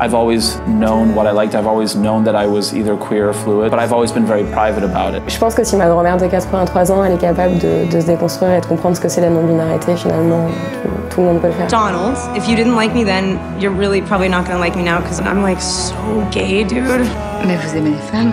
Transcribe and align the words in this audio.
I've 0.00 0.14
always 0.14 0.58
known 0.60 1.14
what 1.14 1.26
I 1.26 1.32
liked. 1.32 1.54
I've 1.54 1.66
always 1.66 1.94
known 1.94 2.24
that 2.24 2.34
I 2.34 2.46
was 2.46 2.72
either 2.72 2.96
queer 2.96 3.28
or 3.28 3.34
fluid, 3.34 3.70
but 3.70 3.78
I've 3.78 3.92
always 3.92 4.10
been 4.10 4.24
very 4.24 4.44
private 4.44 4.82
about 4.82 5.14
it. 5.14 5.22
Je 5.28 5.38
pense 5.38 5.54
que 5.54 5.62
si 5.62 5.76
ma 5.76 5.88
grand-mère 5.88 6.16
de 6.16 6.26
83 6.26 6.90
ans, 6.90 7.04
elle 7.04 7.12
est 7.12 7.20
capable 7.20 7.58
de, 7.58 7.84
de 7.84 8.00
se 8.00 8.06
déconstruire 8.06 8.54
et 8.54 8.60
de 8.62 8.66
comprendre 8.66 8.96
ce 8.96 9.00
que 9.02 9.10
c'est 9.10 9.20
la 9.20 9.28
non-binarité, 9.28 9.94
finalement, 9.96 10.46
tout, 10.82 11.14
tout, 11.14 11.20
le 11.20 11.26
monde 11.26 11.40
peut 11.42 11.48
le 11.48 11.52
faire. 11.52 11.66
Donald, 11.66 12.16
if 12.34 12.48
you 12.48 12.56
didn't 12.56 12.76
like 12.76 12.94
me 12.94 13.04
then, 13.04 13.38
you're 13.60 13.76
really 13.76 14.00
probably 14.00 14.30
not 14.30 14.46
gonna 14.46 14.58
like 14.58 14.74
me 14.74 14.82
now 14.82 15.00
because 15.02 15.20
I'm 15.20 15.42
like 15.42 15.60
so 15.60 15.92
gay, 16.30 16.64
dude. 16.64 17.06
Mais 17.46 17.56
vous 17.56 17.76
aimez 17.76 17.90
les 17.90 18.10
femmes 18.10 18.32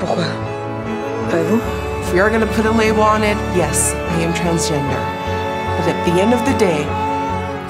Pourquoi 0.00 0.24
Pas 1.30 1.38
vous 1.48 1.58
If 2.02 2.12
we 2.12 2.20
are 2.20 2.28
gonna 2.28 2.46
put 2.46 2.66
a 2.66 2.70
label 2.70 3.00
on 3.00 3.22
it, 3.22 3.38
yes, 3.56 3.94
I 3.94 4.24
am 4.24 4.34
transgender. 4.34 5.00
But 5.78 5.88
at 5.88 6.04
the 6.04 6.20
end 6.20 6.34
of 6.34 6.44
the 6.44 6.58
day, 6.58 6.84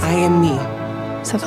I 0.02 0.24
am 0.24 0.40
me. 0.40 0.58
Ça 1.22 1.38
va 1.38 1.46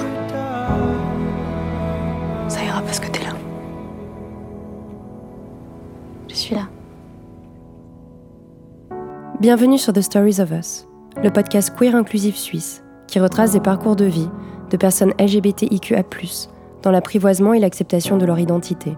Bienvenue 9.42 9.80
sur 9.80 9.92
The 9.92 10.02
Stories 10.02 10.40
of 10.40 10.52
Us, 10.52 10.88
le 11.24 11.32
podcast 11.32 11.74
queer 11.76 11.96
inclusif 11.96 12.36
suisse 12.36 12.84
qui 13.08 13.20
retrace 13.20 13.54
des 13.54 13.60
parcours 13.60 13.96
de 13.96 14.06
vie 14.06 14.30
de 14.70 14.78
personnes 14.78 15.16
LGBTIQA, 15.20 16.04
dans 16.84 16.92
l'apprivoisement 16.92 17.56
et 17.56 17.60
l'acceptation 17.60 18.20
de 18.20 18.26
leur 18.28 18.38
identité. 18.38 18.96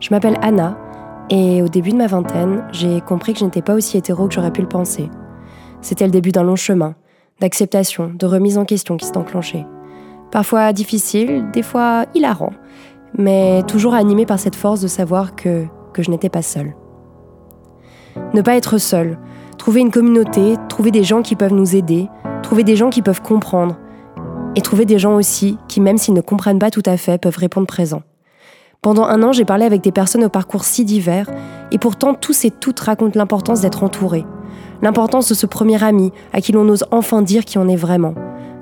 Je 0.00 0.08
m'appelle 0.08 0.38
Anna 0.40 0.78
et 1.28 1.60
au 1.60 1.68
début 1.68 1.90
de 1.90 1.98
ma 1.98 2.06
vingtaine, 2.06 2.64
j'ai 2.72 3.02
compris 3.02 3.34
que 3.34 3.40
je 3.40 3.44
n'étais 3.44 3.60
pas 3.60 3.74
aussi 3.74 3.98
hétéro 3.98 4.26
que 4.26 4.32
j'aurais 4.32 4.52
pu 4.52 4.62
le 4.62 4.68
penser. 4.68 5.10
C'était 5.82 6.06
le 6.06 6.12
début 6.12 6.32
d'un 6.32 6.44
long 6.44 6.56
chemin, 6.56 6.94
d'acceptation, 7.38 8.10
de 8.18 8.24
remise 8.24 8.56
en 8.56 8.64
question 8.64 8.96
qui 8.96 9.04
s'est 9.04 9.18
enclenché. 9.18 9.66
Parfois 10.30 10.72
difficile, 10.72 11.44
des 11.52 11.62
fois 11.62 12.06
hilarant, 12.14 12.54
mais 13.18 13.62
toujours 13.64 13.92
animé 13.92 14.24
par 14.24 14.38
cette 14.38 14.56
force 14.56 14.80
de 14.80 14.88
savoir 14.88 15.36
que, 15.36 15.66
que 15.92 16.02
je 16.02 16.10
n'étais 16.10 16.30
pas 16.30 16.40
seule. 16.40 16.74
Ne 18.32 18.40
pas 18.40 18.56
être 18.56 18.78
seule, 18.78 19.18
trouver 19.58 19.80
une 19.80 19.90
communauté, 19.90 20.56
trouver 20.68 20.90
des 20.90 21.04
gens 21.04 21.22
qui 21.22 21.36
peuvent 21.36 21.52
nous 21.52 21.76
aider, 21.76 22.08
trouver 22.42 22.64
des 22.64 22.76
gens 22.76 22.90
qui 22.90 23.02
peuvent 23.02 23.22
comprendre, 23.22 23.76
et 24.56 24.60
trouver 24.60 24.84
des 24.84 24.98
gens 24.98 25.14
aussi 25.16 25.56
qui, 25.68 25.80
même 25.80 25.98
s'ils 25.98 26.14
ne 26.14 26.20
comprennent 26.20 26.58
pas 26.58 26.70
tout 26.70 26.82
à 26.84 26.96
fait, 26.96 27.18
peuvent 27.18 27.36
répondre 27.36 27.66
présent. 27.66 28.02
Pendant 28.82 29.04
un 29.04 29.22
an, 29.22 29.32
j'ai 29.32 29.44
parlé 29.44 29.64
avec 29.64 29.80
des 29.80 29.92
personnes 29.92 30.24
au 30.24 30.28
parcours 30.28 30.64
si 30.64 30.84
divers, 30.84 31.30
et 31.70 31.78
pourtant 31.78 32.14
tous 32.14 32.44
et 32.44 32.50
toutes 32.50 32.80
racontent 32.80 33.18
l'importance 33.18 33.60
d'être 33.60 33.84
entourés, 33.84 34.26
l'importance 34.82 35.28
de 35.28 35.34
ce 35.34 35.46
premier 35.46 35.82
ami 35.84 36.12
à 36.32 36.40
qui 36.40 36.52
l'on 36.52 36.68
ose 36.68 36.84
enfin 36.90 37.22
dire 37.22 37.44
qui 37.44 37.58
on 37.58 37.68
est 37.68 37.76
vraiment, 37.76 38.14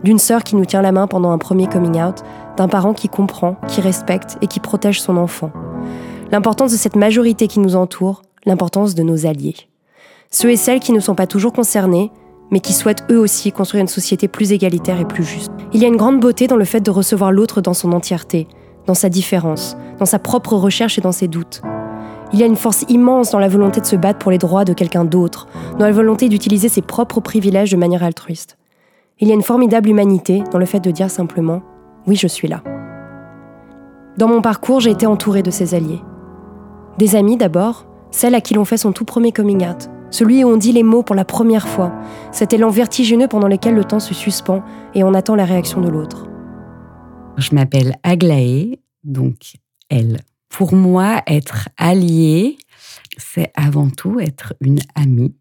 d'une 0.05 0.19
sœur 0.19 0.45
qui 0.45 0.57
nous 0.57 0.67
tient 0.67 0.83
la 0.83 0.93
main 0.93 1.07
pendant 1.07 1.31
un 1.31 1.39
premier 1.39 1.67
coming 1.67 2.01
out, 2.03 2.23
d'un 2.57 2.69
parent 2.69 2.93
qui 2.93 3.09
comprend, 3.09 3.57
qui 3.67 3.81
respecte 3.81 4.37
et 4.43 4.47
qui 4.47 4.61
protège 4.61 5.01
son 5.01 5.17
enfant. 5.17 5.51
L'importance 6.31 6.73
de 6.73 6.77
cette 6.77 6.97
majorité 6.97 7.49
qui 7.49 7.59
nous 7.59 7.75
entoure, 7.75 8.23
l'importance 8.45 8.95
de 8.95 9.03
nos 9.03 9.27
alliés. 9.27 9.70
Ceux 10.33 10.51
et 10.51 10.57
celles 10.57 10.79
qui 10.79 10.93
ne 10.93 11.01
sont 11.01 11.17
pas 11.17 11.27
toujours 11.27 11.53
concernés, 11.53 12.13
mais 12.53 12.61
qui 12.61 12.73
souhaitent 12.73 13.05
eux 13.11 13.19
aussi 13.19 13.51
construire 13.51 13.83
une 13.83 13.89
société 13.89 14.29
plus 14.29 14.53
égalitaire 14.53 15.01
et 15.01 15.05
plus 15.05 15.25
juste. 15.25 15.51
Il 15.73 15.81
y 15.81 15.85
a 15.85 15.89
une 15.89 15.97
grande 15.97 16.21
beauté 16.21 16.47
dans 16.47 16.57
le 16.57 16.65
fait 16.65 16.81
de 16.81 16.91
recevoir 16.93 17.33
l'autre 17.33 17.61
dans 17.61 17.75
son 17.75 17.93
entièreté, 17.93 18.47
dans 18.87 18.95
sa 18.95 19.09
différence, 19.09 19.77
dans 19.99 20.07
sa 20.07 20.21
propre 20.21 20.55
recherche 20.55 20.99
et 20.99 21.01
dans 21.01 21.11
ses 21.11 21.27
doutes. 21.27 21.63
Il 22.33 22.39
y 22.39 22.45
a 22.45 22.47
une 22.47 22.55
force 22.55 22.85
immense 22.89 23.33
dans 23.33 23.41
la 23.41 23.49
volonté 23.49 23.81
de 23.81 23.87
se 23.87 23.97
battre 23.97 24.21
pour 24.21 24.31
les 24.31 24.39
droits 24.39 24.65
de 24.65 24.73
quelqu'un 24.73 25.05
d'autre, 25.05 25.49
dans 25.81 25.85
la 25.85 25.91
volonté 25.91 26.29
d'utiliser 26.29 26.69
ses 26.69 26.83
propres 26.83 27.21
privilèges 27.21 27.73
de 27.73 27.77
manière 27.77 28.05
altruiste. 28.05 28.57
Il 29.19 29.27
y 29.27 29.33
a 29.33 29.35
une 29.35 29.43
formidable 29.43 29.89
humanité 29.89 30.45
dans 30.53 30.59
le 30.59 30.67
fait 30.67 30.81
de 30.81 30.93
dire 30.93 31.11
simplement⁇ 31.11 31.57
Oui, 32.07 32.15
je 32.15 32.29
suis 32.29 32.47
là⁇ 32.47 32.63
Dans 34.17 34.29
mon 34.29 34.43
parcours, 34.43 34.79
j'ai 34.79 34.91
été 34.91 35.07
entourée 35.07 35.43
de 35.43 35.51
ces 35.51 35.75
alliés. 35.75 36.03
Des 36.99 37.17
amis 37.17 37.37
d'abord, 37.37 37.87
celles 38.13 38.37
à 38.37 38.41
qui 38.41 38.55
l'on 38.55 38.65
fait 38.65 38.77
son 38.77 38.93
tout 38.93 39.05
premier 39.05 39.33
coming 39.33 39.67
out, 39.69 39.91
celui 40.11 40.45
où 40.45 40.49
on 40.49 40.57
dit 40.57 40.73
les 40.73 40.83
mots 40.83 41.03
pour 41.03 41.17
la 41.17 41.25
première 41.25 41.69
fois, 41.69 41.93
cet 42.33 42.53
élan 42.53 42.71
vertigineux 42.71 43.29
pendant 43.29 43.49
lequel 43.49 43.75
le 43.75 43.85
temps 43.85 44.01
se 44.01 44.15
suspend 44.15 44.63
et 44.95 45.05
on 45.05 45.15
attend 45.15 45.35
la 45.35 45.45
réaction 45.45 45.81
de 45.81 45.89
l'autre. 45.89 46.27
Je 47.39 47.55
m'appelle 47.55 47.97
Aglaé, 48.03 48.81
donc 49.05 49.55
elle. 49.89 50.21
Pour 50.49 50.75
moi, 50.75 51.23
être 51.27 51.69
alliée, 51.77 52.59
c'est 53.17 53.53
avant 53.55 53.89
tout 53.89 54.19
être 54.21 54.55
une 54.61 54.81
amie. 54.95 55.35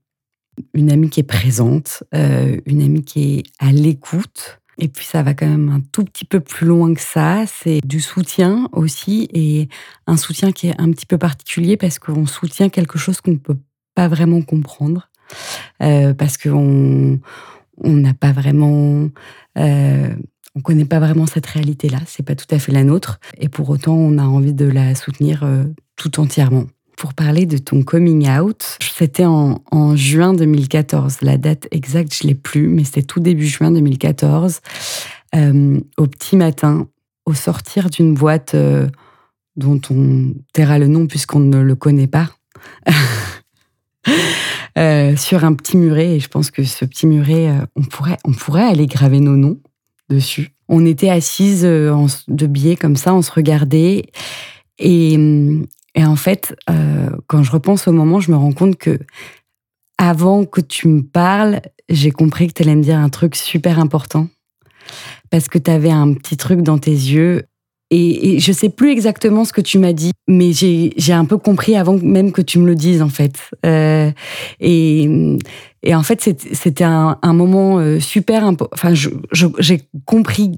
Une 0.73 0.91
amie 0.91 1.09
qui 1.09 1.21
est 1.21 1.23
présente, 1.23 2.03
euh, 2.13 2.59
une 2.65 2.81
amie 2.81 3.03
qui 3.03 3.39
est 3.39 3.43
à 3.59 3.71
l'écoute. 3.71 4.59
Et 4.77 4.87
puis 4.87 5.05
ça 5.05 5.23
va 5.23 5.33
quand 5.33 5.47
même 5.47 5.69
un 5.69 5.81
tout 5.91 6.05
petit 6.05 6.25
peu 6.25 6.39
plus 6.39 6.67
loin 6.67 6.93
que 6.93 7.01
ça. 7.01 7.45
C'est 7.47 7.81
du 7.85 7.99
soutien 7.99 8.69
aussi 8.71 9.29
et 9.33 9.67
un 10.05 10.15
soutien 10.15 10.51
qui 10.51 10.67
est 10.67 10.79
un 10.79 10.91
petit 10.91 11.05
peu 11.05 11.17
particulier 11.17 11.75
parce 11.75 11.97
qu'on 11.97 12.25
soutient 12.25 12.69
quelque 12.69 12.97
chose 12.97 13.19
qu'on 13.19 13.31
ne 13.31 13.37
peut 13.37 13.57
pas 13.99 14.07
vraiment 14.07 14.41
comprendre. 14.41 15.09
Euh, 15.83 16.13
parce 16.13 16.37
qu'on 16.37 17.19
on 17.83 17.93
n'a 17.93 18.13
pas 18.13 18.31
vraiment 18.31 19.09
euh, 19.57 20.15
on 20.55 20.61
connaît 20.61 20.85
pas 20.85 20.99
vraiment 20.99 21.25
cette 21.25 21.45
réalité-là, 21.45 21.99
c'est 22.07 22.23
pas 22.23 22.35
tout 22.35 22.47
à 22.49 22.59
fait 22.59 22.71
la 22.71 22.85
nôtre, 22.85 23.19
et 23.37 23.49
pour 23.49 23.69
autant 23.69 23.95
on 23.95 24.17
a 24.17 24.23
envie 24.23 24.53
de 24.53 24.65
la 24.65 24.95
soutenir 24.95 25.43
euh, 25.43 25.65
tout 25.97 26.21
entièrement. 26.21 26.65
Pour 26.95 27.13
parler 27.13 27.45
de 27.45 27.57
ton 27.57 27.83
coming 27.83 28.29
out, 28.29 28.77
c'était 28.79 29.25
en, 29.25 29.95
juin 29.95 30.33
2014. 30.33 31.21
La 31.21 31.37
date 31.37 31.67
exacte, 31.71 32.15
je 32.15 32.25
l'ai 32.27 32.35
plus, 32.35 32.67
mais 32.69 32.85
c'était 32.85 33.03
tout 33.03 33.19
début 33.19 33.47
juin 33.47 33.71
2014. 33.71 34.61
Euh, 35.35 35.79
au 35.97 36.07
petit 36.07 36.37
matin, 36.37 36.87
au 37.25 37.33
sortir 37.33 37.89
d'une 37.89 38.13
boîte 38.13 38.55
dont 39.55 39.81
on 39.89 40.33
taira 40.53 40.79
le 40.79 40.87
nom 40.87 41.05
puisqu'on 41.05 41.39
ne 41.39 41.59
le 41.59 41.75
connaît 41.75 42.07
pas. 42.07 42.29
sur 45.17 45.43
un 45.43 45.53
petit 45.53 45.77
muret, 45.77 46.15
et 46.15 46.19
je 46.19 46.27
pense 46.27 46.51
que 46.51 46.63
ce 46.63 46.85
petit 46.85 47.07
muret, 47.07 47.51
on, 47.75 47.83
pourrait, 47.83 48.17
on 48.25 48.31
pourrait 48.31 48.63
aller 48.63 48.85
graver 48.85 49.19
nos 49.19 49.35
noms 49.35 49.59
dessus. 50.09 50.51
On 50.67 50.85
était 50.85 51.09
assises 51.09 51.65
euh, 51.65 52.07
de 52.27 52.47
biais 52.47 52.75
comme 52.75 52.95
ça, 52.95 53.13
on 53.13 53.21
se 53.21 53.31
regardait. 53.31 54.03
Et, 54.77 55.17
en 55.97 56.15
fait, 56.15 56.55
euh, 56.69 57.09
quand 57.27 57.43
je 57.43 57.51
repense 57.51 57.87
au 57.87 57.91
moment, 57.91 58.19
je 58.19 58.31
me 58.31 58.37
rends 58.37 58.53
compte 58.53 58.77
que 58.77 58.99
avant 59.97 60.45
que 60.45 60.61
tu 60.61 60.87
me 60.87 61.01
parles, 61.01 61.61
j'ai 61.89 62.11
compris 62.11 62.47
que 62.47 62.53
tu 62.53 62.63
allais 62.63 62.75
me 62.75 62.83
dire 62.83 62.97
un 62.97 63.09
truc 63.09 63.35
super 63.35 63.79
important. 63.79 64.27
Parce 65.29 65.47
que 65.49 65.57
tu 65.57 65.69
avais 65.69 65.91
un 65.91 66.13
petit 66.13 66.37
truc 66.37 66.61
dans 66.61 66.77
tes 66.77 66.91
yeux 66.91 67.43
et, 67.91 68.35
et, 68.35 68.39
je 68.39 68.51
sais 68.51 68.69
plus 68.69 68.91
exactement 68.91 69.45
ce 69.45 69.53
que 69.53 69.61
tu 69.61 69.79
m'as 69.79 69.93
dit, 69.93 70.11
mais 70.27 70.51
j'ai 70.53 71.13
un 71.13 71.25
peu 71.25 71.37
compris 71.37 71.75
avant 71.75 71.97
même 71.97 72.31
que 72.31 72.41
tu 72.41 72.59
me 72.59 72.67
le 72.67 72.75
dises 72.75 73.01
en 73.01 73.09
fait. 73.09 73.33
Euh, 73.65 74.11
et, 74.59 75.37
et, 75.81 75.95
en 75.95 76.03
fait, 76.03 76.21
c'était 76.53 76.83
un, 76.83 77.17
un, 77.21 77.33
moment 77.33 77.79
euh, 77.79 77.99
super 77.99 78.45
important. 78.45 78.73
Enfin, 78.73 78.93
j'ai 78.93 79.81
compris 80.05 80.51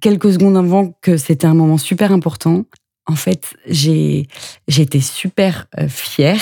quelques 0.00 0.32
secondes 0.32 0.56
avant 0.56 0.96
que 1.02 1.18
c'était 1.18 1.46
un 1.46 1.54
moment 1.54 1.78
super 1.78 2.12
important. 2.12 2.64
En 3.06 3.16
fait, 3.16 3.54
j'ai 3.66 4.26
été 4.66 5.00
super 5.00 5.66
euh, 5.78 5.86
fière. 5.88 6.40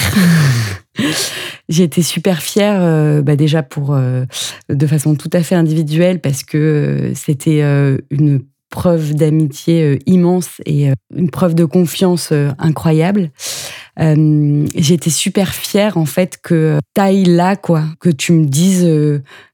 j'ai 1.69 1.83
été 1.83 2.03
super 2.03 2.43
fière, 2.43 2.81
euh, 2.81 3.23
bah 3.23 3.35
déjà 3.35 3.65
pour 3.65 3.97
de 3.97 4.87
façon 4.87 5.17
tout 5.17 5.31
à 5.33 5.43
fait 5.43 5.57
individuelle 5.57 6.21
parce 6.21 6.45
que 6.45 7.11
c'était 7.17 7.63
une 8.11 8.43
preuve 8.73 9.15
d'amitié 9.15 9.83
euh, 9.83 9.99
immense 10.07 10.61
et 10.65 10.89
euh, 10.89 10.95
une 11.15 11.31
preuve 11.31 11.55
de 11.55 11.67
confiance 11.67 12.31
euh, 12.33 12.51
incroyable. 12.59 13.31
J'étais 13.99 15.11
super 15.11 15.53
fière 15.53 15.99
en 15.99 16.07
fait 16.07 16.39
que 16.43 16.79
taille 16.95 17.25
là 17.25 17.57
quoi, 17.57 17.85
que 18.01 18.09
tu 18.09 18.33
me 18.33 18.47
dises 18.47 18.89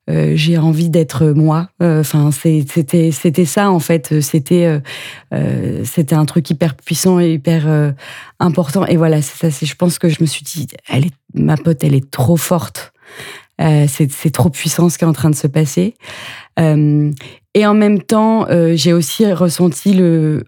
j'ai 0.07 0.59
envie 0.59 0.91
d'être 0.91 1.27
moi. 1.27 1.71
Enfin 1.81 2.31
c'était 2.31 3.11
c'était 3.11 3.45
ça 3.45 3.73
en 3.73 3.81
fait. 3.81 4.21
C'était 4.21 4.81
c'était 5.83 6.15
un 6.15 6.25
truc 6.25 6.49
hyper 6.51 6.77
puissant 6.77 7.19
et 7.19 7.33
hyper 7.33 7.95
important. 8.39 8.87
Et 8.87 8.97
voilà 8.97 9.23
ça. 9.23 9.49
Je 9.51 9.75
pense 9.75 9.99
que 9.99 10.09
je 10.09 10.19
me 10.21 10.27
suis 10.27 10.45
dit 10.45 10.69
elle 10.89 11.07
est 11.07 11.15
ma 11.35 11.57
pote 11.57 11.83
elle 11.83 11.97
est 11.97 12.09
trop 12.09 12.37
forte. 12.37 12.93
c'est 13.59 14.33
trop 14.33 14.51
puissant 14.51 14.89
ce 14.89 14.99
qui 14.99 15.05
est 15.05 15.09
en 15.09 15.13
train 15.13 15.31
de 15.31 15.37
se 15.37 15.49
passer. 15.49 15.97
Et 16.59 17.67
en 17.67 17.75
même 17.75 18.03
temps, 18.03 18.49
euh, 18.49 18.75
j'ai 18.75 18.93
aussi 18.93 19.31
ressenti 19.33 19.95
le 19.95 20.45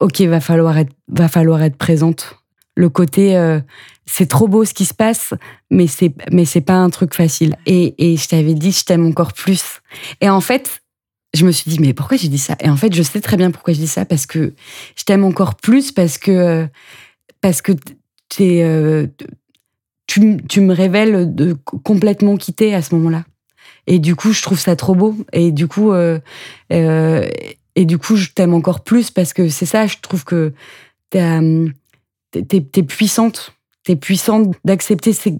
OK, 0.00 0.20
va 0.22 0.40
falloir 0.40 0.76
être, 0.78 0.92
va 1.08 1.28
falloir 1.28 1.62
être 1.62 1.76
présente. 1.76 2.38
Le 2.74 2.88
côté 2.88 3.36
euh, 3.36 3.60
c'est 4.06 4.26
trop 4.26 4.48
beau 4.48 4.64
ce 4.64 4.74
qui 4.74 4.84
se 4.84 4.94
passe, 4.94 5.34
mais 5.70 5.86
c'est 5.86 6.14
mais 6.32 6.44
c'est 6.44 6.60
pas 6.60 6.74
un 6.74 6.90
truc 6.90 7.14
facile. 7.14 7.56
Et, 7.66 7.94
et 7.98 8.16
je 8.16 8.28
t'avais 8.28 8.54
dit 8.54 8.72
je 8.72 8.84
t'aime 8.84 9.06
encore 9.06 9.32
plus. 9.32 9.80
Et 10.20 10.28
en 10.28 10.40
fait, 10.40 10.82
je 11.34 11.44
me 11.46 11.52
suis 11.52 11.70
dit 11.70 11.78
mais 11.78 11.94
pourquoi 11.94 12.16
j'ai 12.16 12.28
dit 12.28 12.38
ça? 12.38 12.56
Et 12.60 12.68
en 12.68 12.76
fait, 12.76 12.94
je 12.94 13.02
sais 13.02 13.20
très 13.20 13.36
bien 13.36 13.50
pourquoi 13.50 13.74
je 13.74 13.78
dis 13.78 13.86
ça 13.86 14.04
parce 14.04 14.26
que 14.26 14.54
je 14.96 15.04
t'aime 15.04 15.24
encore 15.24 15.54
plus 15.54 15.92
parce 15.92 16.18
que 16.18 16.66
parce 17.40 17.62
que 17.62 17.72
es, 18.40 18.62
euh, 18.62 19.06
tu, 20.06 20.38
tu 20.48 20.60
me 20.60 20.74
révèles 20.74 21.34
de 21.34 21.56
complètement 21.84 22.36
quitter 22.36 22.74
à 22.74 22.82
ce 22.82 22.94
moment-là. 22.94 23.24
Et 23.86 23.98
du 23.98 24.14
coup, 24.14 24.32
je 24.32 24.42
trouve 24.42 24.58
ça 24.58 24.76
trop 24.76 24.94
beau. 24.94 25.16
Et 25.32 25.52
du 25.52 25.66
coup, 25.68 25.92
euh, 25.92 26.18
euh, 26.72 27.28
et 27.74 27.84
du 27.84 27.98
coup, 27.98 28.16
je 28.16 28.30
t'aime 28.30 28.54
encore 28.54 28.80
plus 28.80 29.10
parce 29.10 29.32
que 29.32 29.48
c'est 29.48 29.66
ça, 29.66 29.86
je 29.86 29.96
trouve 30.00 30.24
que 30.24 30.52
t'es 31.10 31.20
es, 32.34 32.82
puissante. 32.82 33.54
T'es 33.84 33.96
puissante 33.96 34.54
d'accepter 34.64 35.12
ces 35.12 35.38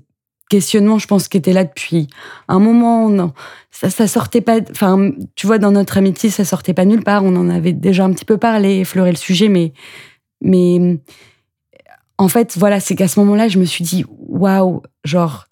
questionnements, 0.50 0.99
je 0.99 1.06
pense, 1.06 1.29
qui 1.29 1.39
étaient 1.39 1.53
là 1.53 1.65
depuis 1.65 2.09
un 2.49 2.59
moment. 2.59 3.09
Non, 3.09 3.33
ça, 3.71 3.91
ça 3.91 4.06
sortait 4.06 4.41
pas. 4.41 4.59
Enfin, 4.71 5.11
tu 5.35 5.47
vois, 5.47 5.59
dans 5.59 5.71
notre 5.71 5.97
amitié, 5.97 6.31
ça 6.31 6.44
sortait 6.44 6.75
pas 6.75 6.85
nulle 6.85 7.05
part. 7.05 7.25
On 7.25 7.37
en 7.37 7.49
avait 7.49 7.73
déjà 7.73 8.05
un 8.05 8.12
petit 8.12 8.25
peu 8.25 8.39
parlé, 8.39 8.81
effleuré 8.81 9.11
le 9.11 9.17
sujet, 9.17 9.49
mais, 9.49 9.73
mais 10.43 10.99
en 12.19 12.29
fait, 12.29 12.56
voilà, 12.59 12.81
c'est 12.81 12.94
qu'à 12.94 13.09
ce 13.09 13.19
moment-là, 13.21 13.49
je 13.49 13.59
me 13.59 13.65
suis 13.65 13.85
dit, 13.85 14.05
waouh, 14.09 14.83
genre, 15.05 15.47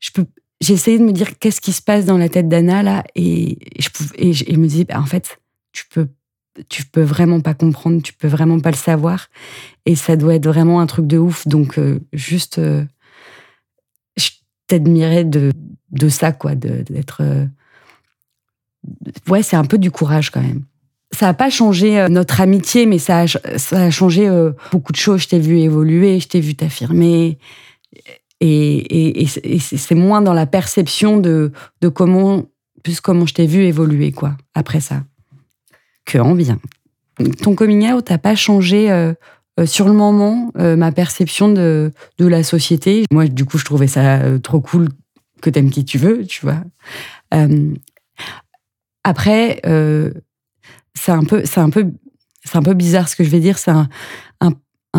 je 0.00 0.10
peux. 0.12 0.26
J'ai 0.60 0.74
essayé 0.74 0.98
de 0.98 1.04
me 1.04 1.12
dire 1.12 1.38
qu'est-ce 1.38 1.60
qui 1.60 1.72
se 1.72 1.80
passe 1.80 2.04
dans 2.04 2.18
la 2.18 2.28
tête 2.28 2.48
d'Anna 2.48 2.82
là, 2.82 3.04
et 3.14 3.58
je, 3.78 4.56
me 4.56 4.66
disais, 4.66 4.84
bah, 4.84 5.00
en 5.00 5.06
fait, 5.06 5.38
tu 5.72 5.84
peux 5.88 6.08
tu 6.68 6.84
peux 6.84 7.02
vraiment 7.02 7.40
pas 7.40 7.54
comprendre, 7.54 8.02
tu 8.02 8.12
peux 8.12 8.28
vraiment 8.28 8.60
pas 8.60 8.70
le 8.70 8.76
savoir. 8.76 9.28
Et 9.86 9.94
ça 9.94 10.16
doit 10.16 10.34
être 10.34 10.46
vraiment 10.46 10.80
un 10.80 10.86
truc 10.86 11.06
de 11.06 11.18
ouf. 11.18 11.46
Donc, 11.46 11.78
euh, 11.78 12.00
juste, 12.12 12.58
euh, 12.58 12.84
je 14.16 14.30
t'admirais 14.66 15.24
de, 15.24 15.52
de 15.92 16.08
ça, 16.08 16.32
quoi, 16.32 16.54
d'être. 16.54 17.22
Euh, 17.22 17.46
ouais, 19.28 19.42
c'est 19.42 19.56
un 19.56 19.64
peu 19.64 19.78
du 19.78 19.90
courage 19.90 20.30
quand 20.30 20.42
même. 20.42 20.64
Ça 21.12 21.26
n'a 21.26 21.34
pas 21.34 21.50
changé 21.50 22.06
notre 22.08 22.40
amitié, 22.40 22.86
mais 22.86 22.98
ça 22.98 23.24
a 23.72 23.90
changé 23.90 24.30
beaucoup 24.70 24.92
de 24.92 24.96
choses. 24.96 25.22
Je 25.22 25.28
t'ai 25.28 25.40
vu 25.40 25.58
évoluer, 25.58 26.20
je 26.20 26.28
t'ai 26.28 26.40
vu 26.40 26.54
t'affirmer. 26.54 27.36
Et, 28.40 29.26
c'est 29.26 29.94
moins 29.94 30.22
dans 30.22 30.32
la 30.32 30.46
perception 30.46 31.18
de, 31.18 31.52
comment, 31.94 32.44
plus 32.82 33.00
comment 33.00 33.26
je 33.26 33.34
t'ai 33.34 33.46
vu 33.46 33.64
évoluer, 33.64 34.12
quoi, 34.12 34.36
après 34.54 34.80
ça 34.80 35.02
que 36.10 36.18
en 36.18 36.34
bien. 36.34 36.58
Ton 37.42 37.54
coming 37.54 37.90
out 37.92 38.10
n'a 38.10 38.18
pas 38.18 38.34
changé 38.34 38.90
euh, 38.90 39.12
euh, 39.58 39.66
sur 39.66 39.86
le 39.86 39.92
moment 39.92 40.52
euh, 40.58 40.76
ma 40.76 40.92
perception 40.92 41.52
de, 41.52 41.92
la 42.18 42.42
société? 42.42 43.04
Moi, 43.12 43.28
du 43.28 43.44
coup, 43.44 43.58
je 43.58 43.64
trouvais 43.64 43.86
ça 43.86 44.20
trop 44.40 44.60
cool 44.60 44.88
que 45.40 45.50
t'aimes 45.50 45.70
qui 45.70 45.84
tu 45.84 45.98
veux, 45.98 46.26
tu 46.26 46.44
vois. 46.44 46.62
après, 49.04 49.60
c'est 50.94 51.12
un 51.12 51.24
peu, 51.24 51.42
c'est 51.44 51.60
un 51.60 51.70
peu, 51.70 51.90
c'est 52.44 52.56
un 52.56 52.62
peu 52.62 52.74
bizarre 52.74 53.08
ce 53.08 53.16
que 53.16 53.24
je 53.24 53.30
vais 53.30 53.40
dire. 53.40 53.58
C'est 53.58 53.70
un, 53.70 53.88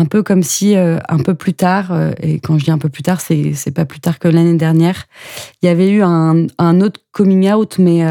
peu 0.08 0.22
comme 0.22 0.42
si 0.42 0.74
un 0.76 1.18
peu 1.18 1.34
plus 1.34 1.54
tard, 1.54 1.92
et 2.20 2.40
quand 2.40 2.58
je 2.58 2.64
dis 2.64 2.70
un 2.70 2.78
peu 2.78 2.88
plus 2.88 3.02
tard, 3.02 3.20
c'est, 3.20 3.54
pas 3.74 3.84
plus 3.84 4.00
tard 4.00 4.18
que 4.18 4.28
l'année 4.28 4.56
dernière, 4.56 5.06
il 5.62 5.66
y 5.66 5.68
avait 5.68 5.90
eu 5.90 6.02
un, 6.02 6.46
un 6.58 6.80
autre 6.80 7.00
coming 7.12 7.50
out, 7.50 7.78
mais 7.78 8.02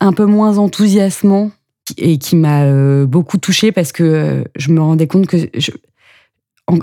un 0.00 0.12
peu 0.12 0.26
moins 0.26 0.58
enthousiasmant 0.58 1.50
et 1.96 2.18
qui 2.18 2.36
m'a 2.36 2.64
euh, 2.64 3.06
beaucoup 3.06 3.38
touchée 3.38 3.72
parce 3.72 3.92
que 3.92 4.02
euh, 4.02 4.44
je 4.56 4.70
me 4.70 4.80
rendais 4.80 5.06
compte 5.06 5.26
que, 5.26 5.38
je, 5.54 5.70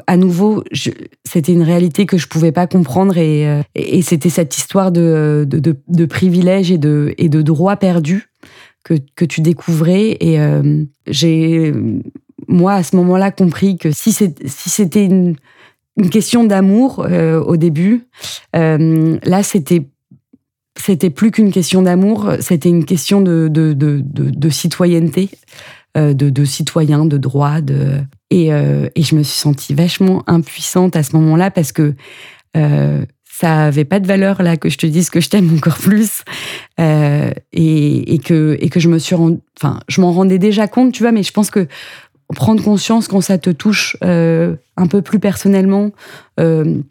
à 0.08 0.18
nouveau, 0.18 0.64
c'était 1.24 1.54
une 1.54 1.62
réalité 1.62 2.08
que 2.08 2.18
je 2.18 2.28
pouvais 2.28 2.52
pas 2.52 2.66
comprendre 2.66 3.18
et, 3.18 3.48
euh, 3.48 3.62
c'était 4.02 4.32
cette 4.32 4.58
histoire 4.58 4.92
de, 4.92 5.48
privilèges 6.10 6.72
et 6.72 6.80
de, 6.80 7.42
droits 7.44 7.76
perdus 7.76 8.30
que 8.84 9.26
tu 9.26 9.42
découvrais. 9.42 10.18
Et 10.20 10.40
j'ai, 11.06 11.72
moi, 12.56 12.74
à 12.74 12.84
ce 12.84 12.96
moment-là, 12.96 13.32
compris 13.32 13.78
que 13.78 13.92
si 13.92 14.12
c'était 14.12 15.06
une, 15.06 15.36
question 16.12 16.44
d'amour 16.44 17.06
au 17.46 17.58
début, 17.58 18.08
là, 18.54 19.44
c'était 19.44 21.10
plus 21.10 21.32
qu'une 21.32 21.52
question 21.52 21.82
d'amour, 21.82 22.34
c'était 22.40 22.70
une 22.70 22.86
question 22.86 23.22
de, 23.22 24.50
citoyenneté, 24.50 25.30
euh, 25.98 26.14
de, 26.14 26.30
de 26.30 26.44
citoyen, 26.46 27.06
de 27.06 27.18
droit. 27.18 27.60
Et, 28.30 28.52
euh, 28.52 28.90
je 28.98 29.16
me 29.16 29.24
suis 29.24 29.38
sentie 29.38 29.74
vachement 29.74 30.24
impuissante 30.28 30.96
à 30.96 31.04
ce 31.04 31.16
moment-là 31.16 31.52
parce 31.52 31.72
que 31.72 31.96
euh, 32.58 33.06
ça 33.24 33.66
avait 33.66 33.86
pas 33.86 34.00
de 34.00 34.08
valeur 34.08 34.42
là 34.44 34.56
que 34.56 34.70
je 34.70 34.78
te 34.78 34.86
dise 34.86 35.10
que 35.10 35.20
je 35.20 35.30
t'aime 35.30 35.54
encore 35.56 35.78
plus 35.78 36.24
euh, 36.80 37.32
et, 37.52 38.20
que, 38.20 38.58
je 38.76 38.88
me 38.88 38.98
suis 38.98 39.16
rendu, 39.16 39.40
enfin, 39.58 39.80
je 39.88 40.02
m'en 40.02 40.12
rendais 40.12 40.38
déjà 40.38 40.68
compte, 40.68 40.94
tu 40.94 41.04
vois, 41.04 41.12
mais 41.12 41.24
je 41.24 41.32
pense 41.32 41.50
que 41.50 41.68
prendre 42.34 42.64
conscience 42.64 43.08
quand 43.08 43.22
ça 43.22 43.38
te 43.38 43.50
touche 43.50 43.98
euh, 44.04 44.56
un 44.78 44.88
peu 44.88 45.02
plus 45.02 45.20
personnellement, 45.20 45.92
euh, 46.40 46.82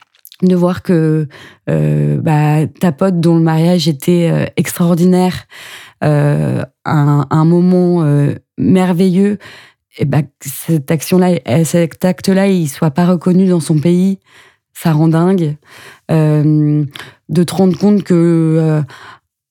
de 0.43 0.55
voir 0.55 0.83
que 0.83 1.29
euh, 1.71 2.21
bah, 2.21 2.67
ta 2.67 2.93
pote 2.93 3.21
dont 3.21 3.37
le 3.37 3.43
mariage 3.43 3.89
était 3.89 4.53
extraordinaire, 4.57 5.47
un, 6.03 6.67
un, 6.85 7.45
moment 7.47 8.05
merveilleux, 8.59 9.39
et 9.97 10.05
bah, 10.05 10.21
cette 10.41 10.91
action-là, 10.91 11.39
cet 11.65 12.05
acte-là, 12.05 12.49
il 12.49 12.69
soit 12.69 12.91
pas 12.91 13.07
reconnu 13.07 13.47
dans 13.47 13.61
son 13.61 13.79
pays, 13.79 14.19
ça 14.75 14.93
rend 14.93 15.09
dingue. 15.09 15.57
de 16.11 16.87
te 17.31 17.55
rendre 17.55 17.79
compte 17.79 18.03
que 18.03 18.83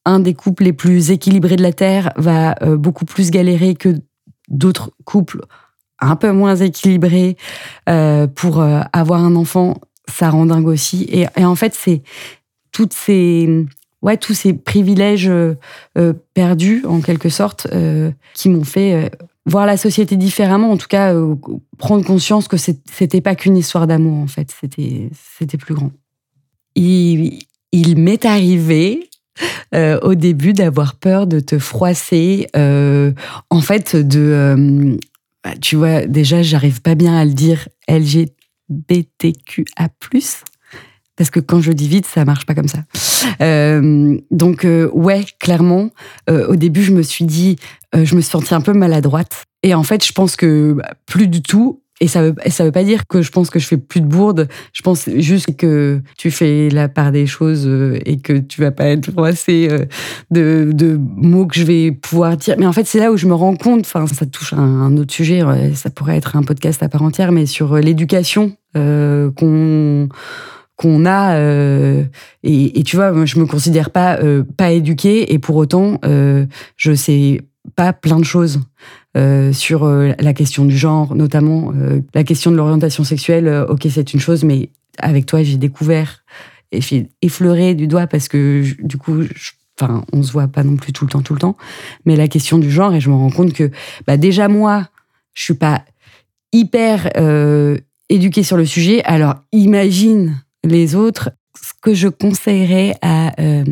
un 0.06 0.20
des 0.20 0.36
couples 0.36 0.66
les 0.66 0.74
plus 0.74 1.10
équilibrés 1.10 1.56
de 1.56 1.64
la 1.64 1.74
terre 1.74 2.12
va 2.18 2.54
beaucoup 2.76 3.06
plus 3.06 3.32
galérer 3.32 3.74
que 3.74 3.96
d'autres 4.48 4.92
couples 5.06 5.42
un 6.04 6.16
peu 6.16 6.32
moins 6.32 6.56
équilibrés 6.56 7.38
pour 8.36 8.64
avoir 8.94 9.24
un 9.24 9.36
enfant 9.36 9.76
ça 10.08 10.30
rend 10.30 10.46
dingue 10.46 10.68
aussi. 10.68 11.08
Et, 11.10 11.28
en 11.44 11.56
fait, 11.56 11.74
c'est 11.76 12.02
toutes 12.72 12.94
ces, 12.94 13.66
ouais, 14.02 14.18
tous 14.18 14.34
ces 14.34 14.54
privilèges 14.54 15.30
euh, 15.30 15.56
euh, 15.98 16.14
perdus, 16.34 16.84
en 16.88 17.02
quelque 17.02 17.30
sorte, 17.30 17.68
euh, 17.72 18.12
qui 18.34 18.50
m'ont 18.50 18.64
fait 18.64 19.12
voir 19.46 19.66
la 19.66 19.78
société 19.78 20.16
différemment, 20.16 20.72
en 20.72 20.78
tout 20.78 20.88
cas, 20.88 21.14
prendre 21.78 22.06
conscience 22.06 22.48
que 22.48 22.58
c'était 22.58 23.22
pas 23.22 23.36
qu'une 23.36 23.58
histoire 23.58 23.88
d'amour, 23.88 24.18
en 24.18 24.28
fait, 24.28 24.54
c'était, 24.60 25.58
plus 25.58 25.76
grand. 25.76 25.92
Il 26.76 27.40
m'est 27.98 28.26
arrivé 28.26 29.10
au 29.74 30.16
début 30.16 30.54
d'avoir 30.54 30.96
peur 30.96 31.28
de 31.28 31.42
te 31.42 31.60
froisser, 31.60 32.48
en 32.56 33.62
fait, 33.62 33.98
de. 33.98 34.98
Bah, 35.44 35.52
tu 35.60 35.76
vois, 35.76 36.06
déjà, 36.06 36.42
j'arrive 36.42 36.82
pas 36.82 36.96
bien 36.96 37.16
à 37.16 37.26
le 37.26 37.34
dire, 37.34 37.68
LG, 37.88 38.30
BTQA+. 38.70 39.90
Parce 41.16 41.30
que 41.30 41.40
quand 41.40 41.62
je 41.62 41.72
dis 41.72 41.88
vite, 41.88 42.08
ça 42.08 42.26
marche 42.26 42.46
pas 42.46 42.56
comme 42.56 42.68
ça. 42.68 42.80
Euh, 43.42 44.18
donc 44.32 44.66
euh, 44.66 44.90
ouais, 44.94 45.24
clairement, 45.40 45.90
euh, 46.30 46.48
au 46.48 46.56
début, 46.56 46.84
je 46.84 46.92
me 46.92 47.04
suis 47.04 47.26
dit, 47.26 47.58
je 47.94 48.16
me 48.16 48.22
suis 48.22 48.32
sentie 48.32 48.54
un 48.54 48.62
peu 48.62 48.74
maladroite. 48.74 49.44
Et 49.62 49.74
en 49.76 49.84
fait, 49.84 50.06
je 50.06 50.12
pense 50.12 50.36
que 50.36 50.74
bah, 50.74 50.94
plus 51.06 51.28
du 51.28 51.42
tout. 51.42 51.83
Et 52.04 52.08
ça 52.08 52.22
veut, 52.22 52.36
ça 52.48 52.66
veut 52.66 52.72
pas 52.72 52.84
dire 52.84 53.08
que 53.08 53.22
je 53.22 53.32
pense 53.32 53.50
que 53.50 53.60
je 53.60 53.68
fais 53.68 53.78
plus 53.78 54.02
de 54.02 54.06
bourde. 54.06 54.50
Je 54.74 54.82
pense 54.82 55.10
juste 55.16 55.56
que 55.56 56.02
tu 56.18 56.32
fais 56.32 56.70
la 56.70 56.90
part 56.90 57.12
des 57.14 57.26
choses 57.26 57.70
et 58.06 58.18
que 58.18 58.34
tu 58.34 58.60
vas 58.60 58.72
pas 58.72 58.86
être 58.88 59.12
froissé 59.12 59.70
de, 60.30 60.72
de, 60.74 61.00
mots 61.00 61.48
que 61.48 61.56
je 61.56 61.64
vais 61.64 61.92
pouvoir 61.92 62.36
dire. 62.36 62.56
Mais 62.60 62.68
en 62.68 62.74
fait, 62.74 62.86
c'est 62.86 63.00
là 63.00 63.12
où 63.12 63.18
je 63.18 63.26
me 63.26 63.34
rends 63.34 63.56
compte, 63.56 63.82
enfin, 63.82 64.06
ça 64.08 64.26
touche 64.26 64.52
à 64.52 64.58
un 64.58 64.98
autre 64.98 65.14
sujet, 65.14 65.42
ça 65.76 65.90
pourrait 65.90 66.18
être 66.18 66.36
un 66.36 66.44
podcast 66.44 66.84
à 66.84 66.90
part 66.90 67.04
entière, 67.04 67.32
mais 67.32 67.46
sur 67.46 67.78
l'éducation 67.78 68.52
euh, 68.76 69.32
qu'on 69.32 70.10
qu'on 70.76 71.06
a 71.06 71.36
euh, 71.36 72.04
et, 72.44 72.84
tu 72.84 72.96
vois 72.96 73.12
moi 73.12 73.26
je 73.26 73.40
me 73.40 73.46
considère 73.46 73.92
pas 73.92 74.18
euh, 74.18 74.44
pas 74.58 74.72
éduquée 74.72 75.34
et 75.34 75.40
pour 75.40 75.56
autant 75.56 76.00
euh, 76.04 76.46
je 76.78 76.94
sais 76.94 77.42
pas 77.76 77.94
plein 77.94 78.20
de 78.20 78.26
choses 78.26 78.60
euh, 79.16 79.54
sur 79.54 79.86
la 79.86 80.34
question 80.34 80.66
du 80.66 80.78
genre 80.78 81.16
notamment 81.16 81.72
la 82.14 82.24
question 82.24 82.52
de 82.52 82.58
l'orientation 82.58 83.04
sexuelle 83.04 83.66
ok 83.70 83.88
c'est 83.90 84.14
une 84.14 84.20
chose 84.20 84.44
mais 84.44 84.70
avec 85.00 85.26
toi 85.26 85.44
j'ai 85.44 85.58
découvert 85.58 86.24
et 86.72 86.82
j'ai 86.82 87.10
effleuré 87.22 87.76
du 87.76 87.88
doigt 87.88 88.08
parce 88.08 88.28
que 88.28 88.64
du 88.82 88.98
coup 88.98 89.24
enfin 89.80 90.04
on 90.12 90.24
se 90.24 90.32
voit 90.32 90.48
pas 90.48 90.64
non 90.64 90.76
plus 90.76 90.92
tout 90.92 91.06
le 91.06 91.12
temps 91.12 91.22
tout 91.22 91.34
le 91.34 91.40
temps 91.40 91.58
mais 92.06 92.16
la 92.16 92.28
question 92.28 92.58
du 92.58 92.70
genre 92.70 92.94
et 92.94 93.00
je 93.00 93.10
me 93.10 93.16
rends 93.16 93.32
compte 93.32 93.54
que 93.54 93.72
bah 94.06 94.18
déjà 94.18 94.48
moi 94.48 94.90
je 95.34 95.44
suis 95.44 95.54
pas 95.54 95.84
hyper 96.54 97.10
euh, 97.18 97.78
éduqué 98.10 98.44
sur 98.44 98.56
le 98.56 98.66
sujet. 98.66 99.04
Alors 99.04 99.36
imagine 99.52 100.42
les 100.64 100.96
autres. 100.96 101.32
Ce 101.56 101.74
que 101.82 101.94
je 101.94 102.08
conseillerais 102.08 102.96
à 103.02 103.40
euh, 103.42 103.64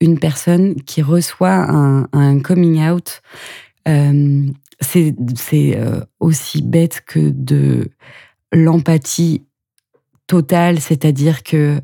une 0.00 0.18
personne 0.18 0.74
qui 0.82 1.02
reçoit 1.02 1.66
un, 2.12 2.40
coming 2.40 2.80
out, 2.88 3.22
euh, 3.88 4.46
c'est 4.80 5.14
euh, 5.50 6.00
aussi 6.20 6.62
bête 6.62 7.02
que 7.06 7.30
de 7.30 7.88
l'empathie 8.52 9.44
totale, 10.26 10.80
c'est-à-dire 10.80 11.42
que 11.42 11.80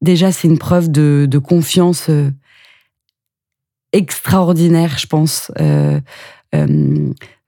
déjà 0.00 0.32
c'est 0.32 0.48
une 0.48 0.58
preuve 0.58 0.90
de, 0.90 1.38
confiance 1.38 2.10
extraordinaire, 3.92 4.98
je 4.98 5.06
pense 5.06 5.52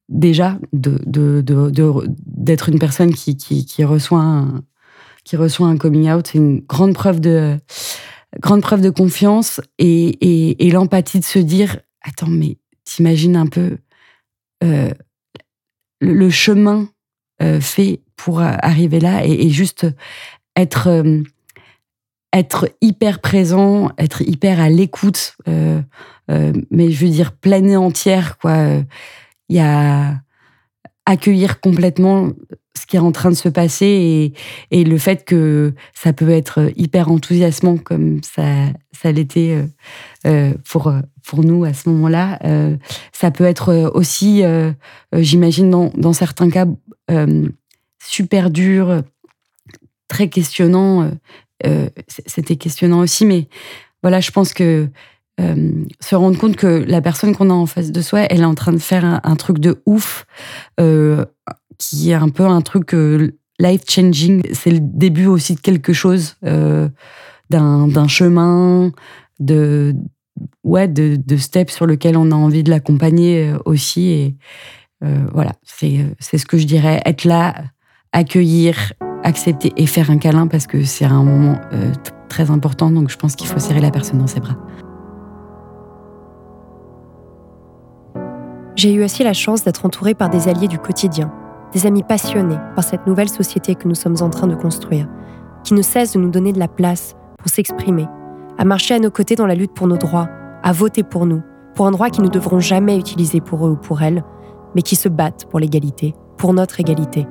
déjà 0.09 0.59
d'être 0.73 2.69
une 2.69 2.79
personne 2.79 3.15
qui, 3.15 3.37
qui, 3.37 3.85
reçoit 3.85 4.21
un, 4.21 4.63
qui 5.25 5.37
reçoit 5.37 5.69
un 5.69 5.77
coming 5.77 6.11
out, 6.11 6.29
c'est 6.29 6.39
une 6.39 6.61
grande 6.61 6.95
preuve 6.95 7.21
de, 7.21 7.59
grande 8.41 8.63
preuve 8.63 8.81
de 8.81 8.91
confiance 8.91 9.61
et, 9.79 10.71
l'empathie 10.73 11.21
de 11.21 11.25
se 11.25 11.39
dire 11.39 11.79
Attends, 12.03 12.29
mais 12.29 12.57
t'imagines 12.85 13.37
un 13.37 13.47
peu 13.47 13.79
le 16.01 16.31
chemin 16.31 16.89
fait 17.61 18.01
pour 18.17 18.41
arriver 18.41 19.01
là 19.01 19.25
et, 19.25 19.49
juste 19.51 19.87
être 20.57 21.05
être 22.35 22.69
hyper 22.83 23.21
présent, 23.21 23.91
être 23.99 24.21
hyper 24.23 24.61
à 24.61 24.69
l'écoute, 24.69 25.37
mais 25.47 26.91
je 26.91 27.05
veux 27.05 27.11
dire 27.11 27.33
pleine 27.33 27.71
et 27.71 27.77
entière 27.77 28.39
quoi. 28.39 28.83
Il 29.49 29.57
y 29.57 29.61
a 29.61 30.21
accueillir 31.09 31.61
complètement 31.61 32.29
ce 32.77 32.87
qui 32.87 32.97
est 32.97 33.01
en 33.01 33.13
train 33.13 33.31
de 33.31 33.35
se 33.35 33.49
passer 33.49 34.35
et, 34.71 34.85
le 34.85 34.99
fait 34.99 35.25
que 35.25 35.73
ça 35.95 36.13
peut 36.13 36.29
être 36.29 36.71
hyper 36.77 37.11
enthousiasmant 37.11 37.79
comme 37.79 38.21
ça, 38.23 38.67
ça 38.93 39.11
l'était 39.11 39.57
euh, 39.57 39.67
euh, 40.27 40.55
pour, 40.71 40.93
pour 41.27 41.45
nous 41.45 41.65
à 41.65 41.73
ce 41.73 41.89
moment-là. 41.89 42.39
Euh, 42.45 42.77
ça 43.13 43.31
peut 43.31 43.45
être 43.45 43.91
aussi, 43.95 44.43
j'imagine, 45.13 45.71
dans, 45.71 45.91
dans, 45.97 46.13
certains 46.13 46.51
cas, 46.51 46.67
super 48.05 48.51
dur, 48.51 49.03
très 50.09 50.29
questionnant. 50.29 51.11
C'était 52.27 52.57
questionnant 52.57 53.01
aussi, 53.01 53.25
mais 53.25 53.49
voilà, 54.03 54.21
je 54.21 54.31
pense 54.31 54.53
que 54.53 54.89
euh, 55.41 55.85
se 56.01 56.17
rendre 56.17 56.39
compte 56.39 56.57
que 56.57 56.85
la 56.87 57.01
personne 57.01 57.35
qu'on 57.35 57.51
a 57.51 57.55
en 57.55 57.67
face 57.67 57.93
de 57.93 58.01
soi, 58.01 58.23
elle 58.23 58.41
est 58.41 58.47
en 58.47 58.55
train 58.55 58.73
de 58.73 58.79
faire 58.79 59.21
un, 59.23 59.37
truc 59.37 59.59
de 59.59 59.83
ouf, 59.87 60.27
euh, 60.81 61.25
qui 61.79 62.11
est 62.11 62.15
un 62.15 62.29
peu 62.29 62.45
un 62.45 62.61
truc 62.61 62.93
euh, 62.95 63.33
life-changing. 63.61 64.43
C'est 64.53 64.71
le 64.71 64.81
début 64.81 65.27
aussi 65.27 65.55
de 65.55 65.61
quelque 65.61 65.93
chose, 65.93 66.37
d'un 66.43 68.09
chemin, 68.09 68.93
de, 69.39 69.95
ouais, 70.65 70.89
de, 70.89 71.17
de 71.17 71.37
sur 71.69 71.87
lequel 71.87 72.17
on 72.17 72.31
a 72.33 72.35
envie 72.35 72.63
de 72.63 72.71
l'accompagner 72.71 73.53
aussi. 73.65 74.11
Et 74.11 74.37
voilà, 75.33 75.53
c'est 75.65 76.39
ce 76.39 76.47
que 76.47 76.59
je 76.59 76.67
dirais, 76.67 77.01
être 77.05 77.25
là, 77.25 77.55
accueillir, 78.13 78.93
accepter 79.23 79.73
et 79.77 79.87
faire 79.87 80.11
un 80.11 80.19
câlin 80.19 80.47
parce 80.47 80.67
que 80.67 80.85
c'est 80.85 81.05
un 81.05 81.23
moment 81.23 81.61
très 82.29 82.51
important. 82.51 82.91
Donc 82.91 83.11
je 83.11 83.17
pense 83.17 83.37
qu'il 83.37 83.47
faut 83.47 83.61
serrer 83.61 83.81
la 83.81 83.91
personne 83.91 84.19
dans 84.19 84.27
ses 84.27 84.41
bras. 84.41 84.57
J'ai 88.79 88.95
eu 88.95 89.03
aussi 89.03 89.25
la 89.25 89.33
chance 89.33 89.65
d'être 89.65 89.85
entourée 89.85 90.15
par 90.15 90.31
des 90.31 90.47
alliés 90.47 90.69
du 90.69 90.79
quotidien, 90.79 91.33
des 91.73 91.85
amis 91.85 92.05
passionnés 92.05 92.61
par 92.77 92.85
cette 92.85 93.09
nouvelle 93.09 93.29
société 93.29 93.75
que 93.75 93.89
nous 93.89 93.97
sommes 93.97 94.19
en 94.21 94.31
train 94.31 94.47
de 94.47 94.55
construire, 94.55 95.09
qui 95.65 95.75
ne 95.75 95.83
cessent 95.83 96.13
de 96.13 96.21
nous 96.21 96.31
donner 96.31 96.53
de 96.53 96.61
la 96.61 96.69
place 96.69 97.17
pour 97.39 97.49
s'exprimer, 97.51 98.07
à 98.57 98.65
marcher 98.65 98.95
à 98.95 99.01
nos 99.01 99.11
côtés 99.11 99.35
dans 99.35 99.49
la 99.49 99.57
lutte 99.57 99.75
pour 99.75 99.89
nos 99.89 99.97
droits, 99.97 100.29
à 100.63 100.71
voter 100.71 101.03
pour 101.03 101.27
nous, 101.27 101.43
pour 101.75 101.89
un 101.89 101.91
droit 101.91 102.09
qu'ils 102.09 102.23
ne 102.23 102.29
devront 102.29 102.61
jamais 102.61 102.97
utiliser 102.97 103.41
pour 103.41 103.67
eux 103.67 103.71
ou 103.71 103.77
pour 103.77 104.01
elles, 104.01 104.23
mais 104.77 104.83
qui 104.83 104.95
se 104.95 105.09
battent 105.09 105.47
pour 105.51 105.59
l'égalité, 105.59 106.15
pour 106.37 106.55
notre 106.55 106.79
égalité. 106.79 107.27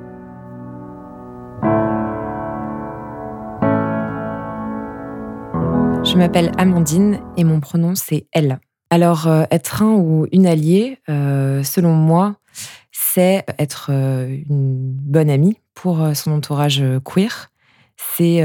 Je 6.04 6.14
m'appelle 6.14 6.52
Amandine 6.58 7.20
et 7.38 7.44
mon 7.44 7.60
pronom 7.60 7.94
c'est 7.94 8.26
elle. 8.32 8.60
Alors, 8.90 9.26
euh, 9.26 9.44
être 9.50 9.82
un 9.82 9.94
ou 9.94 10.26
une 10.32 10.46
alliée, 10.46 10.98
euh, 11.08 11.62
selon 11.62 11.92
moi, 11.92 12.36
c'est 12.90 13.44
être 13.58 13.90
euh, 13.92 14.26
une 14.48 14.92
bonne 14.92 15.28
amie 15.28 15.58
pour 15.74 16.00
son 16.14 16.32
entourage 16.32 16.82
queer. 17.04 17.50
C'est 17.96 18.36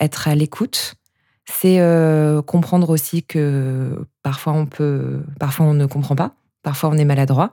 être 0.00 0.26
à 0.26 0.34
l'écoute. 0.34 0.94
C'est 1.46 1.78
comprendre 2.46 2.90
aussi 2.90 3.22
que 3.22 4.04
parfois 4.24 4.54
on 4.54 4.66
peut, 4.66 5.22
parfois 5.38 5.66
on 5.66 5.74
ne 5.74 5.86
comprend 5.86 6.16
pas, 6.16 6.34
parfois 6.64 6.90
on 6.90 6.94
est 6.94 7.04
maladroit. 7.04 7.52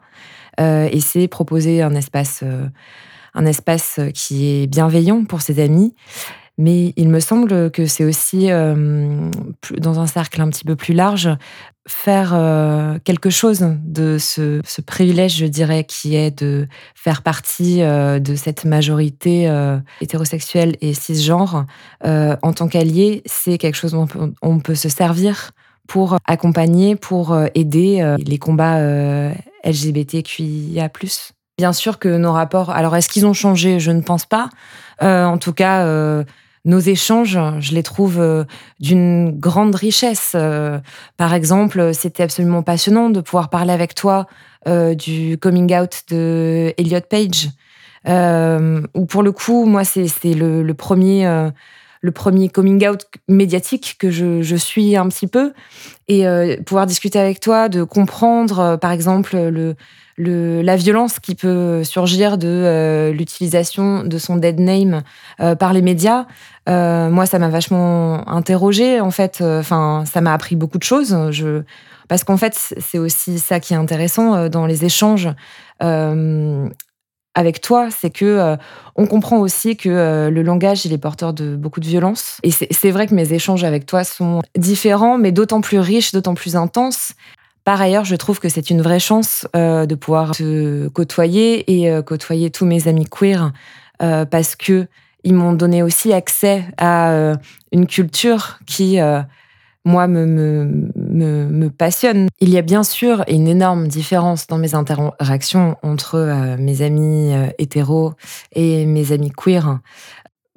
et 0.59 0.99
c'est 1.01 1.27
proposer 1.27 1.83
un 1.83 1.93
espace, 1.93 2.43
un 3.35 3.45
espace 3.45 3.99
qui 4.15 4.47
est 4.47 4.67
bienveillant 4.67 5.23
pour 5.25 5.41
ses 5.41 5.59
amis 5.59 5.93
mais 6.61 6.93
il 6.95 7.09
me 7.09 7.19
semble 7.19 7.71
que 7.71 7.87
c'est 7.87 8.05
aussi, 8.05 8.49
dans 8.49 9.99
un 9.99 10.05
cercle 10.05 10.41
un 10.41 10.49
petit 10.49 10.63
peu 10.63 10.75
plus 10.75 10.93
large, 10.93 11.27
faire 11.87 12.37
quelque 13.03 13.31
chose 13.31 13.65
de 13.83 14.19
ce, 14.19 14.61
privilège, 14.81 15.37
je 15.37 15.47
dirais, 15.47 15.83
qui 15.83 16.15
est 16.15 16.43
de 16.43 16.67
faire 16.93 17.23
partie 17.23 17.79
de 17.79 18.35
cette 18.35 18.63
majorité 18.65 19.51
hétérosexuelle 20.01 20.77
et 20.81 20.93
cisgenre. 20.93 21.65
en 22.03 22.53
tant 22.53 22.67
qu'allié, 22.67 23.23
c'est 23.25 23.57
quelque 23.57 23.75
chose 23.75 23.93
dont 23.93 24.07
on 24.43 24.59
peut, 24.59 24.75
se 24.75 24.87
servir 24.87 25.53
pour 25.87 26.17
accompagner, 26.25 26.95
pour 26.95 27.35
aider 27.55 28.15
les 28.23 28.37
combats 28.37 28.79
LGBTQIA+. 29.63 30.91
Bien 31.57 31.73
sûr 31.73 31.97
que 31.97 32.17
nos 32.17 32.31
rapports, 32.31 32.69
alors 32.69 32.95
est-ce 32.95 33.09
qu'ils 33.09 33.25
ont 33.25 33.33
changé? 33.33 33.79
Je 33.79 33.89
ne 33.89 34.01
pense 34.01 34.27
pas. 34.27 34.49
en 35.01 35.39
tout 35.39 35.53
cas, 35.53 36.23
nos 36.63 36.79
échanges, 36.79 37.39
je 37.59 37.73
les 37.73 37.83
trouve 37.83 38.19
euh, 38.19 38.43
d'une 38.79 39.31
grande 39.31 39.73
richesse. 39.75 40.33
Euh, 40.35 40.79
par 41.17 41.33
exemple, 41.33 41.93
c'était 41.93 42.23
absolument 42.23 42.61
passionnant 42.61 43.09
de 43.09 43.21
pouvoir 43.21 43.49
parler 43.49 43.73
avec 43.73 43.95
toi 43.95 44.27
euh, 44.67 44.93
du 44.93 45.37
coming 45.39 45.73
out 45.75 46.03
de 46.09 46.73
Elliot 46.77 47.01
Page. 47.09 47.49
Euh, 48.07 48.81
pour 49.09 49.23
le 49.23 49.31
coup, 49.31 49.65
moi, 49.65 49.83
c'est 49.83 50.05
le, 50.33 50.71
premier, 50.73 51.49
le 52.01 52.11
premier 52.11 52.49
coming 52.49 52.87
out 52.87 53.05
médiatique 53.27 53.95
que 53.99 54.11
je 54.11 54.55
suis 54.55 54.95
un 54.95 55.07
petit 55.07 55.27
peu. 55.27 55.53
Et 56.07 56.25
pouvoir 56.65 56.87
discuter 56.87 57.19
avec 57.19 57.39
toi, 57.39 57.69
de 57.69 57.83
comprendre, 57.83 58.77
par 58.77 58.91
exemple, 58.91 59.37
le, 59.37 59.75
la 60.23 60.75
violence 60.75 61.19
qui 61.19 61.35
peut 61.35 61.83
surgir 61.83 62.37
de 62.37 62.47
euh, 62.47 63.11
l'utilisation 63.11 64.03
de 64.03 64.17
son 64.17 64.35
dead 64.35 64.59
name 64.59 65.01
euh, 65.39 65.55
par 65.55 65.73
les 65.73 65.81
médias. 65.81 66.25
Euh, 66.69 67.09
moi, 67.09 67.25
ça 67.25 67.39
m'a 67.39 67.49
vachement 67.49 68.27
interrogée, 68.29 68.99
en 68.99 69.11
fait. 69.11 69.41
Enfin, 69.41 70.03
ça 70.11 70.21
m'a 70.21 70.33
appris 70.33 70.55
beaucoup 70.55 70.77
de 70.77 70.83
choses. 70.83 71.31
Je... 71.31 71.63
Parce 72.07 72.23
qu'en 72.23 72.37
fait, 72.37 72.55
c'est 72.55 72.99
aussi 72.99 73.39
ça 73.39 73.59
qui 73.59 73.73
est 73.73 73.77
intéressant 73.77 74.49
dans 74.49 74.65
les 74.65 74.85
échanges 74.85 75.29
avec 77.33 77.61
toi, 77.61 77.87
c'est 77.89 78.09
que 78.09 78.57
on 78.97 79.07
comprend 79.07 79.37
aussi 79.37 79.77
que 79.77 80.29
le 80.29 80.41
langage 80.41 80.85
il 80.85 80.91
est 80.91 80.97
porteur 80.97 81.33
de 81.33 81.55
beaucoup 81.55 81.79
de 81.79 81.87
violence. 81.87 82.37
Et 82.43 82.51
c'est 82.51 82.91
vrai 82.91 83.07
que 83.07 83.15
mes 83.15 83.31
échanges 83.31 83.63
avec 83.63 83.85
toi 83.85 84.03
sont 84.03 84.41
différents, 84.57 85.17
mais 85.17 85.31
d'autant 85.31 85.61
plus 85.61 85.79
riches, 85.79 86.11
d'autant 86.11 86.33
plus 86.33 86.57
intenses. 86.57 87.13
Par 87.63 87.79
ailleurs, 87.79 88.05
je 88.05 88.15
trouve 88.15 88.39
que 88.39 88.49
c'est 88.49 88.69
une 88.69 88.81
vraie 88.81 88.99
chance 88.99 89.47
euh, 89.55 89.85
de 89.85 89.95
pouvoir 89.95 90.31
côtoyer 90.93 91.79
et 91.79 91.91
euh, 91.91 92.01
côtoyer 92.01 92.49
tous 92.49 92.65
mes 92.65 92.87
amis 92.87 93.05
queer 93.05 93.51
euh, 94.01 94.25
parce 94.25 94.55
que 94.55 94.87
ils 95.23 95.35
m'ont 95.35 95.53
donné 95.53 95.83
aussi 95.83 96.11
accès 96.13 96.63
à 96.79 97.35
une 97.71 97.85
culture 97.85 98.57
qui, 98.65 98.97
moi, 99.85 100.07
me, 100.07 100.25
me, 100.25 101.69
passionne. 101.69 102.27
Il 102.39 102.49
y 102.49 102.57
a 102.57 102.63
bien 102.63 102.81
sûr 102.81 103.23
une 103.27 103.47
énorme 103.47 103.87
différence 103.87 104.47
dans 104.47 104.57
mes 104.57 104.73
interactions 104.73 105.77
entre 105.83 106.55
mes 106.57 106.81
amis 106.81 107.35
hétéros 107.59 108.13
et 108.53 108.87
mes 108.87 109.11
amis 109.11 109.29
queer 109.29 109.77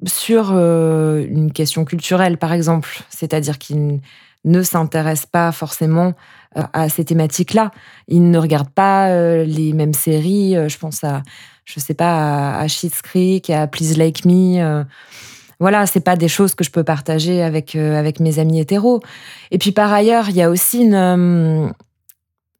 sur 0.07 0.51
une 0.57 1.51
question 1.53 1.85
culturelle, 1.85 2.39
par 2.39 2.51
exemple, 2.51 3.03
c'est-à-dire 3.11 3.59
qu'ils 3.59 4.01
ne 4.45 4.63
s'intéressent 4.63 5.27
pas 5.27 5.51
forcément 5.51 6.13
à 6.55 6.89
ces 6.89 7.05
thématiques-là. 7.05 7.71
Ils 8.07 8.29
ne 8.29 8.37
regardent 8.37 8.69
pas 8.69 9.09
euh, 9.09 9.43
les 9.43 9.73
mêmes 9.73 9.93
séries. 9.93 10.55
Euh, 10.55 10.69
je 10.69 10.77
pense 10.77 11.03
à, 11.03 11.21
je 11.65 11.79
sais 11.79 11.93
pas, 11.93 12.57
à 12.57 12.67
Schitt's 12.67 13.01
Creek, 13.01 13.49
à 13.49 13.67
Please 13.67 13.97
Like 13.97 14.25
Me. 14.25 14.85
Voilà, 15.59 15.85
c'est 15.85 16.01
pas 16.01 16.17
des 16.17 16.27
choses 16.27 16.53
que 16.53 16.65
je 16.65 16.71
peux 16.71 16.83
partager 16.83 17.41
avec 17.41 17.75
avec 17.75 18.19
mes 18.19 18.39
amis 18.39 18.59
hétéros. 18.59 18.99
Et 19.51 19.57
puis 19.57 19.71
par 19.71 19.91
ailleurs, 19.93 20.29
il 20.29 20.35
y 20.35 20.41
a 20.41 20.49
aussi 20.49 20.81
une 20.81 21.73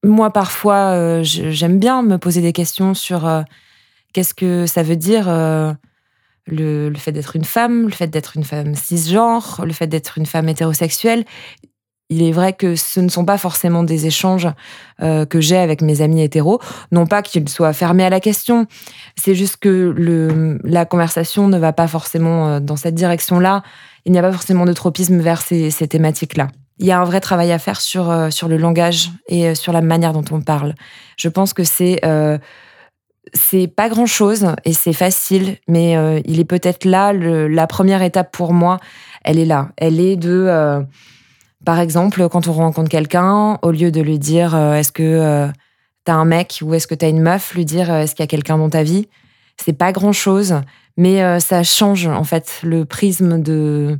moi 0.04 0.32
parfois 0.32 1.22
j'aime 1.22 1.78
bien 1.78 2.04
me 2.04 2.18
poser 2.18 2.42
des 2.42 2.54
questions 2.54 2.94
sur 2.94 3.30
qu'est-ce 4.14 4.34
que 4.34 4.66
ça 4.66 4.82
veut 4.82 4.96
dire 4.96 5.25
le, 5.28 5.75
le, 6.90 6.96
fait 6.96 7.12
d'être 7.12 7.36
une 7.36 7.44
femme, 7.44 7.88
le 7.88 7.92
fait 7.92 8.08
d'être 8.08 8.38
une 8.38 8.46
femme 8.46 8.75
cisgenre, 8.75 9.62
le 9.66 9.74
fait 9.74 9.88
d'être 9.88 10.18
une 10.18 10.25
femme 10.25 10.48
hétérosexuelle 10.48 11.25
il 12.09 12.21
est 12.21 12.31
vrai 12.31 12.53
que 12.53 12.75
ce 12.75 13.00
ne 13.00 13.09
sont 13.09 13.25
pas 13.25 13.38
forcément 13.38 13.83
des 13.83 14.05
échanges 14.05 14.47
euh, 15.01 15.25
que 15.25 15.41
j'ai 15.41 15.57
avec 15.57 15.81
mes 15.81 16.01
amis 16.01 16.21
hétéros. 16.21 16.59
Non 16.91 17.07
pas 17.07 17.21
qu'ils 17.21 17.47
soient 17.50 17.74
fermés 17.74 18.05
à 18.05 18.09
la 18.09 18.19
question, 18.19 18.67
c'est 19.15 19.33
juste 19.33 19.57
que 19.57 20.59
la 20.63 20.85
conversation 20.85 21.47
ne 21.47 21.57
va 21.57 21.74
pas 21.74 21.88
forcément 21.88 22.47
euh, 22.47 22.59
dans 22.59 22.75
cette 22.75 22.95
direction-là. 22.95 23.63
Il 24.05 24.12
n'y 24.12 24.19
a 24.19 24.21
pas 24.21 24.31
forcément 24.31 24.65
de 24.65 24.74
tropisme 24.74 25.19
vers 25.19 25.41
ces, 25.41 25.71
thématiques-là. 25.71 26.50
Il 26.77 26.85
y 26.85 26.91
a 26.91 27.00
un 27.00 27.05
vrai 27.05 27.21
travail 27.21 27.51
à 27.51 27.57
faire 27.57 27.81
sur, 27.81 28.12
euh, 28.12 28.29
le 28.47 28.57
langage 28.57 29.09
et 29.27 29.55
sur 29.55 29.74
la 29.74 29.81
manière 29.81 30.13
dont 30.13 30.25
on 30.29 30.41
parle. 30.41 30.75
Je 31.17 31.29
pense 31.29 31.53
que 31.53 31.63
c'est 31.63 32.01
c'est 33.33 33.67
pas 33.67 33.89
grand 33.89 34.05
chose 34.05 34.50
et 34.65 34.74
c'est 34.74 34.93
facile, 34.93 35.57
mais 35.67 35.95
il 36.25 36.39
est 36.39 36.45
peut-être 36.45 36.85
là 36.85 37.12
la 37.12 37.65
première 37.65 38.03
étape 38.03 38.31
pour 38.31 38.53
moi. 38.53 38.79
Elle 39.24 39.39
est 39.39 39.45
là. 39.45 39.69
Elle 39.77 40.00
est 40.00 40.15
de 40.15 40.85
par 41.65 41.79
exemple, 41.79 42.29
quand 42.29 42.48
on 42.48 42.53
rencontre 42.53 42.89
quelqu'un, 42.89 43.60
au 43.62 43.72
lieu 43.72 43.91
de 43.91 44.01
lui 44.01 44.19
dire 44.19 44.55
euh, 44.55 44.75
est-ce 44.75 44.91
que 44.91 45.03
euh, 45.03 45.48
t'as 46.03 46.13
un 46.13 46.25
mec 46.25 46.60
ou 46.62 46.74
est-ce 46.74 46.88
que 46.88 46.95
t'as 46.95 47.10
une 47.10 47.22
meuf, 47.22 47.53
lui 47.55 47.65
dire 47.65 47.93
est-ce 47.93 48.15
qu'il 48.15 48.24
y 48.24 48.27
a 48.27 48.27
quelqu'un 48.27 48.57
dans 48.57 48.69
ta 48.69 48.84
vie, 48.84 49.07
c'est 49.63 49.74
pas 49.74 49.91
grand-chose, 49.91 50.62
mais 50.98 51.39
ça 51.39 51.63
change 51.63 52.07
en 52.07 52.25
fait 52.25 52.60
le 52.62 52.84
prisme 52.86 53.41
de 53.41 53.98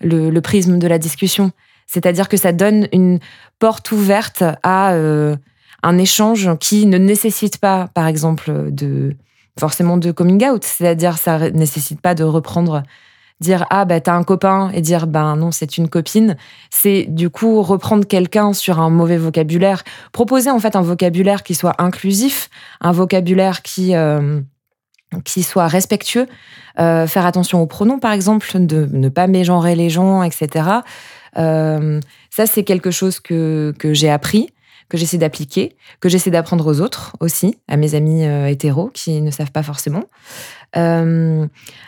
le, 0.00 0.40
prisme 0.40 0.78
de 0.78 0.86
la 0.86 0.98
discussion. 0.98 1.52
C'est-à-dire 1.86 2.28
que 2.28 2.36
ça 2.36 2.52
donne 2.52 2.88
une 2.92 3.20
porte 3.58 3.92
ouverte 3.92 4.42
à 4.62 4.94
un 5.84 5.98
échange 5.98 6.50
qui 6.58 6.86
ne 6.86 6.96
nécessite 6.96 7.58
pas, 7.58 7.88
par 7.94 8.06
exemple, 8.06 8.70
de 8.70 9.14
forcément 9.58 9.96
de 9.96 10.10
coming 10.10 10.44
out. 10.46 10.64
C'est-à-dire, 10.64 11.18
ça 11.18 11.50
nécessite 11.50 12.00
pas 12.00 12.14
de 12.14 12.24
reprendre, 12.24 12.82
dire 13.44 13.66
ah 13.70 13.84
bah 13.84 14.00
t'as 14.00 14.14
un 14.14 14.24
copain 14.24 14.70
et 14.74 14.80
dire 14.80 15.06
ben 15.06 15.36
non 15.36 15.52
c'est 15.52 15.78
une 15.78 15.88
copine. 15.88 16.36
C'est 16.70 17.06
du 17.08 17.30
coup 17.30 17.62
reprendre 17.62 18.06
quelqu'un 18.06 18.52
sur 18.52 18.80
un 18.80 18.90
mauvais 18.90 19.18
vocabulaire, 19.18 19.84
proposer 20.12 20.50
en 20.50 20.58
fait 20.58 20.74
un 20.74 20.82
vocabulaire 20.82 21.42
qui 21.42 21.54
soit 21.54 21.74
inclusif, 21.78 22.48
un 22.80 22.92
vocabulaire 22.92 23.62
qui 23.62 23.94
euh, 23.94 24.40
qui 25.24 25.42
soit 25.42 25.68
respectueux, 25.68 26.26
euh, 26.80 27.06
faire 27.06 27.26
attention 27.26 27.62
aux 27.62 27.66
pronoms 27.66 28.00
par 28.00 28.12
exemple, 28.12 28.46
de 28.58 28.88
ne 28.92 29.08
pas 29.08 29.26
mégenrer 29.26 29.76
les 29.76 29.90
gens, 29.90 30.22
etc. 30.22 30.68
Euh, 31.36 32.00
ça 32.30 32.46
c'est 32.46 32.64
quelque 32.64 32.90
chose 32.90 33.20
que 33.20 33.74
que 33.78 33.94
j'ai 33.94 34.10
appris 34.10 34.50
que 34.90 34.98
j'essaie 34.98 35.16
d'appliquer, 35.16 35.76
que 36.00 36.10
j'essaie 36.10 36.30
d'apprendre 36.30 36.66
aux 36.66 36.80
autres 36.82 37.16
aussi, 37.18 37.58
à 37.68 37.78
mes 37.78 37.94
amis 37.94 38.26
euh, 38.26 38.46
hétéros 38.46 38.90
qui 38.92 39.22
ne 39.22 39.30
savent 39.30 39.50
pas 39.50 39.62
forcément. 39.62 40.04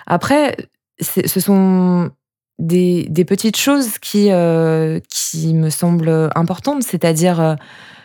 Après, 0.07 0.57
ce 1.01 1.41
sont 1.41 2.11
des, 2.59 3.09
petites 3.27 3.57
choses 3.57 3.99
qui, 3.99 4.31
euh, 4.31 5.01
qui 5.09 5.55
me 5.55 5.71
semblent 5.71 6.31
importantes, 6.35 6.83
c'est-à-dire 6.83 7.57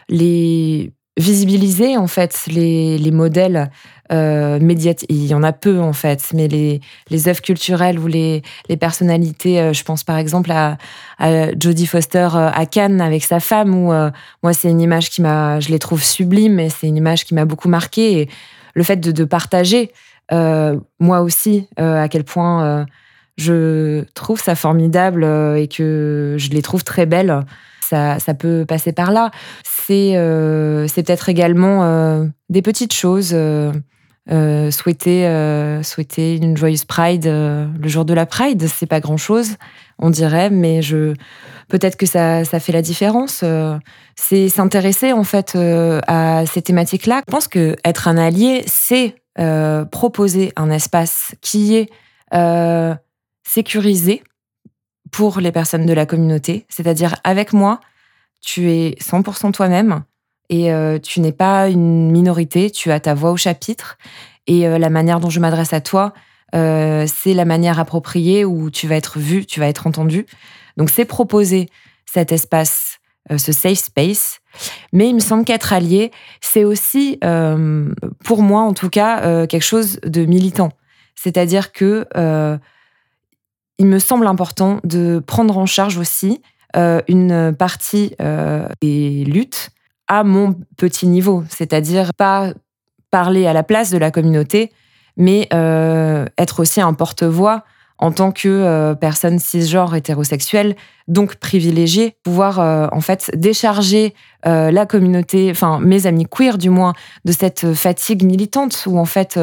les 0.10 0.94
visibiliser 1.18 1.98
en 1.98 2.08
fait 2.08 2.46
les, 2.48 2.98
les 2.98 3.12
modèles 3.12 3.70
euh, 4.12 4.60
médiatiques. 4.60 5.10
Il 5.10 5.26
y 5.26 5.34
en 5.34 5.44
a 5.44 5.52
peu 5.52 5.80
en 5.80 5.94
fait, 5.94 6.30
mais 6.34 6.48
les, 6.48 6.80
les 7.10 7.28
œuvres 7.28 7.42
culturelles 7.42 8.00
ou 8.00 8.08
les, 8.08 8.42
les 8.70 8.78
personnalités, 8.78 9.60
euh, 9.60 9.74
je 9.74 9.84
pense 9.84 10.04
par 10.04 10.18
exemple 10.18 10.52
à, 10.52 10.78
à 11.20 11.52
Jodie 11.60 11.86
Foster 11.86 12.30
euh, 12.34 12.50
à 12.54 12.66
Cannes 12.66 13.02
avec 13.02 13.24
sa 13.24 13.40
femme, 13.40 13.76
où 13.76 13.92
euh, 13.92 14.10
moi 14.42 14.54
c'est 14.54 14.70
une 14.70 14.82
image 14.82 15.10
qui 15.10 15.22
m'a, 15.22 15.60
je 15.60 15.70
les 15.70 15.80
trouve 15.80 16.04
sublimes 16.04 16.60
et 16.60 16.70
c'est 16.70 16.88
une 16.88 16.98
image 16.98 17.26
qui 17.26 17.34
m'a 17.34 17.46
beaucoup 17.46 17.70
marqué. 17.70 18.22
Et 18.22 18.30
le 18.74 18.84
fait 18.84 18.98
de, 18.98 19.12
de 19.12 19.24
partager, 19.26 19.92
moi 20.32 21.22
aussi, 21.22 21.68
à 21.78 22.08
quel 22.10 22.24
point 22.24 22.86
je 23.38 24.04
trouve 24.14 24.42
ça 24.42 24.56
formidable 24.56 25.24
et 25.58 25.68
que 25.68 26.36
je 26.38 26.50
les 26.50 26.62
trouve 26.62 26.84
très 26.84 27.06
belles 27.06 27.44
ça, 28.20 28.34
peut 28.34 28.66
passer 28.68 28.92
par 28.92 29.12
là. 29.12 29.32
C'est 29.64 30.14
euh, 30.16 30.88
peut-être 30.88 31.30
également 31.30 31.84
euh, 31.84 32.26
des 32.50 32.62
petites 32.62 32.94
choses. 32.94 33.32
Euh, 33.34 33.72
souhaiter, 34.72 35.26
une 36.38 36.56
joyeuse 36.56 36.86
Pride 36.86 37.26
le 37.26 37.88
jour 37.88 38.06
de 38.06 38.14
la 38.14 38.26
Pride, 38.26 38.66
c'est 38.68 38.86
pas 38.86 39.02
grand-chose, 39.02 39.58
on 40.00 40.10
dirait, 40.10 40.50
mais 40.50 40.80
peut-être 41.68 41.98
que 41.98 42.06
ça, 42.06 42.46
ça 42.46 42.60
fait 42.62 42.72
la 42.72 42.84
différence. 42.84 43.44
c'est 44.16 44.48
s'intéresser 44.48 45.12
en 45.12 45.24
fait 45.24 45.58
à 46.08 46.46
ces 46.46 46.62
thématiques-là. 46.62 47.24
Je 47.28 47.32
pense 47.32 47.50
que 47.50 47.76
être 47.84 48.08
un 48.08 48.16
allié, 48.16 48.64
c'est 48.68 49.16
proposer 49.36 50.54
un 50.56 50.70
espace 50.70 51.36
qui 51.42 51.76
est 51.76 51.90
sécurisé 53.44 54.24
pour 55.12 55.40
les 55.40 55.52
personnes 55.52 55.86
de 55.86 55.94
la 55.94 56.06
communauté. 56.06 56.66
C'est-à-dire, 56.70 57.16
avec 57.24 57.54
moi, 57.54 57.80
tu 58.42 58.72
es 58.72 58.96
100% 59.00 59.52
toi-même 59.52 60.04
et 60.50 60.72
euh, 60.72 61.00
tu 61.00 61.20
n'es 61.22 61.32
pas 61.32 61.70
une 61.70 62.12
minorité, 62.12 62.72
tu 62.72 62.92
as 62.92 63.00
ta 63.00 63.14
voix 63.14 63.32
au 63.32 63.38
chapitre. 63.38 63.98
Et 64.48 64.68
euh, 64.68 64.78
la 64.78 64.90
manière 64.90 65.20
dont 65.20 65.30
je 65.30 65.40
m'adresse 65.40 65.74
à 65.74 65.82
toi, 65.82 66.14
euh, 66.56 67.06
c'est 67.08 67.34
la 67.34 67.46
manière 67.46 67.80
appropriée 67.80 68.44
où 68.44 68.72
tu 68.72 68.88
vas 68.88 68.96
être 68.96 69.20
vu, 69.20 69.46
tu 69.46 69.60
vas 69.60 69.68
être 69.68 69.86
entendu. 69.86 70.26
Donc, 70.78 70.90
c'est 70.90 71.06
proposer 71.06 71.70
cet 72.06 72.32
espace, 72.32 73.00
ce 73.38 73.52
safe 73.52 73.80
space. 73.80 74.41
Mais 74.94 75.10
il 75.10 75.16
me 75.16 75.20
semble 75.20 75.46
qu'être 75.46 75.74
allié, 75.74 76.12
c'est 76.42 76.64
aussi, 76.64 77.20
pour 78.24 78.42
moi 78.42 78.62
en 78.62 78.74
tout 78.74 78.90
cas, 78.90 79.48
quelque 79.48 79.64
chose 79.64 80.00
de 80.04 80.26
militant. 80.26 80.72
C'est-à-dire 81.16 81.72
que 81.72 82.06
il 83.82 83.88
me 83.88 83.98
semble 83.98 84.28
important 84.28 84.80
de 84.84 85.24
prendre 85.26 85.58
en 85.58 85.66
charge 85.66 85.98
aussi 85.98 86.40
euh, 86.78 87.02
une 87.08 87.54
partie 87.58 88.16
euh, 88.22 88.68
des 88.80 89.26
luttes 89.26 89.72
à 90.08 90.24
mon 90.24 90.56
petit 90.78 91.08
niveau, 91.08 91.44
c'est-à-dire 91.50 92.14
pas 92.14 92.54
parler 93.10 93.48
à 93.48 93.54
la 93.54 93.64
place 93.64 93.90
de 93.90 93.98
la 93.98 94.12
communauté, 94.12 94.72
mais 95.18 95.48
euh, 95.52 96.28
être 96.38 96.62
aussi 96.62 96.80
un 96.80 96.94
porte-voix 96.94 97.64
en 98.02 98.12
tant 98.12 98.32
que 98.32 98.94
personne 99.00 99.40
cisgenre 99.40 99.96
hétérosexuelle, 99.96 100.76
donc 101.08 101.36
privilégiée, 101.36 102.16
pouvoir 102.24 102.60
en 102.92 103.02
fait 103.02 103.32
décharger 103.36 104.14
la 104.44 104.86
communauté, 104.86 105.50
enfin 105.52 105.80
mes 105.80 106.08
amis 106.08 106.26
queer 106.26 106.58
du 106.58 106.70
moins, 106.70 106.94
de 107.26 107.32
cette 107.32 107.74
fatigue 107.74 108.24
militante 108.24 108.86
où 108.88 108.98
en 108.98 109.06
fait 109.06 109.40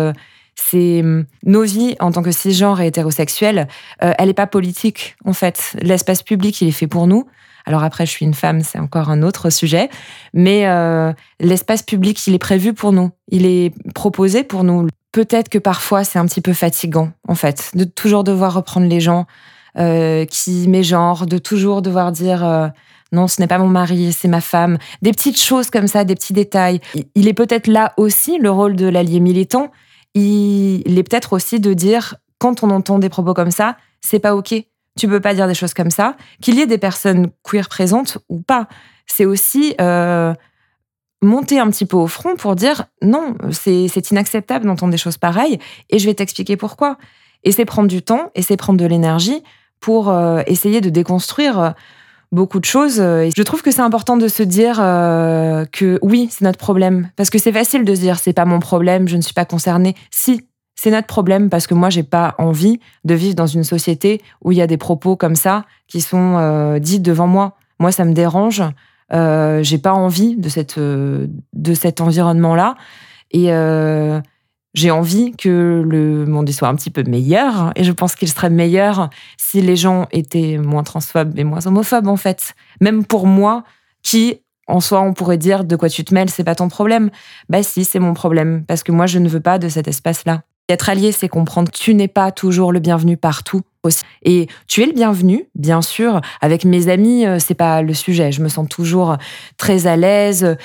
c'est 0.58 1.00
hum, 1.00 1.24
nos 1.44 1.62
vies 1.62 1.96
en 2.00 2.12
tant 2.12 2.22
que 2.22 2.30
cisgenres 2.30 2.80
et 2.80 2.86
hétérosexuels, 2.88 3.68
euh, 4.02 4.12
elle 4.18 4.28
n'est 4.28 4.34
pas 4.34 4.46
politique 4.46 5.16
en 5.24 5.32
fait. 5.32 5.76
L'espace 5.80 6.22
public, 6.22 6.60
il 6.60 6.68
est 6.68 6.72
fait 6.72 6.86
pour 6.86 7.06
nous. 7.06 7.26
Alors 7.64 7.82
après, 7.82 8.06
je 8.06 8.10
suis 8.10 8.24
une 8.24 8.34
femme, 8.34 8.62
c'est 8.62 8.78
encore 8.78 9.10
un 9.10 9.22
autre 9.22 9.50
sujet, 9.50 9.90
mais 10.32 10.66
euh, 10.66 11.12
l'espace 11.38 11.82
public, 11.82 12.26
il 12.26 12.34
est 12.34 12.38
prévu 12.38 12.72
pour 12.72 12.92
nous, 12.92 13.10
il 13.28 13.44
est 13.44 13.72
proposé 13.94 14.42
pour 14.42 14.64
nous. 14.64 14.88
Peut-être 15.12 15.48
que 15.48 15.58
parfois 15.58 16.04
c'est 16.04 16.18
un 16.18 16.26
petit 16.26 16.40
peu 16.40 16.52
fatigant 16.52 17.10
en 17.26 17.34
fait, 17.34 17.70
de 17.74 17.84
toujours 17.84 18.24
devoir 18.24 18.54
reprendre 18.54 18.86
les 18.86 19.00
gens 19.00 19.26
euh, 19.78 20.24
qui 20.26 20.68
mégenrent, 20.68 21.26
de 21.26 21.38
toujours 21.38 21.82
devoir 21.82 22.12
dire 22.12 22.72
non, 23.12 23.26
ce 23.26 23.40
n'est 23.40 23.46
pas 23.46 23.58
mon 23.58 23.68
mari, 23.68 24.12
c'est 24.12 24.28
ma 24.28 24.40
femme. 24.40 24.78
Des 25.02 25.12
petites 25.12 25.40
choses 25.40 25.70
comme 25.70 25.86
ça, 25.86 26.04
des 26.04 26.14
petits 26.14 26.32
détails. 26.32 26.80
Il 27.14 27.26
est 27.28 27.34
peut-être 27.34 27.66
là 27.66 27.94
aussi 27.96 28.38
le 28.38 28.50
rôle 28.50 28.76
de 28.76 28.86
l'allié 28.86 29.20
militant, 29.20 29.70
il 30.14 30.98
est 30.98 31.02
peut-être 31.02 31.32
aussi 31.32 31.60
de 31.60 31.72
dire, 31.72 32.16
quand 32.38 32.62
on 32.62 32.70
entend 32.70 32.98
des 32.98 33.08
propos 33.08 33.34
comme 33.34 33.50
ça, 33.50 33.76
c'est 34.00 34.18
pas 34.18 34.34
OK. 34.34 34.54
Tu 34.98 35.06
peux 35.06 35.20
pas 35.20 35.34
dire 35.34 35.46
des 35.46 35.54
choses 35.54 35.74
comme 35.74 35.90
ça. 35.90 36.16
Qu'il 36.42 36.56
y 36.56 36.60
ait 36.60 36.66
des 36.66 36.78
personnes 36.78 37.28
queer 37.44 37.68
présentes 37.68 38.18
ou 38.28 38.40
pas, 38.40 38.68
c'est 39.06 39.24
aussi 39.24 39.74
euh, 39.80 40.34
monter 41.22 41.58
un 41.58 41.68
petit 41.70 41.86
peu 41.86 41.96
au 41.96 42.06
front 42.06 42.36
pour 42.36 42.54
dire 42.54 42.86
non, 43.02 43.34
c'est 43.50 44.10
inacceptable 44.10 44.66
d'entendre 44.66 44.92
des 44.92 44.98
choses 44.98 45.18
pareilles 45.18 45.58
et 45.90 45.98
je 45.98 46.06
vais 46.06 46.14
t'expliquer 46.14 46.56
pourquoi. 46.56 46.96
Et 47.44 47.52
c'est 47.52 47.64
prendre 47.64 47.88
du 47.88 48.02
temps 48.02 48.30
et 48.34 48.42
c'est 48.42 48.56
prendre 48.56 48.78
de 48.78 48.86
l'énergie 48.86 49.42
pour 49.80 50.08
euh, 50.08 50.42
essayer 50.46 50.80
de 50.80 50.90
déconstruire 50.90 51.74
beaucoup 52.32 52.60
de 52.60 52.64
choses. 52.64 53.00
Euh, 53.00 53.30
je 53.34 53.42
trouve 53.42 53.62
que 53.62 53.70
c'est 53.70 53.82
important 53.82 54.16
de 54.16 54.28
se 54.28 54.42
dire 54.42 54.78
euh, 54.80 55.64
que 55.66 55.98
oui, 56.02 56.28
c'est 56.30 56.44
notre 56.44 56.58
problème. 56.58 57.10
Parce 57.16 57.30
que 57.30 57.38
c'est 57.38 57.52
facile 57.52 57.84
de 57.84 57.94
se 57.94 58.00
dire 58.00 58.18
c'est 58.18 58.32
pas 58.32 58.44
mon 58.44 58.60
problème, 58.60 59.08
je 59.08 59.16
ne 59.16 59.22
suis 59.22 59.34
pas 59.34 59.44
concernée. 59.44 59.94
Si, 60.10 60.46
c'est 60.74 60.90
notre 60.90 61.06
problème 61.06 61.50
parce 61.50 61.66
que 61.66 61.74
moi, 61.74 61.90
j'ai 61.90 62.02
pas 62.02 62.34
envie 62.38 62.80
de 63.04 63.14
vivre 63.14 63.34
dans 63.34 63.46
une 63.46 63.64
société 63.64 64.22
où 64.44 64.52
il 64.52 64.58
y 64.58 64.62
a 64.62 64.66
des 64.66 64.76
propos 64.76 65.16
comme 65.16 65.34
ça 65.34 65.64
qui 65.88 66.00
sont 66.00 66.36
euh, 66.36 66.78
dits 66.78 67.00
devant 67.00 67.26
moi. 67.26 67.56
Moi, 67.80 67.92
ça 67.92 68.04
me 68.04 68.12
dérange. 68.12 68.62
Euh, 69.12 69.62
j'ai 69.62 69.78
pas 69.78 69.92
envie 69.92 70.36
de 70.36 70.48
cette 70.48 70.78
de 70.78 71.74
cet 71.74 72.00
environnement-là. 72.00 72.76
Et 73.30 73.50
j'ai 74.74 74.90
envie 74.90 75.32
que 75.32 75.82
le 75.86 76.26
monde 76.26 76.48
soit 76.50 76.68
un 76.68 76.74
petit 76.74 76.90
peu 76.90 77.02
meilleur. 77.02 77.72
Et 77.74 77.84
je 77.84 77.92
pense 77.92 78.14
qu'il 78.14 78.28
serait 78.28 78.50
meilleur 78.50 79.10
si 79.36 79.60
les 79.60 79.76
gens 79.76 80.06
étaient 80.12 80.58
moins 80.58 80.82
transphobes 80.82 81.38
et 81.38 81.44
moins 81.44 81.66
homophobes, 81.66 82.06
en 82.06 82.16
fait. 82.16 82.54
Même 82.80 83.04
pour 83.04 83.26
moi, 83.26 83.64
qui, 84.02 84.40
en 84.66 84.80
soi, 84.80 85.00
on 85.00 85.14
pourrait 85.14 85.38
dire 85.38 85.64
de 85.64 85.76
quoi 85.76 85.88
tu 85.88 86.04
te 86.04 86.14
mêles, 86.14 86.30
c'est 86.30 86.44
pas 86.44 86.54
ton 86.54 86.68
problème. 86.68 87.10
Bah 87.48 87.62
si, 87.62 87.84
c'est 87.84 87.98
mon 87.98 88.14
problème. 88.14 88.64
Parce 88.66 88.82
que 88.82 88.92
moi, 88.92 89.06
je 89.06 89.18
ne 89.18 89.28
veux 89.28 89.40
pas 89.40 89.58
de 89.58 89.68
cet 89.68 89.88
espace-là. 89.88 90.42
Être 90.70 90.90
allié, 90.90 91.12
c'est 91.12 91.28
comprendre 91.28 91.70
que 91.72 91.78
tu 91.78 91.94
n'es 91.94 92.08
pas 92.08 92.30
toujours 92.30 92.72
le 92.72 92.78
bienvenu 92.78 93.16
partout. 93.16 93.62
Aussi. 93.84 94.02
Et 94.22 94.48
tu 94.66 94.82
es 94.82 94.86
le 94.86 94.92
bienvenu, 94.92 95.46
bien 95.54 95.80
sûr. 95.80 96.20
Avec 96.42 96.64
mes 96.64 96.88
amis, 96.88 97.24
euh, 97.24 97.38
c'est 97.38 97.54
pas 97.54 97.80
le 97.80 97.94
sujet. 97.94 98.32
Je 98.32 98.42
me 98.42 98.48
sens 98.48 98.68
toujours 98.68 99.16
très 99.56 99.86
à 99.86 99.96
l'aise 99.96 100.56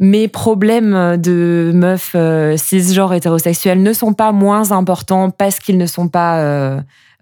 mes 0.00 0.26
problèmes 0.26 1.16
de 1.18 1.70
meuf 1.72 2.12
euh, 2.16 2.56
cisgenre 2.56 3.14
hétérosexuelle 3.14 3.80
ne 3.80 3.92
sont 3.92 4.12
pas 4.12 4.32
moins 4.32 4.72
importants 4.72 5.30
parce 5.30 5.60
qu'ils 5.60 5.78
ne 5.78 5.86
sont 5.86 6.08
pas 6.08 6.40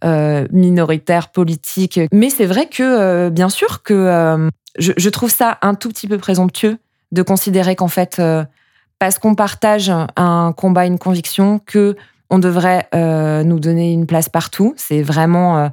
euh, 0.02 0.46
minoritaires, 0.50 1.28
politiques. 1.28 2.00
Mais 2.12 2.30
c'est 2.30 2.46
vrai 2.46 2.66
que, 2.66 3.28
bien 3.28 3.50
sûr, 3.50 3.82
que 3.82 4.48
je, 4.78 5.08
trouve 5.10 5.30
ça 5.30 5.58
un 5.60 5.74
tout 5.74 5.90
petit 5.90 6.08
peu 6.08 6.16
présomptueux 6.16 6.78
de 7.12 7.22
considérer 7.22 7.76
qu'en 7.76 7.88
fait, 7.88 8.22
parce 9.02 9.18
qu'on 9.18 9.34
partage 9.34 9.90
un 10.14 10.52
combat, 10.56 10.86
une 10.86 11.00
conviction, 11.00 11.58
que 11.58 11.96
on 12.30 12.38
devrait 12.38 12.86
nous 12.92 13.58
donner 13.58 13.92
une 13.92 14.06
place 14.06 14.28
partout. 14.28 14.74
C'est 14.76 15.02
vraiment, 15.02 15.72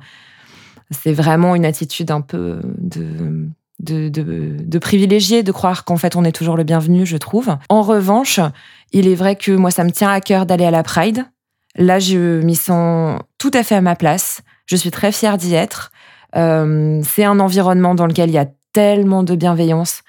c'est 0.90 1.14
vraiment 1.14 1.54
une 1.54 1.64
attitude 1.64 2.10
un 2.10 2.22
peu 2.22 2.60
de 2.80 3.46
de, 3.80 4.10
de, 4.10 4.58
de 4.60 4.80
privilégié 4.80 5.44
de 5.44 5.52
croire 5.52 5.86
qu'en 5.86 5.96
fait 5.96 6.16
on 6.16 6.24
est 6.24 6.32
toujours 6.32 6.58
le 6.58 6.64
bienvenu, 6.64 7.06
je 7.06 7.18
trouve. 7.18 7.56
En 7.70 7.84
revanche, 7.84 8.40
il 8.94 9.08
est 9.08 9.14
vrai 9.14 9.36
que 9.36 9.52
moi 9.52 9.70
ça 9.70 9.84
me 9.84 9.92
tient 9.92 10.10
à 10.10 10.22
cœur 10.22 10.48
d'aller 10.48 10.66
à 10.66 10.72
la 10.72 10.82
Pride. 10.82 11.24
Là, 11.76 12.00
je 12.00 12.42
m'y 12.42 12.56
sens 12.56 13.22
tout 13.38 13.52
à 13.54 13.62
fait 13.62 13.76
à 13.76 13.82
ma 13.82 13.96
place. 13.96 14.42
Je 14.66 14.76
suis 14.76 14.90
très 14.90 15.12
fière 15.12 15.38
d'y 15.38 15.54
être. 15.54 15.92
Euh, 16.36 17.00
c'est 17.04 17.26
un 17.26 17.40
environnement 17.40 17.94
dans 17.94 18.08
lequel 18.08 18.32
il 18.32 18.34
y 18.34 18.40
a 18.40 18.48
tellement 18.74 19.22
de 19.22 19.36
bienveillance. 19.36 20.02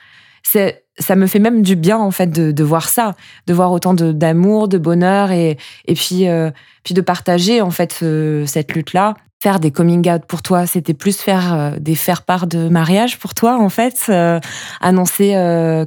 C'est, 0.43 0.87
ça 1.01 1.17
me 1.17 1.27
fait 1.27 1.39
même 1.39 1.63
du 1.63 1.77
bien 1.77 1.99
en 1.99 2.11
fait 2.11 2.29
de, 2.29 2.65
voir 2.65 2.89
ça, 2.89 3.15
de 3.47 3.55
voir 3.55 3.73
autant 3.73 3.95
d'amour, 3.95 4.69
de 4.69 4.79
bonheur 4.79 5.33
et, 5.33 5.57
et 5.87 5.95
puis, 5.95 6.29
euh, 6.29 6.51
puis 6.85 6.95
de 6.95 7.01
partager 7.01 7.61
en 7.61 7.71
fait 7.71 8.05
cette 8.47 8.75
lutte-là. 8.75 9.15
Faire 9.43 9.59
des 9.59 9.71
coming 9.71 10.07
out 10.11 10.27
pour 10.27 10.43
toi, 10.43 10.67
c'était 10.67 10.93
plus 10.93 11.17
faire 11.17 11.55
euh, 11.55 11.71
des 11.81 11.95
faire 11.95 12.23
part 12.23 12.47
de 12.47 12.69
mariage 12.69 13.19
pour 13.19 13.33
toi 13.33 13.59
en 13.59 13.71
fait, 13.71 14.05
euh, 14.11 14.39
annoncer 14.83 15.33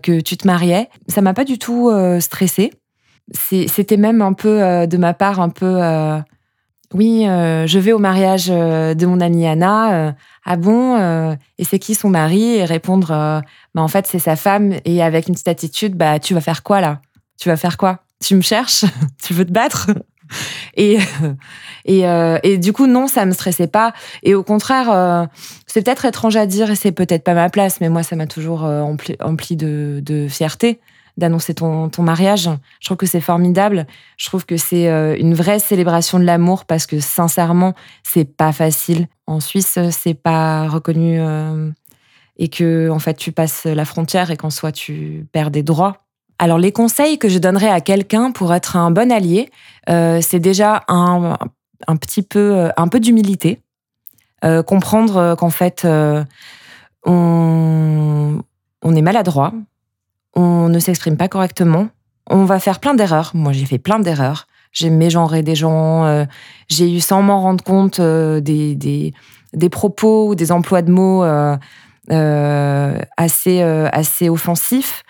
que 0.01 0.19
tu 0.21 0.37
te 0.37 0.47
mariais. 0.47 0.89
Ça 1.07 1.21
m'a 1.21 1.33
pas 1.33 1.45
du 1.45 1.59
tout 1.59 1.91
stressée. 2.19 2.71
C'est, 3.31 3.67
c'était 3.67 3.97
même 3.97 4.21
un 4.21 4.33
peu 4.33 4.87
de 4.87 4.97
ma 4.97 5.13
part 5.13 5.39
un 5.39 5.49
peu 5.49 5.79
oui, 6.93 7.27
euh, 7.27 7.65
je 7.65 7.79
vais 7.79 7.91
au 7.91 7.99
mariage 7.99 8.47
euh, 8.49 8.93
de 8.93 9.05
mon 9.05 9.19
amie 9.19 9.47
Anna. 9.47 9.93
Euh, 9.93 10.11
ah 10.45 10.57
bon 10.57 10.97
Et 11.57 11.63
c'est 11.63 11.79
qui 11.79 11.95
son 11.95 12.09
mari? 12.09 12.55
Et 12.55 12.65
répondre, 12.65 13.07
bah 13.07 13.81
en 13.81 13.87
fait 13.87 14.07
c'est 14.07 14.19
sa 14.19 14.35
femme. 14.35 14.75
Et 14.85 15.01
avec 15.01 15.27
une 15.27 15.33
petite 15.33 15.47
attitude, 15.47 15.95
bah 15.95 16.19
tu 16.19 16.33
vas 16.33 16.41
faire 16.41 16.63
quoi 16.63 16.81
là? 16.81 17.01
Tu 17.39 17.49
vas 17.49 17.57
faire 17.57 17.77
quoi? 17.77 17.99
Tu 18.23 18.35
me 18.35 18.41
cherches? 18.41 18.85
Tu 19.23 19.33
veux 19.33 19.45
te 19.45 19.51
battre? 19.51 19.91
Et, 20.75 20.97
et, 21.85 22.05
et 22.43 22.57
du 22.57 22.73
coup, 22.73 22.87
non, 22.87 23.05
ça 23.05 23.25
me 23.25 23.33
stressait 23.33 23.67
pas. 23.67 23.93
Et 24.23 24.33
au 24.33 24.41
contraire, 24.41 25.27
c'est 25.67 25.83
peut-être 25.83 26.05
étrange 26.05 26.37
à 26.37 26.47
dire 26.47 26.71
et 26.71 26.75
c'est 26.75 26.93
peut-être 26.93 27.23
pas 27.23 27.35
ma 27.35 27.51
place, 27.51 27.79
mais 27.81 27.89
moi, 27.89 28.01
ça 28.01 28.15
m'a 28.15 28.25
toujours 28.25 28.63
empli, 28.63 29.55
de 29.57 30.27
fierté 30.27 30.79
d'annoncer 31.17 31.53
ton, 31.53 31.89
ton 31.89 32.03
mariage. 32.03 32.49
Je 32.79 32.87
trouve 32.87 32.97
que 32.97 33.05
c'est 33.05 33.21
formidable. 33.21 33.85
Je 34.17 34.25
trouve 34.25 34.45
que 34.45 34.57
c'est 34.57 34.89
euh, 34.89 35.15
une 35.17 35.33
vraie 35.33 35.59
célébration 35.59 36.19
de 36.19 36.23
l'amour 36.23 36.65
parce 36.65 36.85
que 36.85 36.99
sincèrement, 36.99 37.73
c'est 38.03 38.25
pas 38.25 38.51
facile. 38.51 39.07
En 39.27 39.39
Suisse, 39.39 39.77
c'est 39.91 40.13
pas 40.15 40.67
reconnu 40.67 41.19
euh, 41.19 41.69
et 42.37 42.49
que 42.49 42.89
en 42.89 42.99
fait 42.99 43.15
tu 43.15 43.31
passes 43.31 43.65
la 43.65 43.85
frontière 43.85 44.31
et 44.31 44.37
qu'en 44.37 44.49
soit 44.49 44.71
tu 44.71 45.27
perds 45.31 45.51
des 45.51 45.63
droits. 45.63 45.97
Alors 46.39 46.57
les 46.57 46.71
conseils 46.71 47.19
que 47.19 47.29
je 47.29 47.37
donnerais 47.37 47.69
à 47.69 47.79
quelqu'un 47.79 48.31
pour 48.31 48.53
être 48.53 48.75
un 48.75 48.91
bon 48.91 49.11
allié, 49.11 49.51
euh, 49.89 50.19
c'est 50.21 50.39
déjà 50.39 50.83
un, 50.87 51.37
un, 51.87 51.95
petit 51.95 52.23
peu 52.23 52.69
un 52.75 52.87
peu 52.87 52.99
d'humilité, 52.99 53.61
comprendre 54.65 55.35
qu'en 55.35 55.51
fait 55.51 55.87
on, 57.05 58.41
on 58.81 58.95
est 58.95 59.01
maladroit, 59.01 59.53
on 60.35 60.69
ne 60.69 60.79
s'exprime 60.79 61.17
pas 61.17 61.27
correctement, 61.27 61.89
on 62.29 62.45
va 62.45 62.59
faire 62.59 62.79
plein 62.79 62.93
d'erreurs. 62.93 63.31
Moi, 63.33 63.51
j'ai 63.51 63.65
fait 63.65 63.77
plein 63.77 63.99
d'erreurs. 63.99 64.47
J'ai 64.71 64.89
mégenré 64.89 65.43
des 65.43 65.55
gens, 65.55 66.05
euh, 66.05 66.25
j'ai 66.67 66.91
eu 66.91 66.99
sans 66.99 67.21
m'en 67.21 67.41
rendre 67.41 67.63
compte 67.63 67.99
euh, 67.99 68.41
des, 68.41 68.75
des, 68.75 69.69
propos 69.69 70.29
ou 70.29 70.35
des 70.35 70.51
emplois 70.51 70.81
de 70.81 70.91
mots 70.91 71.23
euh, 71.23 72.97
assez, 73.15 73.61
assez 73.61 74.29
offensifs. 74.29 75.03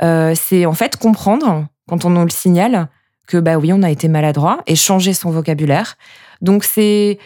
c'est 0.00 0.66
en 0.66 0.72
fait 0.72 0.96
comprendre, 0.96 1.66
quand 1.88 2.04
on 2.04 2.10
nous 2.10 2.22
le 2.22 2.30
signale, 2.30 2.88
que 3.26 3.38
bah 3.38 3.58
oui, 3.58 3.72
on 3.72 3.82
a 3.82 3.90
été 3.90 4.06
maladroit 4.06 4.60
et 4.66 4.76
changer 4.76 5.12
son 5.12 5.30
vocabulaire. 5.30 5.96
Donc 6.40 6.62
c'est 6.62 7.18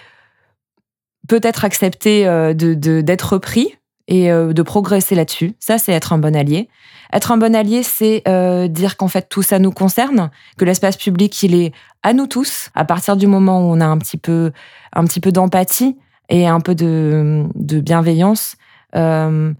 peut-être 1.29 1.67
accepter 1.67 2.25
de, 2.25 2.75
d'être 3.03 3.35
repris 3.35 3.77
et 4.09 4.31
de 4.31 4.63
progresser 4.63 5.15
là-dessus. 5.15 5.55
Ça, 5.61 5.77
c'est 5.77 5.93
être 5.93 6.15
un 6.15 6.19
bon 6.19 6.35
allié. 6.35 6.71
Être 7.13 7.31
un 7.31 7.37
bon 7.37 7.55
allié, 7.55 7.83
c'est 7.83 8.23
euh, 8.27 8.69
dire 8.69 8.97
qu'en 8.97 9.09
fait 9.09 9.29
tout 9.29 9.43
ça 9.43 9.59
nous 9.59 9.71
concerne, 9.71 10.31
que 10.57 10.65
l'espace 10.65 10.97
public 10.97 11.43
il 11.43 11.55
est 11.55 11.73
à 12.03 12.15
nous 12.15 12.27
tous. 12.27 12.71
À 12.75 12.85
partir 12.85 13.17
du 13.17 13.27
moment 13.27 13.61
où 13.61 13.73
on 13.73 13.81
a 13.81 13.87
un 13.87 13.99
petit 13.99 14.17
peu, 14.17 14.53
un 14.95 15.05
petit 15.05 15.21
peu 15.21 15.31
d'empathie 15.31 15.97
et 16.31 16.47
un 16.47 16.61
peu 16.61 16.75
de, 16.75 17.47
bienveillance, 17.55 18.57
euh, 18.95 19.53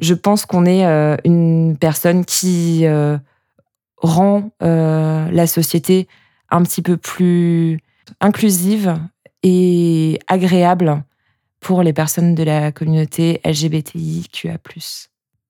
je 0.00 0.14
pense 0.14 0.46
qu'on 0.46 0.66
est 0.66 0.84
euh, 0.84 1.16
une 1.24 1.76
personne 1.78 2.24
qui 2.24 2.84
rend 3.98 4.50
la 4.60 5.46
société 5.46 6.08
un 6.50 6.62
petit 6.62 6.82
peu 6.82 6.96
plus 6.96 7.78
inclusive 8.20 8.98
et 9.42 10.18
agréable 10.26 11.04
pour 11.60 11.82
les 11.82 11.92
personnes 11.92 12.34
de 12.34 12.42
la 12.42 12.72
communauté 12.72 13.40
LGBTIQA+ 13.44 14.58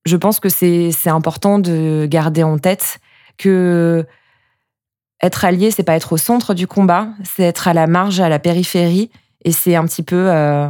je 0.05 0.17
pense 0.17 0.41
que 0.41 0.49
c'est 0.49 0.93
important 1.07 1.59
de 1.59 2.07
garder 2.09 2.43
en 2.43 2.59
tête 2.59 2.99
que 3.39 4.07
être 5.23 5.45
allié, 5.45 5.71
c'est 5.71 5.83
pas 5.83 5.97
être 5.97 6.13
au 6.13 6.17
centre 6.17 6.55
du 6.55 6.67
combat, 6.67 7.09
c'est 7.25 7.43
être 7.43 7.69
à 7.69 7.75
la 7.75 7.87
marge, 7.87 8.21
à 8.21 8.29
la 8.29 8.39
périphérie. 8.39 9.11
Et 9.45 9.53
c'est 9.53 9.77
un 9.77 9.85
petit 9.85 10.03
peu. 10.03 10.31
Euh, 10.31 10.69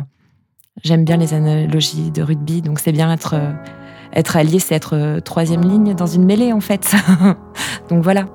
J'aime 0.83 1.05
bien 1.05 1.19
les 1.19 1.35
analogies 1.35 2.11
de 2.11 2.23
rugby, 2.23 2.63
donc 2.63 2.79
c'est 2.79 2.93
bien 2.93 3.13
être, 3.13 3.35
euh, 3.35 4.23
allié, 4.35 4.59
c'est 4.59 4.75
être 4.75 4.97
euh, 4.97 5.21
troisième 5.21 5.63
ligne 5.63 5.95
dans 5.95 6.07
une 6.07 6.25
mêlée, 6.25 6.53
en 6.53 6.61
fait. 6.61 6.95
donc 7.91 8.03
voilà. 8.03 8.27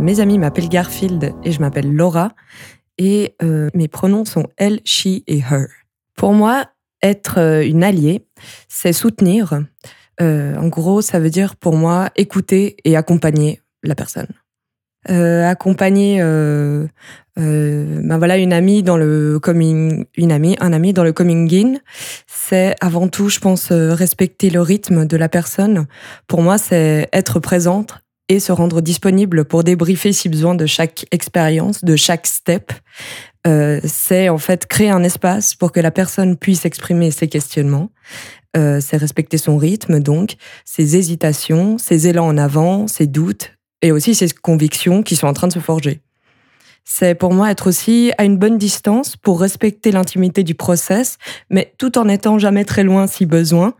Mes 0.00 0.20
amis 0.20 0.38
m'appellent 0.38 0.70
Garfield 0.70 1.34
et 1.44 1.52
je 1.52 1.60
m'appelle 1.60 1.92
Laura. 1.92 2.32
Et 2.96 3.34
euh, 3.42 3.68
mes 3.74 3.86
pronoms 3.86 4.24
sont 4.24 4.46
elle, 4.56 4.80
she 4.84 5.22
et 5.26 5.40
her. 5.40 5.66
Pour 6.16 6.32
moi, 6.32 6.70
être 7.02 7.38
euh, 7.38 7.62
une 7.62 7.84
alliée, 7.84 8.24
c'est 8.66 8.94
soutenir. 8.94 9.60
Euh, 10.22 10.56
en 10.56 10.68
gros, 10.68 11.02
ça 11.02 11.20
veut 11.20 11.28
dire 11.28 11.54
pour 11.54 11.76
moi 11.76 12.10
écouter 12.16 12.76
et 12.84 12.96
accompagner 12.96 13.60
la 13.82 13.94
personne. 13.94 14.28
accompagner, 15.06 16.20
ben 17.36 18.18
voilà, 18.18 18.38
une 18.38 18.52
amie 18.54 18.82
dans 18.82 18.96
le 18.96 19.38
coming, 19.38 20.06
une 20.16 20.32
amie, 20.32 20.56
un 20.60 20.72
ami 20.72 20.94
dans 20.94 21.04
le 21.04 21.12
coming 21.12 21.54
in, 21.54 21.74
c'est 22.26 22.74
avant 22.80 23.08
tout, 23.08 23.28
je 23.28 23.38
pense, 23.38 23.70
respecter 23.70 24.48
le 24.48 24.62
rythme 24.62 25.06
de 25.06 25.16
la 25.16 25.28
personne. 25.28 25.86
Pour 26.26 26.42
moi, 26.42 26.56
c'est 26.58 27.08
être 27.12 27.38
présente 27.38 28.00
et 28.30 28.38
se 28.38 28.52
rendre 28.52 28.80
disponible 28.80 29.44
pour 29.44 29.64
débriefer 29.64 30.12
si 30.12 30.28
besoin 30.28 30.54
de 30.54 30.64
chaque 30.64 31.04
expérience, 31.10 31.84
de 31.84 31.96
chaque 31.96 32.28
step. 32.28 32.72
Euh, 33.44 33.80
c'est 33.84 34.28
en 34.28 34.38
fait 34.38 34.66
créer 34.66 34.88
un 34.88 35.02
espace 35.02 35.56
pour 35.56 35.72
que 35.72 35.80
la 35.80 35.90
personne 35.90 36.36
puisse 36.36 36.64
exprimer 36.64 37.10
ses 37.10 37.26
questionnements. 37.26 37.90
Euh, 38.56 38.80
c'est 38.80 38.96
respecter 38.96 39.36
son 39.36 39.56
rythme, 39.56 39.98
donc 39.98 40.36
ses 40.64 40.96
hésitations, 40.96 41.76
ses 41.76 42.06
élans 42.06 42.28
en 42.28 42.38
avant, 42.38 42.86
ses 42.86 43.08
doutes 43.08 43.52
et 43.82 43.90
aussi 43.90 44.14
ses 44.14 44.28
convictions 44.28 45.02
qui 45.02 45.16
sont 45.16 45.26
en 45.26 45.32
train 45.32 45.48
de 45.48 45.52
se 45.52 45.58
forger. 45.58 46.00
C'est 46.84 47.16
pour 47.16 47.34
moi 47.34 47.50
être 47.50 47.66
aussi 47.66 48.12
à 48.16 48.24
une 48.24 48.38
bonne 48.38 48.58
distance 48.58 49.16
pour 49.16 49.40
respecter 49.40 49.90
l'intimité 49.90 50.44
du 50.44 50.54
process, 50.54 51.18
mais 51.50 51.74
tout 51.78 51.98
en 51.98 52.08
étant 52.08 52.38
jamais 52.38 52.64
très 52.64 52.84
loin 52.84 53.08
si 53.08 53.26
besoin, 53.26 53.74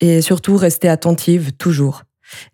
et 0.00 0.20
surtout 0.20 0.56
rester 0.56 0.90
attentive 0.90 1.52
toujours. 1.52 2.02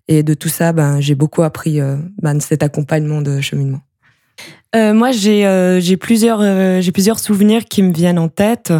Et 0.08 0.22
de 0.22 0.34
tout 0.34 0.48
ça, 0.48 0.72
ben, 0.72 1.00
j'ai 1.00 1.14
beaucoup 1.14 1.42
appris 1.42 1.80
euh, 1.80 1.96
ben, 2.22 2.40
cet 2.40 2.62
accompagnement 2.62 3.22
de 3.22 3.40
cheminement. 3.40 3.80
Euh, 4.74 4.92
moi, 4.92 5.12
j'ai 5.12 5.46
euh, 5.46 5.80
plusieurs 6.00 6.40
euh, 6.42 6.80
plusieurs 6.92 7.18
souvenirs 7.18 7.64
qui 7.64 7.82
me 7.82 7.92
viennent 7.92 8.18
en 8.18 8.28
tête. 8.28 8.72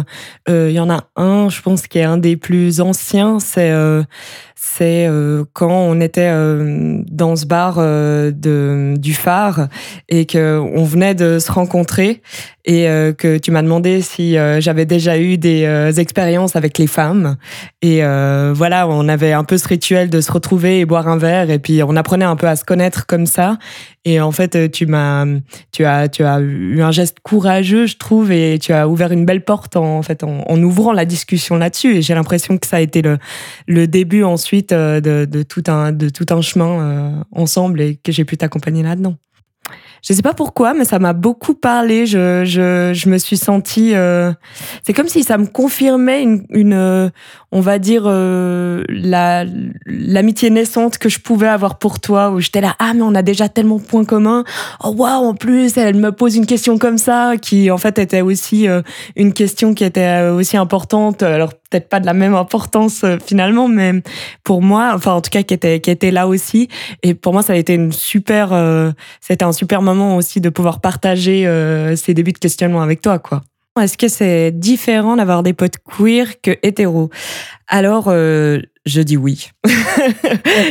Il 0.47 0.71
y 0.71 0.79
en 0.79 0.89
a 0.89 1.05
un, 1.15 1.49
je 1.49 1.61
pense, 1.61 1.87
qui 1.87 1.99
est 1.99 2.03
un 2.03 2.17
des 2.17 2.35
plus 2.35 2.81
anciens. 2.81 3.39
C'est 3.39 3.73
c'est 4.55 5.09
quand 5.53 5.71
on 5.71 5.99
était 6.01 6.31
dans 7.09 7.35
ce 7.35 7.45
bar 7.45 7.77
de 7.77 8.95
du 8.97 9.13
phare 9.13 9.67
et 10.09 10.25
que 10.25 10.59
on 10.59 10.83
venait 10.83 11.15
de 11.15 11.39
se 11.39 11.51
rencontrer 11.51 12.21
et 12.65 12.85
que 13.17 13.37
tu 13.37 13.51
m'as 13.51 13.61
demandé 13.61 14.01
si 14.01 14.35
j'avais 14.59 14.85
déjà 14.85 15.17
eu 15.17 15.37
des 15.37 15.99
expériences 15.99 16.55
avec 16.55 16.77
les 16.77 16.87
femmes. 16.87 17.37
Et 17.81 18.01
voilà, 18.53 18.87
on 18.87 19.07
avait 19.07 19.33
un 19.33 19.43
peu 19.43 19.57
ce 19.57 19.67
rituel 19.67 20.09
de 20.09 20.21
se 20.21 20.31
retrouver 20.31 20.79
et 20.79 20.85
boire 20.85 21.07
un 21.07 21.17
verre 21.17 21.49
et 21.49 21.59
puis 21.59 21.81
on 21.83 21.95
apprenait 21.95 22.25
un 22.25 22.35
peu 22.35 22.47
à 22.47 22.55
se 22.55 22.63
connaître 22.65 23.05
comme 23.05 23.25
ça. 23.25 23.57
Et 24.05 24.21
en 24.21 24.31
fait, 24.31 24.71
tu 24.71 24.85
m'as 24.85 25.25
tu 26.11 26.23
as, 26.23 26.39
eu 26.39 26.81
un 26.81 26.91
geste 26.91 27.19
courageux, 27.21 27.85
je 27.85 27.97
trouve, 27.97 28.31
et 28.31 28.59
tu 28.59 28.73
as 28.73 28.87
ouvert 28.87 29.11
une 29.11 29.25
belle 29.25 29.43
porte 29.43 29.75
en, 29.75 30.01
en, 30.01 30.63
ouvrant 30.63 30.93
la 30.93 31.05
discussion 31.05 31.55
là-dessus. 31.55 31.97
Et 31.97 32.01
j'ai 32.01 32.13
l'impression 32.13 32.57
que 32.57 32.67
ça 32.67 32.77
a 32.77 32.81
été 32.81 33.01
le, 33.67 33.87
début 33.87 34.23
ensuite 34.23 34.71
euh, 34.71 34.99
de, 34.99 35.43
tout, 35.43 35.63
un, 35.67 35.91
de 35.91 36.09
tout 36.09 36.25
un 36.29 36.41
chemin 36.41 36.81
euh, 36.81 37.23
ensemble 37.31 37.81
et 37.81 37.95
que 37.95 38.11
j'ai 38.11 38.25
pu 38.25 38.37
t'accompagner 38.37 38.83
là-dedans. 38.83 39.15
Je 40.07 40.13
sais 40.13 40.21
pas 40.21 40.35
pourquoi, 40.35 40.75
mais 40.75 40.85
ça 40.85 40.99
m'a 40.99 41.13
beaucoup 41.13 41.55
parlé. 41.55 42.05
Je, 42.05 42.45
je, 42.45 42.91
je 42.93 43.09
me 43.09 43.17
suis 43.17 43.37
sentie. 43.37 43.95
Euh, 43.95 44.31
c'est 44.85 44.93
comme 44.93 45.07
si 45.07 45.23
ça 45.23 45.39
me 45.39 45.47
confirmait 45.47 46.21
une, 46.21 46.45
une 46.51 46.73
euh, 46.73 47.09
on 47.51 47.59
va 47.59 47.79
dire, 47.79 48.03
euh, 48.05 48.83
la 48.87 49.45
l'amitié 49.87 50.51
naissante 50.51 50.99
que 50.99 51.09
je 51.09 51.19
pouvais 51.19 51.47
avoir 51.47 51.79
pour 51.79 51.99
toi, 51.99 52.29
où 52.29 52.39
j'étais 52.39 52.61
là, 52.61 52.75
ah 52.77 52.93
mais 52.93 53.01
on 53.01 53.15
a 53.15 53.23
déjà 53.23 53.49
tellement 53.49 53.77
de 53.77 53.81
points 53.83 54.05
communs. 54.05 54.43
Oh 54.83 54.93
waouh, 54.95 55.25
en 55.25 55.33
plus, 55.33 55.75
elle 55.75 55.95
me 55.95 56.11
pose 56.11 56.35
une 56.35 56.45
question 56.45 56.77
comme 56.77 56.99
ça, 56.99 57.33
qui 57.41 57.71
en 57.71 57.79
fait 57.79 57.97
était 57.97 58.21
aussi 58.21 58.67
une 59.15 59.33
question 59.33 59.73
qui 59.73 59.83
était 59.83 60.27
aussi 60.29 60.55
importante. 60.55 61.23
Alors 61.23 61.53
peut-être 61.75 61.89
pas 61.89 61.99
de 61.99 62.05
la 62.05 62.13
même 62.13 62.35
importance 62.35 63.03
finalement, 63.25 63.67
mais 63.67 63.93
pour 64.43 64.61
moi, 64.61 64.91
enfin 64.95 65.13
en 65.13 65.21
tout 65.21 65.29
cas 65.29 65.43
qui 65.43 65.53
était 65.53 65.79
qui 65.79 65.91
était 65.91 66.11
là 66.11 66.27
aussi. 66.27 66.69
Et 67.03 67.13
pour 67.13 67.33
moi, 67.33 67.41
ça 67.41 67.53
a 67.53 67.55
été 67.55 67.73
une 67.73 67.91
super, 67.91 68.53
c'était 69.21 69.43
un 69.43 69.51
super 69.51 69.81
moment 69.81 70.15
aussi 70.15 70.41
de 70.41 70.49
pouvoir 70.49 70.79
partager 70.79 71.45
euh, 71.47 71.95
ces 71.95 72.13
débuts 72.13 72.31
de 72.31 72.37
questionnement 72.37 72.81
avec 72.81 73.01
toi, 73.01 73.19
quoi. 73.19 73.41
Est-ce 73.79 73.97
que 73.97 74.07
c'est 74.07 74.51
différent 74.51 75.17
d'avoir 75.17 75.43
des 75.43 75.51
potes 75.51 75.75
queer 75.79 76.39
que 76.41 76.51
hétéros? 76.63 77.09
Alors, 77.67 78.05
euh, 78.07 78.61
je 78.85 79.01
dis 79.01 79.17
oui. 79.17 79.49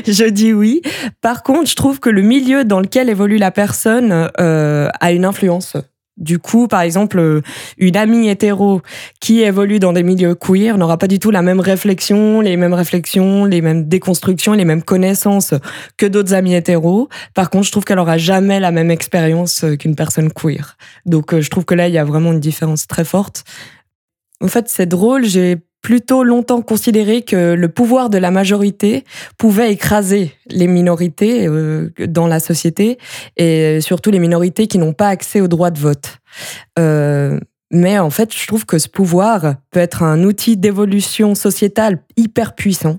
je 0.07 0.31
dis 0.31 0.55
oui. 0.55 0.81
Par 1.21 1.43
contre, 1.43 1.69
je 1.69 1.75
trouve 1.75 2.01
que 2.01 2.09
le 2.09 2.23
milieu 2.23 2.65
dans 2.65 2.81
lequel 2.81 3.11
évolue 3.11 3.37
la 3.37 3.51
personne 3.51 4.31
euh, 4.41 4.89
a 5.01 5.13
une 5.13 5.27
influence 5.27 5.77
du 6.17 6.39
coup, 6.39 6.69
par 6.69 6.83
exemple, 6.83 7.19
euh, 7.19 7.41
une 7.77 7.97
amie 7.97 8.29
hétéro 8.29 8.83
qui 9.21 9.41
évolue 9.41 9.81
dans 9.81 9.93
des 9.93 10.05
milieux 10.05 10.35
queer 10.35 10.79
n'aura 10.79 10.97
pas 10.97 11.09
du 11.09 11.19
tout 11.19 11.31
la 11.31 11.43
même 11.43 11.59
réflexion, 11.59 12.41
les 12.41 12.57
mêmes 12.57 12.73
réflexions, 12.73 13.45
les 13.45 13.61
mêmes 13.61 13.89
déconstructions, 13.89 14.53
les 14.53 14.65
mêmes 14.65 14.83
connaissances 14.83 15.55
que 15.97 16.07
d'autres 16.07 16.35
amis 16.35 16.55
hétéros. 16.55 17.09
Par 17.35 17.51
contre, 17.51 17.67
je 17.67 17.73
trouve 17.73 17.85
qu'elle 17.85 17.99
aura 17.99 18.17
jamais 18.17 18.61
la 18.61 18.71
même 18.71 18.91
expérience 18.91 19.65
euh, 19.65 19.77
qu'une 19.77 19.97
personne 19.97 20.33
queer. 20.33 20.77
Donc, 21.05 21.35
euh, 21.35 21.41
je 21.41 21.51
trouve 21.51 21.65
que 21.65 21.75
là, 21.75 21.89
il 21.89 21.95
y 21.95 21.99
a 21.99 22.05
vraiment 22.05 22.33
une 22.33 22.41
différence 22.41 22.87
très 22.87 23.05
forte. 23.05 23.45
En 24.41 24.49
fait, 24.49 24.69
c'est 24.69 24.87
drôle, 24.87 25.25
j'ai 25.25 25.57
plutôt 25.85 26.25
longtemps 26.25 26.63
considéré 26.63 27.21
que 27.21 27.53
le 27.53 27.69
pouvoir 27.69 28.09
de 28.09 28.17
la 28.17 28.31
majorité 28.31 29.05
pouvait 29.37 29.71
écraser 29.71 30.33
les 30.49 30.67
minorités 30.67 31.47
euh, 31.47 31.91
dans 32.09 32.27
la 32.27 32.41
société 32.41 32.97
et 33.37 33.83
surtout 33.83 34.11
les 34.11 34.19
minorités 34.19 34.67
qui 34.67 34.79
n'ont 34.79 34.95
pas 34.95 35.09
accès 35.09 35.43
au 35.43 35.47
droit 35.47 35.71
de 35.71 35.79
vote. 35.79 36.21
Euh, 36.79 37.39
mais 37.71 37.99
en 37.99 38.09
fait, 38.09 38.35
je 38.35 38.47
trouve 38.47 38.65
que 38.65 38.79
ce 38.79 38.89
pouvoir 38.89 39.57
peut 39.71 39.81
être 39.81 40.03
un 40.03 40.25
outil 40.25 40.57
d'évolution 40.57 41.35
sociétale 41.35 41.99
hyper 42.17 42.55
puissant 42.55 42.99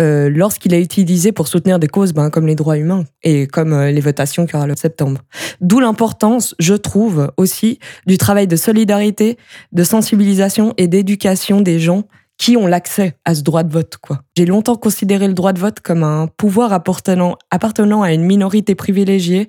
euh, 0.00 0.30
lorsqu'il 0.30 0.74
est 0.74 0.80
utilisé 0.80 1.32
pour 1.32 1.48
soutenir 1.48 1.78
des 1.78 1.88
causes 1.88 2.12
ben, 2.12 2.30
comme 2.30 2.46
les 2.46 2.54
droits 2.54 2.78
humains 2.78 3.04
et 3.22 3.46
comme 3.46 3.72
euh, 3.72 3.90
les 3.90 4.00
votations 4.00 4.46
qu'il 4.46 4.54
y 4.54 4.56
aura 4.56 4.66
le 4.66 4.76
septembre. 4.76 5.20
D'où 5.60 5.80
l'importance, 5.80 6.54
je 6.58 6.74
trouve, 6.74 7.32
aussi 7.36 7.78
du 8.06 8.18
travail 8.18 8.46
de 8.46 8.56
solidarité, 8.56 9.36
de 9.72 9.84
sensibilisation 9.84 10.74
et 10.76 10.88
d'éducation 10.88 11.60
des 11.60 11.80
gens 11.80 12.04
qui 12.36 12.56
ont 12.56 12.66
l'accès 12.66 13.16
à 13.24 13.34
ce 13.34 13.42
droit 13.42 13.62
de 13.62 13.72
vote. 13.72 13.96
J'ai 14.36 14.46
longtemps 14.46 14.76
considéré 14.76 15.28
le 15.28 15.34
droit 15.34 15.52
de 15.52 15.60
vote 15.60 15.80
comme 15.80 16.02
un 16.02 16.26
pouvoir 16.26 16.72
appartenant, 16.72 17.36
appartenant 17.50 18.02
à 18.02 18.12
une 18.12 18.24
minorité 18.24 18.74
privilégiée 18.74 19.48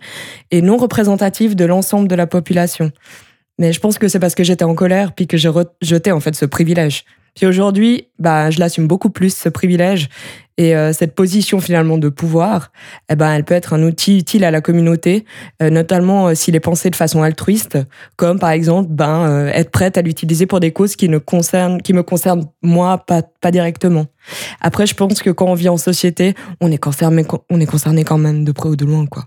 et 0.52 0.62
non 0.62 0.78
représentative 0.78 1.56
de 1.56 1.66
l'ensemble 1.66 2.08
de 2.08 2.16
la 2.16 2.28
population. 2.28 2.92
Mais 3.58 3.74
je 3.74 3.80
pense 3.80 3.98
que 3.98 4.08
c'est 4.08 4.20
parce 4.20 4.36
que 4.36 4.44
j'étais 4.44 4.66
en 4.66 4.76
colère 4.76 5.14
puis 5.14 5.28
que 5.28 5.38
j'ai 5.38 5.50
rejeté 5.50 6.12
en 6.12 6.20
fait 6.20 6.36
ce 6.36 6.46
privilège. 6.46 7.06
Puis 7.36 7.46
aujourd'hui, 7.46 8.08
bah, 8.18 8.50
je 8.50 8.60
l'assume 8.60 8.88
beaucoup 8.88 9.10
plus, 9.10 9.36
ce 9.36 9.50
privilège. 9.50 10.10
Et 10.58 10.74
euh, 10.74 10.94
cette 10.94 11.16
position 11.16 11.60
finalement 11.60 11.98
de 11.98 12.08
pouvoir, 12.08 12.72
eh 13.10 13.16
ben, 13.18 13.34
elle 13.34 13.44
peut 13.44 13.54
être 13.54 13.74
un 13.74 13.84
outil 13.84 14.20
utile 14.20 14.46
à 14.46 14.52
la 14.52 14.62
communauté, 14.62 15.26
euh, 15.62 15.70
notamment 15.70 16.28
euh, 16.30 16.34
s'il 16.34 16.56
est 16.56 16.62
pensé 16.62 16.90
de 16.90 16.96
façon 16.96 17.24
altruiste, 17.24 17.78
comme 18.16 18.40
par 18.40 18.52
exemple 18.52 18.88
ben, 18.90 19.48
être 19.48 19.70
prête 19.70 19.98
à 19.98 20.02
l'utiliser 20.02 20.46
pour 20.46 20.62
des 20.62 20.72
causes 20.72 20.96
qui, 20.96 21.10
ne 21.10 21.18
concernent, 21.18 21.82
qui 21.82 21.92
me 21.92 22.04
concernent 22.04 22.46
moi 22.62 23.00
pas, 23.00 23.22
pas 23.22 23.52
directement. 23.52 24.06
Après, 24.62 24.88
je 24.88 24.96
pense 24.96 25.22
que 25.22 25.30
quand 25.30 25.48
on 25.48 25.56
vit 25.56 25.68
en 25.68 25.76
société, 25.76 26.36
on 26.62 26.72
est 26.72 26.78
concerné, 26.78 27.26
on 27.50 27.60
est 27.60 27.66
concerné 27.66 28.06
quand 28.06 28.18
même 28.18 28.46
de 28.46 28.54
près 28.54 28.70
ou 28.70 28.78
de 28.78 28.86
loin. 28.86 29.06
quoi. 29.08 29.26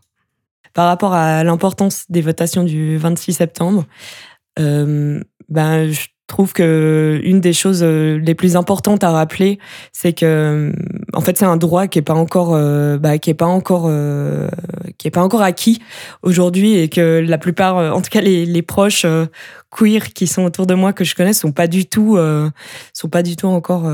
Par 0.72 0.86
rapport 0.86 1.12
à 1.12 1.44
l'importance 1.44 2.06
des 2.08 2.22
votations 2.22 2.64
du 2.64 2.96
26 2.96 3.34
septembre, 3.34 3.84
ben, 4.56 5.22
je 5.90 6.06
trouve 6.28 6.52
que 6.52 7.20
une 7.24 7.40
des 7.40 7.52
choses 7.52 7.80
euh, 7.82 8.18
les 8.18 8.34
plus 8.34 8.54
importantes 8.54 9.02
à 9.02 9.10
rappeler, 9.10 9.58
c'est 9.92 10.12
que 10.12 10.72
en 11.14 11.20
fait 11.20 11.36
c'est 11.36 11.46
un 11.46 11.56
droit 11.56 11.88
qui 11.88 11.98
est 11.98 12.02
pas 12.02 12.14
encore 12.14 12.50
euh, 12.54 12.98
bah, 12.98 13.18
qui 13.18 13.30
est 13.30 13.34
pas 13.34 13.46
encore 13.46 13.86
euh, 13.88 14.48
qui 14.98 15.08
est 15.08 15.10
pas 15.10 15.22
encore 15.22 15.42
acquis 15.42 15.80
aujourd'hui 16.22 16.74
et 16.74 16.88
que 16.88 17.24
la 17.26 17.38
plupart 17.38 17.76
en 17.94 18.00
tout 18.00 18.10
cas 18.10 18.20
les, 18.20 18.62
proches 18.62 19.06
queer 19.70 20.12
qui 20.12 20.26
sont 20.26 20.44
autour 20.44 20.66
de 20.66 20.74
moi 20.74 20.92
que 20.92 21.04
je 21.04 21.14
connais 21.14 21.32
sont 21.32 21.52
pas 21.52 21.66
du 21.66 21.86
tout 21.86 22.18
sont 22.92 23.08
pas 23.08 23.22
du 23.22 23.36
tout 23.36 23.46
encore 23.46 23.90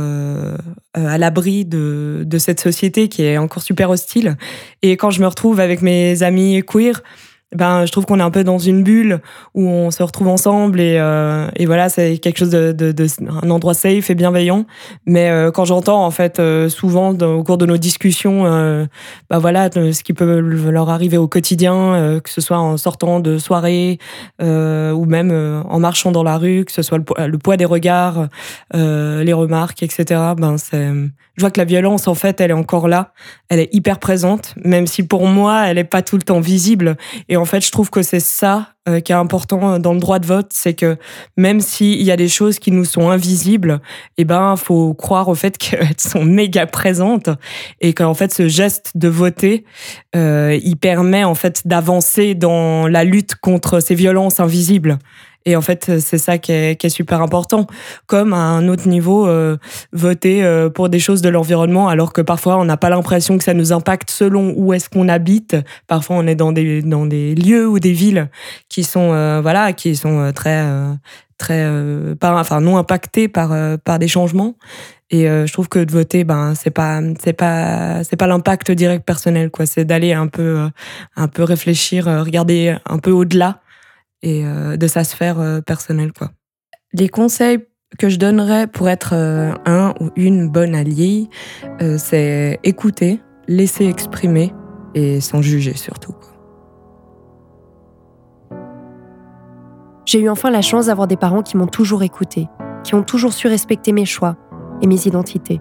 à 0.94 1.18
l'abri 1.18 1.64
de 1.64 2.24
de 2.26 2.38
cette 2.38 2.60
société 2.60 3.08
qui 3.08 3.22
est 3.22 3.38
encore 3.38 3.62
super 3.62 3.90
hostile. 3.90 4.36
Et 4.82 4.96
quand 4.96 5.10
je 5.10 5.20
me 5.20 5.26
retrouve 5.26 5.60
avec 5.60 5.82
mes 5.82 6.22
amis 6.22 6.62
queer 6.66 7.02
ben 7.54 7.86
je 7.86 7.92
trouve 7.92 8.04
qu'on 8.04 8.18
est 8.18 8.22
un 8.22 8.30
peu 8.30 8.44
dans 8.44 8.58
une 8.58 8.82
bulle 8.82 9.20
où 9.54 9.66
on 9.66 9.90
se 9.90 10.02
retrouve 10.02 10.28
ensemble 10.28 10.80
et, 10.80 10.96
euh, 10.98 11.48
et 11.56 11.66
voilà 11.66 11.88
c'est 11.88 12.18
quelque 12.18 12.38
chose 12.38 12.50
de, 12.50 12.72
de, 12.72 13.06
un 13.42 13.50
endroit 13.50 13.74
safe 13.74 14.10
et 14.10 14.14
bienveillant. 14.14 14.66
Mais 15.06 15.30
euh, 15.30 15.50
quand 15.50 15.64
j'entends 15.64 16.04
en 16.04 16.10
fait 16.10 16.40
euh, 16.40 16.68
souvent 16.68 17.14
au 17.14 17.42
cours 17.44 17.58
de 17.58 17.66
nos 17.66 17.76
discussions 17.76 18.44
ben 19.30 19.38
voilà 19.38 19.70
ce 19.70 20.02
qui 20.02 20.12
peut 20.12 20.40
leur 20.40 20.90
arriver 20.90 21.16
au 21.16 21.28
quotidien 21.28 22.20
que 22.22 22.30
ce 22.30 22.40
soit 22.40 22.58
en 22.58 22.76
sortant 22.76 23.20
de 23.20 23.38
soirée 23.38 23.98
ou 24.40 25.04
même 25.04 25.62
en 25.68 25.78
marchant 25.78 26.12
dans 26.12 26.22
la 26.22 26.38
rue 26.38 26.64
que 26.64 26.72
ce 26.72 26.82
soit 26.82 26.98
le, 26.98 27.38
poids 27.38 27.56
des 27.56 27.64
regards 27.64 28.28
les 28.72 29.32
remarques 29.32 29.82
etc 29.82 30.20
ben 30.36 30.56
c'est 30.58 30.90
je 31.36 31.40
vois 31.40 31.50
que 31.50 31.58
la 31.58 31.64
violence 31.64 32.06
en 32.06 32.14
fait 32.14 32.40
elle 32.40 32.50
est 32.50 32.54
encore 32.54 32.88
là. 32.88 33.12
Elle 33.48 33.58
est 33.58 33.74
hyper 33.74 33.98
présente 33.98 34.54
même 34.64 34.86
si 34.86 35.02
pour 35.02 35.26
moi 35.26 35.66
elle 35.66 35.78
est 35.78 35.84
pas 35.84 36.02
tout 36.02 36.16
le 36.16 36.22
temps 36.22 36.40
visible 36.40 36.96
fait, 37.44 37.64
je 37.64 37.70
trouve 37.70 37.90
que 37.90 38.02
c'est 38.02 38.20
ça 38.20 38.68
euh, 38.88 39.00
qui 39.00 39.12
est 39.12 39.14
important 39.14 39.78
dans 39.78 39.94
le 39.94 40.00
droit 40.00 40.18
de 40.18 40.26
vote, 40.26 40.48
c'est 40.50 40.74
que 40.74 40.96
même 41.37 41.61
s'il 41.61 42.02
y 42.02 42.11
a 42.11 42.16
des 42.16 42.28
choses 42.28 42.59
qui 42.59 42.70
nous 42.70 42.85
sont 42.85 43.11
invisibles, 43.11 43.80
eh 44.18 44.24
ben, 44.24 44.57
faut 44.57 44.94
croire 44.94 45.28
au 45.28 45.35
fait 45.35 45.57
qu'elles 45.59 45.98
sont 45.98 46.24
méga 46.24 46.66
présentes 46.66 47.30
et 47.80 47.94
qu'en 47.94 48.14
fait, 48.14 48.33
ce 48.33 48.48
geste 48.48 48.92
de 48.94 49.09
voter, 49.09 49.64
euh, 50.14 50.59
il 50.62 50.76
permet 50.76 51.24
en 51.24 51.35
fait 51.35 51.66
d'avancer 51.66 52.35
dans 52.35 52.87
la 52.87 53.04
lutte 53.04 53.35
contre 53.37 53.80
ces 53.80 53.94
violences 53.94 54.40
invisibles. 54.40 54.98
Et 55.46 55.57
en 55.57 55.61
fait, 55.61 55.98
c'est 56.00 56.18
ça 56.18 56.38
qui 56.38 56.52
est, 56.52 56.76
qui 56.76 56.87
est, 56.87 56.90
super 56.90 57.20
important. 57.20 57.66
Comme 58.07 58.33
à 58.33 58.38
un 58.38 58.66
autre 58.68 58.88
niveau, 58.88 59.26
euh, 59.26 59.59
voter 59.92 60.42
euh, 60.42 60.70
pour 60.70 60.88
des 60.88 60.98
choses 60.98 61.20
de 61.20 61.28
l'environnement, 61.28 61.88
alors 61.88 62.12
que 62.12 62.22
parfois 62.22 62.57
on 62.59 62.64
n'a 62.64 62.78
pas 62.78 62.88
l'impression 62.88 63.37
que 63.37 63.44
ça 63.44 63.52
nous 63.52 63.72
impacte 63.72 64.11
selon 64.11 64.54
où 64.57 64.72
est-ce 64.72 64.88
qu'on 64.88 65.09
habite. 65.09 65.57
Parfois, 65.87 66.16
on 66.16 66.26
est 66.26 66.35
dans 66.35 66.52
des 66.52 66.80
dans 66.83 67.04
des 67.04 67.35
lieux 67.35 67.68
ou 67.68 67.78
des 67.78 67.92
villes 67.92 68.30
qui 68.68 68.85
sont 68.85 69.12
euh, 69.12 69.40
voilà, 69.42 69.72
qui 69.74 69.96
sont 69.96 70.33
très 70.35 70.64
très 71.37 71.68
pas 72.20 72.38
enfin 72.38 72.61
non 72.61 72.78
impactés 72.78 73.28
par 73.28 73.78
par 73.80 73.98
des 73.98 74.09
changements. 74.09 74.54
Et 75.11 75.26
je 75.26 75.52
trouve 75.52 75.68
que 75.68 75.78
de 75.78 75.92
voter, 75.92 76.24
ben 76.24 76.54
c'est 76.54 76.70
pas 76.70 77.00
c'est 77.22 77.35
pas 77.35 78.02
c'est 78.02 78.16
pas 78.16 78.26
l'impact 78.26 78.70
direct 78.70 79.04
personnel 79.04 79.50
quoi. 79.50 79.66
C'est 79.66 79.85
d'aller 79.85 80.12
un 80.14 80.26
peu 80.26 80.68
un 81.16 81.28
peu 81.28 81.42
réfléchir, 81.42 82.07
regarder 82.07 82.76
un 82.87 82.98
peu 82.98 83.11
au-delà 83.11 83.61
et 84.24 84.44
euh, 84.44 84.76
de 84.76 84.87
sa 84.88 85.04
sphère 85.04 85.38
euh, 85.38 85.60
personnelle. 85.60 86.12
Quoi. 86.12 86.30
Les 86.94 87.08
conseils 87.08 87.58
que 87.98 88.08
je 88.08 88.18
donnerais 88.18 88.66
pour 88.66 88.88
être 88.88 89.12
euh, 89.12 89.52
un 89.66 89.94
ou 90.00 90.08
une 90.16 90.48
bonne 90.48 90.74
alliée, 90.74 91.28
c'est 91.98 92.58
écouter, 92.64 93.20
laisser 93.46 93.87
exprimer 93.87 94.52
et 94.94 95.20
sans 95.20 95.42
juger 95.42 95.76
surtout. 95.76 96.14
J'ai 100.06 100.20
eu 100.20 100.28
enfin 100.28 100.50
la 100.50 100.62
chance 100.62 100.87
d'avoir 100.87 101.06
des 101.06 101.16
parents 101.16 101.42
qui 101.42 101.56
m'ont 101.56 101.66
toujours 101.66 102.02
écouté, 102.02 102.48
qui 102.82 102.94
ont 102.94 103.02
toujours 103.02 103.32
su 103.32 103.46
respecter 103.46 103.92
mes 103.92 104.04
choix 104.04 104.37
et 104.82 104.87
mes 104.87 105.06
identités, 105.06 105.60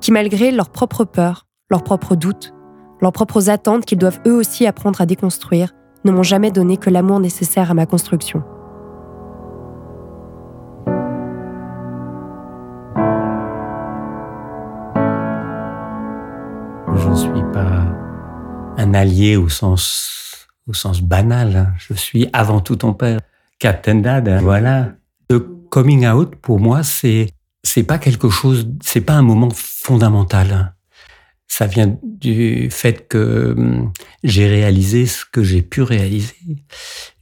qui 0.00 0.12
malgré 0.12 0.50
leurs 0.50 0.70
propres 0.70 1.04
peurs, 1.04 1.46
leurs 1.70 1.84
propres 1.84 2.16
doutes, 2.16 2.54
leurs 3.00 3.12
propres 3.12 3.50
attentes 3.50 3.84
qu'ils 3.84 3.98
doivent 3.98 4.20
eux 4.26 4.34
aussi 4.34 4.66
apprendre 4.66 5.00
à 5.00 5.06
déconstruire, 5.06 5.72
ne 6.04 6.12
m'ont 6.12 6.22
jamais 6.22 6.50
donné 6.50 6.76
que 6.76 6.90
l'amour 6.90 7.18
nécessaire 7.18 7.70
à 7.70 7.74
ma 7.74 7.86
construction. 7.86 8.42
Je 16.94 17.08
ne 17.08 17.14
suis 17.14 17.52
pas 17.52 17.86
un 18.76 18.94
allié 18.94 19.36
au 19.36 19.48
sens, 19.48 20.46
au 20.68 20.74
sens 20.74 21.00
banal. 21.00 21.56
Hein. 21.56 21.72
Je 21.78 21.94
suis 21.94 22.28
avant 22.32 22.60
tout 22.60 22.76
ton 22.76 22.92
père. 22.92 23.20
Captain 23.58 23.96
Dad, 23.96 24.28
hein. 24.28 24.40
voilà. 24.42 24.92
Le 25.30 25.40
coming 25.40 26.06
out, 26.06 26.36
pour 26.36 26.60
moi, 26.60 26.82
c'est, 26.82 27.30
c'est 27.62 27.84
pas 27.84 27.98
quelque 27.98 28.28
chose, 28.28 28.68
c'est 28.82 29.00
pas 29.00 29.14
un 29.14 29.22
moment 29.22 29.48
fondamental. 29.54 30.74
Ça 31.46 31.66
vient 31.66 31.98
du 32.02 32.68
fait 32.70 33.06
que 33.06 33.54
hum, 33.56 33.92
j'ai 34.22 34.48
réalisé 34.48 35.06
ce 35.06 35.24
que 35.24 35.42
j'ai 35.42 35.62
pu 35.62 35.82
réaliser. 35.82 36.34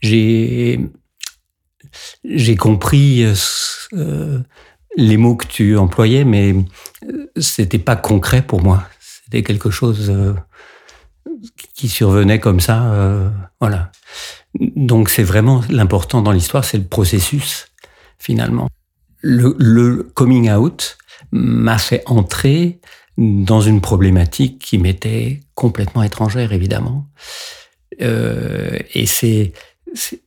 J'ai 0.01 0.81
j'ai 2.25 2.57
compris 2.57 3.25
euh, 3.93 4.39
les 4.97 5.17
mots 5.17 5.37
que 5.37 5.47
tu 5.47 5.77
employais, 5.77 6.25
mais 6.25 6.55
euh, 7.05 7.31
c'était 7.37 7.79
pas 7.79 7.97
concret 7.97 8.43
pour 8.43 8.63
moi. 8.63 8.85
C'était 9.01 9.43
quelque 9.43 9.71
chose 9.71 10.11
euh, 10.11 10.35
qui 11.75 11.89
survenait 11.89 12.41
comme 12.41 12.61
ça, 12.61 12.93
euh, 12.93 13.31
voilà. 13.61 13.91
Donc 14.59 15.09
c'est 15.09 15.23
vraiment 15.23 15.63
l'important 15.71 16.23
dans 16.23 16.33
l'histoire, 16.33 16.65
c'est 16.65 16.79
le 16.79 16.85
processus 16.85 17.67
finalement. 18.19 18.69
Le, 19.21 19.55
le 19.59 20.03
coming 20.15 20.51
out 20.51 20.99
m'a 21.31 21.79
fait 21.79 22.03
entrer 22.07 22.81
dans 23.19 23.61
une 23.61 23.81
problématique 23.81 24.59
qui 24.59 24.79
m'était 24.79 25.41
complètement 25.55 26.03
étrangère, 26.03 26.53
évidemment. 26.53 27.07
Euh, 28.01 28.79
et 28.95 29.07
c'est 29.07 29.53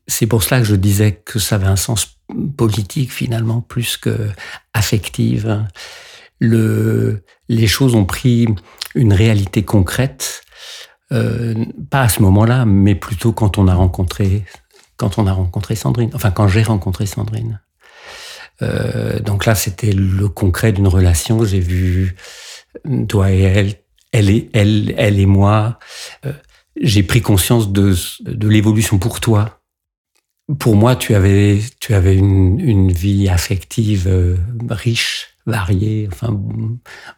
c'est 0.08 0.28
pour 0.28 0.44
cela 0.44 0.60
que 0.62 0.68
je 0.68 0.76
disais 0.76 1.14
que 1.14 1.40
ça 1.40 1.56
avait 1.56 1.66
un 1.66 1.76
sens 1.76 2.20
politique 2.56 3.12
finalement 3.12 3.62
plus 3.62 3.98
que 3.98 4.30
affective. 4.74 5.66
Le, 6.40 7.24
les 7.50 7.68
choses 7.68 7.96
ont 7.96 8.06
pris 8.06 8.48
une 8.94 9.14
réalité 9.14 9.64
concrète, 9.64 10.44
euh, 11.12 11.56
pas 11.90 12.02
à 12.02 12.10
ce 12.10 12.22
moment-là, 12.22 12.66
mais 12.66 12.94
plutôt 12.94 13.32
quand 13.32 13.58
on 13.58 13.68
a 13.68 13.74
rencontré 13.74 14.44
quand 14.98 15.18
on 15.18 15.28
a 15.28 15.34
rencontré 15.34 15.76
Sandrine, 15.76 16.12
enfin 16.14 16.32
quand 16.32 16.48
j'ai 16.48 16.64
rencontré 16.64 17.06
Sandrine. 17.06 17.60
Euh, 18.62 19.20
donc 19.20 19.46
là, 19.46 19.56
c'était 19.56 19.92
le 19.92 20.30
concret 20.30 20.72
d'une 20.72 20.88
relation. 20.88 21.44
J'ai 21.44 21.60
vu 21.60 22.16
toi 23.08 23.32
et 23.32 23.42
elle, 23.42 23.74
elle 24.12 24.30
et, 24.30 24.50
elle, 24.54 24.94
elle 24.98 25.20
et 25.20 25.26
moi. 25.26 25.80
Euh, 26.26 26.34
j'ai 26.80 27.04
pris 27.04 27.22
conscience 27.22 27.72
de, 27.72 27.96
de 28.22 28.48
l'évolution 28.48 28.98
pour 28.98 29.20
toi. 29.20 29.62
Pour 30.60 30.76
moi, 30.76 30.96
tu 30.96 31.16
avais, 31.16 31.60
tu 31.80 31.94
avais 31.94 32.16
une, 32.16 32.60
une 32.60 32.92
vie 32.92 33.30
affective 33.30 34.08
euh, 34.08 34.38
riche, 34.70 35.38
variée, 35.46 36.08
enfin 36.12 36.40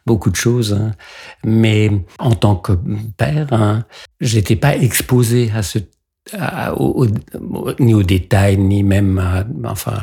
beaucoup 0.06 0.30
de 0.30 0.36
choses. 0.36 0.72
Hein. 0.72 0.92
Mais 1.44 1.90
en 2.18 2.34
tant 2.34 2.56
que 2.56 2.72
père, 3.16 3.52
hein, 3.52 3.84
j'étais 4.20 4.56
pas 4.56 4.76
exposé 4.76 5.50
à 5.54 5.62
ce 5.62 5.78
au, 6.76 7.06
ni 7.80 7.94
aux 7.94 8.02
détails, 8.02 8.58
ni 8.58 8.82
même 8.82 9.18
à, 9.18 9.46
enfin 9.64 9.98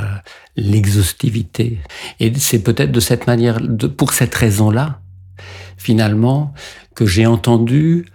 l'exhaustivité. 0.55 1.79
Et 2.19 2.33
c'est 2.35 2.63
peut-être 2.63 2.91
de 2.91 2.99
cette 2.99 3.27
manière, 3.27 3.61
de, 3.61 3.87
pour 3.87 4.13
cette 4.13 4.33
raison-là, 4.33 5.01
finalement, 5.85 6.51
que 6.95 7.05
j'ai 7.05 7.27
entendu 7.27 8.07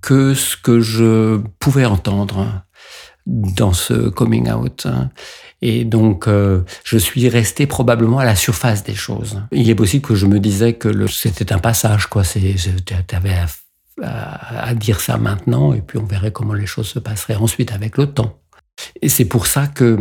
que 0.00 0.32
ce 0.32 0.56
que 0.56 0.80
je 0.80 1.38
pouvais 1.58 1.84
entendre 1.84 2.64
dans 3.26 3.74
ce 3.74 4.08
coming 4.08 4.50
out. 4.50 4.86
Et 5.60 5.84
donc, 5.84 6.28
euh, 6.28 6.62
je 6.82 6.96
suis 6.96 7.28
resté 7.28 7.66
probablement 7.66 8.18
à 8.20 8.24
la 8.24 8.36
surface 8.36 8.84
des 8.84 8.94
choses. 8.94 9.42
Il 9.52 9.68
est 9.68 9.74
possible 9.74 10.06
que 10.06 10.14
je 10.14 10.26
me 10.26 10.40
disais 10.40 10.72
que 10.72 11.06
c'était 11.06 11.52
un 11.52 11.58
passage, 11.58 12.06
quoi. 12.06 12.22
Tu 12.24 13.14
avais 13.14 13.36
à, 14.02 14.74
dire 14.74 15.00
ça 15.00 15.18
maintenant, 15.18 15.74
et 15.74 15.82
puis 15.82 15.98
on 15.98 16.04
verrait 16.04 16.32
comment 16.32 16.54
les 16.54 16.66
choses 16.66 16.88
se 16.88 16.98
passeraient 16.98 17.36
ensuite 17.36 17.72
avec 17.72 17.98
le 17.98 18.06
temps. 18.06 18.38
Et 19.02 19.10
c'est 19.10 19.26
pour 19.26 19.46
ça 19.46 19.66
que 19.66 19.98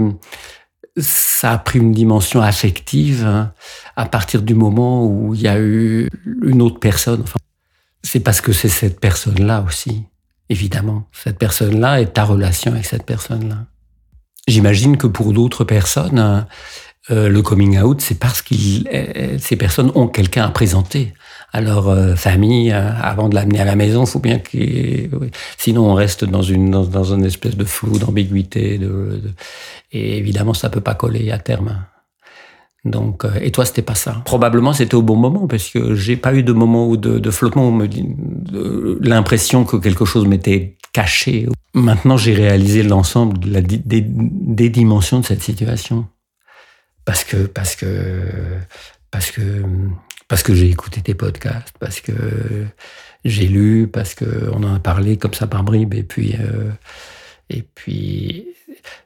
ça 0.97 1.51
a 1.51 1.57
pris 1.57 1.79
une 1.79 1.91
dimension 1.91 2.41
affective 2.41 3.25
hein, 3.25 3.53
à 3.95 4.05
partir 4.05 4.41
du 4.41 4.53
moment 4.53 5.05
où 5.05 5.33
il 5.33 5.41
y 5.41 5.47
a 5.47 5.59
eu 5.59 6.09
une 6.43 6.61
autre 6.61 6.79
personne. 6.79 7.23
C'est 8.03 8.19
parce 8.19 8.41
que 8.41 8.51
c'est 8.51 8.69
cette 8.69 8.99
personne-là 8.99 9.63
aussi, 9.67 10.03
évidemment. 10.49 11.07
Cette 11.11 11.39
personne-là 11.39 12.01
est 12.01 12.13
ta 12.13 12.25
relation 12.25 12.71
avec 12.71 12.85
cette 12.85 13.05
personne-là. 13.05 13.65
J'imagine 14.47 14.97
que 14.97 15.07
pour 15.07 15.31
d'autres 15.31 15.63
personnes, 15.63 16.19
hein, 16.19 16.47
euh, 17.11 17.29
le 17.29 17.41
coming 17.41 17.79
out, 17.79 18.01
c'est 18.01 18.19
parce 18.19 18.41
que 18.41 18.53
euh, 18.53 19.37
ces 19.39 19.55
personnes 19.55 19.91
ont 19.95 20.07
quelqu'un 20.07 20.45
à 20.45 20.49
présenter 20.49 21.13
à 21.53 21.61
leur 21.61 21.87
euh, 21.87 22.15
famille 22.15 22.71
avant 22.71 23.29
de 23.29 23.35
l'amener 23.35 23.61
à 23.61 23.65
la 23.65 23.75
maison. 23.75 24.05
Faut 24.05 24.19
bien 24.19 24.41
oui. 24.53 25.09
sinon 25.57 25.89
on 25.89 25.93
reste 25.93 26.25
dans 26.25 26.41
une 26.41 26.71
dans, 26.71 26.83
dans 26.83 27.13
une 27.13 27.23
espèce 27.25 27.55
de 27.55 27.63
flou, 27.63 27.97
d'ambiguïté, 27.99 28.77
de, 28.77 28.87
de, 28.87 29.31
et 29.91 30.17
évidemment 30.17 30.53
ça 30.53 30.69
peut 30.69 30.81
pas 30.81 30.95
coller 30.95 31.31
à 31.31 31.37
terme. 31.37 31.85
Donc, 32.85 33.23
et 33.41 33.49
toi, 33.49 33.63
c'était 33.65 33.81
pas 33.81 33.95
ça. 33.95 34.21
Probablement, 34.25 34.73
c'était 34.73 34.95
au 34.95 35.01
bon 35.01 35.15
moment 35.15 35.47
parce 35.47 35.69
que 35.69 35.95
j'ai 35.95 36.17
pas 36.17 36.33
eu 36.33 36.43
de 36.43 36.51
moment 36.51 36.85
où 36.89 36.97
de, 36.97 37.17
de 37.17 37.31
flottement 37.31 37.69
où 37.69 37.71
me 37.71 37.87
l'impression 39.01 39.63
que 39.63 39.77
quelque 39.77 40.03
chose 40.03 40.27
m'était 40.27 40.75
caché. 40.91 41.47
Maintenant, 41.73 42.17
j'ai 42.17 42.33
réalisé 42.33 42.83
l'ensemble 42.83 43.37
des, 43.39 44.01
des 44.05 44.69
dimensions 44.69 45.21
de 45.21 45.25
cette 45.25 45.41
situation 45.41 46.05
parce 47.05 47.23
que 47.23 47.37
parce 47.45 47.77
que 47.77 48.21
parce 49.11 49.31
que 49.31 49.41
parce 50.27 50.43
que 50.43 50.53
j'ai 50.53 50.69
écouté 50.69 51.01
tes 51.01 51.13
podcasts, 51.13 51.75
parce 51.79 52.01
que 52.01 52.13
j'ai 53.25 53.47
lu, 53.47 53.87
parce 53.87 54.13
que 54.13 54.49
on 54.53 54.63
en 54.63 54.75
a 54.75 54.79
parlé 54.79 55.17
comme 55.17 55.33
ça 55.33 55.47
par 55.47 55.63
bribes, 55.63 55.93
et 55.93 56.03
puis 56.03 56.35
euh, 56.39 56.71
et 57.49 57.63
puis 57.75 58.47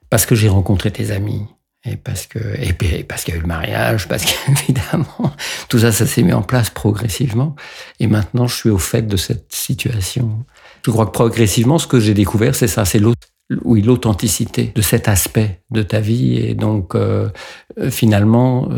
parce 0.09 0.25
que 0.25 0.35
j'ai 0.35 0.49
rencontré 0.49 0.91
tes 0.91 1.11
amis, 1.11 1.45
et 1.85 1.97
parce 1.97 2.27
que 2.27 2.39
et 2.59 3.03
parce 3.03 3.23
qu'il 3.23 3.33
y 3.33 3.37
a 3.37 3.39
eu 3.39 3.43
le 3.43 3.47
mariage, 3.47 4.07
parce 4.07 4.25
qu'évidemment 4.25 5.35
tout 5.69 5.79
ça, 5.79 5.91
ça 5.91 6.05
s'est 6.05 6.23
mis 6.23 6.33
en 6.33 6.43
place 6.43 6.69
progressivement, 6.69 7.55
et 7.99 8.07
maintenant 8.07 8.47
je 8.47 8.55
suis 8.55 8.69
au 8.69 8.79
fait 8.79 9.03
de 9.03 9.17
cette 9.17 9.53
situation. 9.53 10.45
Je 10.85 10.91
crois 10.91 11.05
que 11.05 11.11
progressivement, 11.11 11.79
ce 11.79 11.87
que 11.87 11.99
j'ai 11.99 12.13
découvert, 12.13 12.55
c'est 12.55 12.67
ça, 12.67 12.85
c'est 12.85 12.99
l'autre 12.99 13.27
oui, 13.63 13.81
l'authenticité 13.81 14.71
de 14.75 14.81
cet 14.81 15.07
aspect 15.07 15.61
de 15.71 15.81
ta 15.81 15.99
vie. 15.99 16.37
Et 16.37 16.53
donc, 16.53 16.95
euh, 16.95 17.29
finalement, 17.89 18.69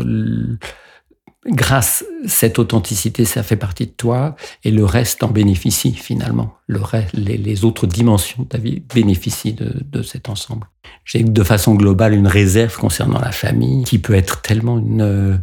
grâce 1.46 2.04
à 2.24 2.28
cette 2.28 2.58
authenticité, 2.58 3.24
ça 3.24 3.42
fait 3.42 3.56
partie 3.56 3.86
de 3.86 3.92
toi 3.92 4.36
et 4.64 4.70
le 4.70 4.84
reste 4.84 5.22
en 5.22 5.28
bénéficie 5.28 5.94
finalement. 5.94 6.54
Le 6.66 6.80
reste, 6.80 7.12
les, 7.14 7.64
autres 7.64 7.86
dimensions 7.86 8.42
de 8.42 8.48
ta 8.48 8.58
vie 8.58 8.82
bénéficient 8.94 9.54
de, 9.54 9.82
de 9.90 10.02
cet 10.02 10.28
ensemble. 10.28 10.66
J'ai 11.04 11.22
de 11.22 11.42
façon 11.42 11.74
globale 11.74 12.14
une 12.14 12.26
réserve 12.26 12.76
concernant 12.76 13.20
la 13.20 13.32
famille 13.32 13.84
qui 13.84 13.98
peut 13.98 14.14
être 14.14 14.42
tellement 14.42 14.78
une, 14.78 15.40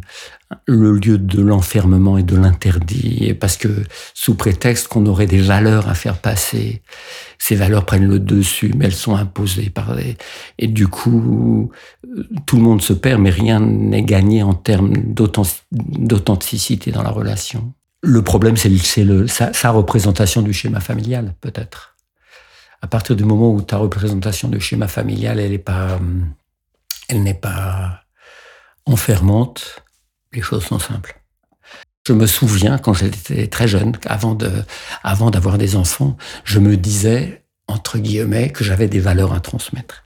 le 0.66 0.92
lieu 0.92 1.18
de 1.18 1.42
l'enfermement 1.42 2.16
et 2.16 2.22
de 2.22 2.36
l'interdit, 2.36 3.34
parce 3.38 3.56
que 3.56 3.68
sous 4.14 4.34
prétexte 4.34 4.88
qu'on 4.88 5.06
aurait 5.06 5.26
des 5.26 5.40
valeurs 5.40 5.88
à 5.88 5.94
faire 5.94 6.18
passer, 6.18 6.82
ces 7.38 7.54
valeurs 7.54 7.84
prennent 7.84 8.08
le 8.08 8.18
dessus, 8.18 8.72
mais 8.76 8.86
elles 8.86 8.94
sont 8.94 9.14
imposées 9.14 9.70
par 9.70 9.94
les... 9.94 10.16
Et 10.58 10.66
du 10.66 10.88
coup, 10.88 11.70
tout 12.46 12.56
le 12.56 12.62
monde 12.62 12.82
se 12.82 12.92
perd, 12.92 13.20
mais 13.20 13.30
rien 13.30 13.60
n'est 13.60 14.02
gagné 14.02 14.42
en 14.42 14.54
termes 14.54 14.92
d'authenticité 14.96 16.90
dans 16.90 17.02
la 17.02 17.10
relation. 17.10 17.72
Le 18.02 18.22
problème, 18.22 18.56
c'est 18.56 18.70
sa, 19.26 19.52
sa 19.52 19.70
représentation 19.70 20.42
du 20.42 20.52
schéma 20.52 20.80
familial, 20.80 21.34
peut-être. 21.40 21.96
À 22.80 22.86
partir 22.86 23.16
du 23.16 23.24
moment 23.24 23.52
où 23.52 23.60
ta 23.60 23.76
représentation 23.76 24.48
du 24.48 24.60
schéma 24.60 24.86
familial, 24.86 25.40
elle 25.40 25.50
n'est 25.50 25.58
pas, 25.58 25.98
elle 27.08 27.22
n'est 27.22 27.34
pas 27.34 28.02
enfermante, 28.86 29.82
les 30.32 30.42
choses 30.42 30.64
sont 30.64 30.78
simples. 30.78 31.20
Je 32.06 32.12
me 32.12 32.26
souviens 32.26 32.78
quand 32.78 32.94
j'étais 32.94 33.48
très 33.48 33.68
jeune, 33.68 33.98
avant 34.06 34.34
d'avoir 34.34 35.58
des 35.58 35.76
enfants, 35.76 36.16
je 36.44 36.58
me 36.58 36.76
disais 36.76 37.44
entre 37.66 37.98
guillemets 37.98 38.50
que 38.50 38.64
j'avais 38.64 38.88
des 38.88 39.00
valeurs 39.00 39.34
à 39.34 39.40
transmettre. 39.40 40.04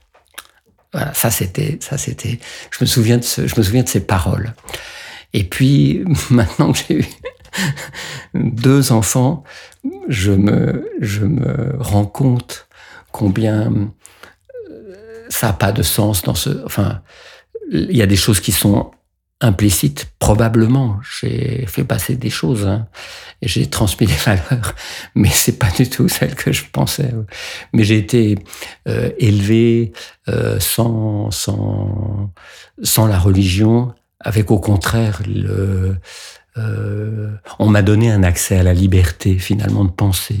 Voilà, 0.93 1.13
ça 1.13 1.31
c'était, 1.31 1.77
ça 1.81 1.97
c'était. 1.97 2.39
Je 2.71 2.77
me 2.81 2.85
souviens 2.85 3.17
de 3.17 3.23
ce, 3.23 3.47
je 3.47 3.55
me 3.57 3.63
souviens 3.63 3.83
de 3.83 3.89
ces 3.89 4.01
paroles. 4.05 4.53
Et 5.33 5.43
puis 5.43 6.03
maintenant 6.29 6.71
que 6.71 6.79
j'ai 6.87 6.99
eu 6.99 7.05
deux 8.35 8.91
enfants, 8.91 9.43
je 10.07 10.31
me, 10.31 10.89
je 11.01 11.25
me 11.25 11.75
rends 11.79 12.05
compte 12.05 12.67
combien 13.11 13.71
euh, 14.71 15.25
ça 15.29 15.47
n'a 15.47 15.53
pas 15.53 15.71
de 15.71 15.83
sens 15.83 16.21
dans 16.23 16.35
ce. 16.35 16.63
Enfin, 16.65 17.01
il 17.71 17.95
y 17.95 18.01
a 18.01 18.07
des 18.07 18.15
choses 18.15 18.39
qui 18.39 18.51
sont 18.51 18.91
implicite, 19.43 20.07
probablement. 20.19 20.99
J'ai 21.19 21.65
fait 21.67 21.83
passer 21.83 22.15
des 22.15 22.29
choses 22.29 22.65
hein, 22.65 22.87
et 23.41 23.47
j'ai 23.47 23.67
transmis 23.67 24.07
des 24.07 24.13
valeurs, 24.25 24.73
mais 25.15 25.29
c'est 25.29 25.59
pas 25.59 25.69
du 25.69 25.87
tout 25.89 26.07
celle 26.07 26.33
que 26.33 26.51
je 26.51 26.63
pensais. 26.71 27.13
Mais 27.73 27.83
j'ai 27.83 27.97
été 27.97 28.39
euh, 28.87 29.11
élevé 29.19 29.91
euh, 30.29 30.59
sans, 30.59 31.29
sans, 31.29 32.31
sans 32.81 33.05
la 33.05 33.19
religion, 33.19 33.93
avec 34.19 34.49
au 34.49 34.59
contraire 34.59 35.21
le. 35.27 35.97
Euh, 36.57 37.31
on 37.57 37.67
m'a 37.67 37.81
donné 37.81 38.11
un 38.11 38.21
accès 38.21 38.57
à 38.59 38.63
la 38.63 38.73
liberté 38.73 39.39
finalement 39.39 39.85
de 39.85 39.91
penser. 39.91 40.39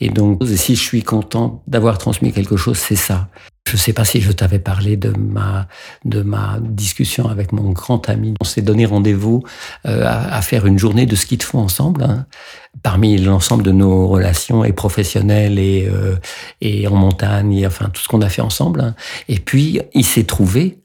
Et 0.00 0.10
donc, 0.10 0.42
si 0.46 0.74
je 0.74 0.82
suis 0.82 1.02
content 1.02 1.62
d'avoir 1.66 1.98
transmis 1.98 2.32
quelque 2.32 2.56
chose, 2.56 2.78
c'est 2.78 2.96
ça. 2.96 3.28
Je 3.68 3.74
ne 3.74 3.78
sais 3.78 3.92
pas 3.92 4.06
si 4.06 4.22
je 4.22 4.32
t'avais 4.32 4.58
parlé 4.58 4.96
de 4.96 5.10
ma, 5.10 5.68
de 6.06 6.22
ma 6.22 6.58
discussion 6.58 7.28
avec 7.28 7.52
mon 7.52 7.70
grand 7.70 8.08
ami. 8.08 8.32
On 8.40 8.44
s'est 8.44 8.62
donné 8.62 8.86
rendez-vous 8.86 9.42
euh, 9.84 10.06
à, 10.06 10.40
faire 10.40 10.64
une 10.64 10.78
journée 10.78 11.04
de 11.04 11.14
ski 11.14 11.36
de 11.36 11.42
fond 11.42 11.58
ensemble, 11.58 12.02
hein, 12.02 12.24
parmi 12.82 13.18
l'ensemble 13.18 13.62
de 13.62 13.72
nos 13.72 14.08
relations 14.08 14.64
et 14.64 14.72
professionnelles 14.72 15.58
et, 15.58 15.86
euh, 15.86 16.16
et 16.62 16.88
en 16.88 16.94
montagne, 16.94 17.52
et, 17.52 17.66
enfin 17.66 17.90
tout 17.92 18.00
ce 18.00 18.08
qu'on 18.08 18.22
a 18.22 18.30
fait 18.30 18.40
ensemble. 18.40 18.80
Hein. 18.80 18.94
Et 19.28 19.38
puis, 19.38 19.82
il 19.92 20.06
s'est 20.06 20.24
trouvé 20.24 20.78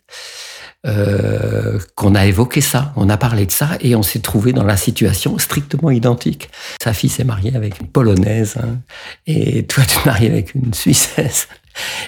euh, 0.85 1.79
qu'on 1.95 2.13
a 2.13 2.25
évoqué 2.25 2.59
ça, 2.59 2.91
on 2.97 3.09
a 3.09 3.15
parlé 3.15 3.45
de 3.45 3.51
ça 3.51 3.69
et 3.79 3.95
on 3.95 4.03
s'est 4.03 4.19
trouvé 4.19 4.51
dans 4.51 4.65
la 4.65 4.75
situation 4.75 5.37
strictement 5.37 5.91
identique. 5.91 6.49
Sa 6.83 6.93
fille 6.93 7.09
s'est 7.09 7.23
mariée 7.23 7.55
avec 7.55 7.79
une 7.79 7.87
Polonaise 7.87 8.55
hein, 8.61 8.79
et 9.25 9.63
toi 9.63 9.85
tu 9.85 9.97
te 9.97 10.05
marié 10.05 10.29
avec 10.29 10.53
une 10.55 10.73
Suissesse 10.73 11.47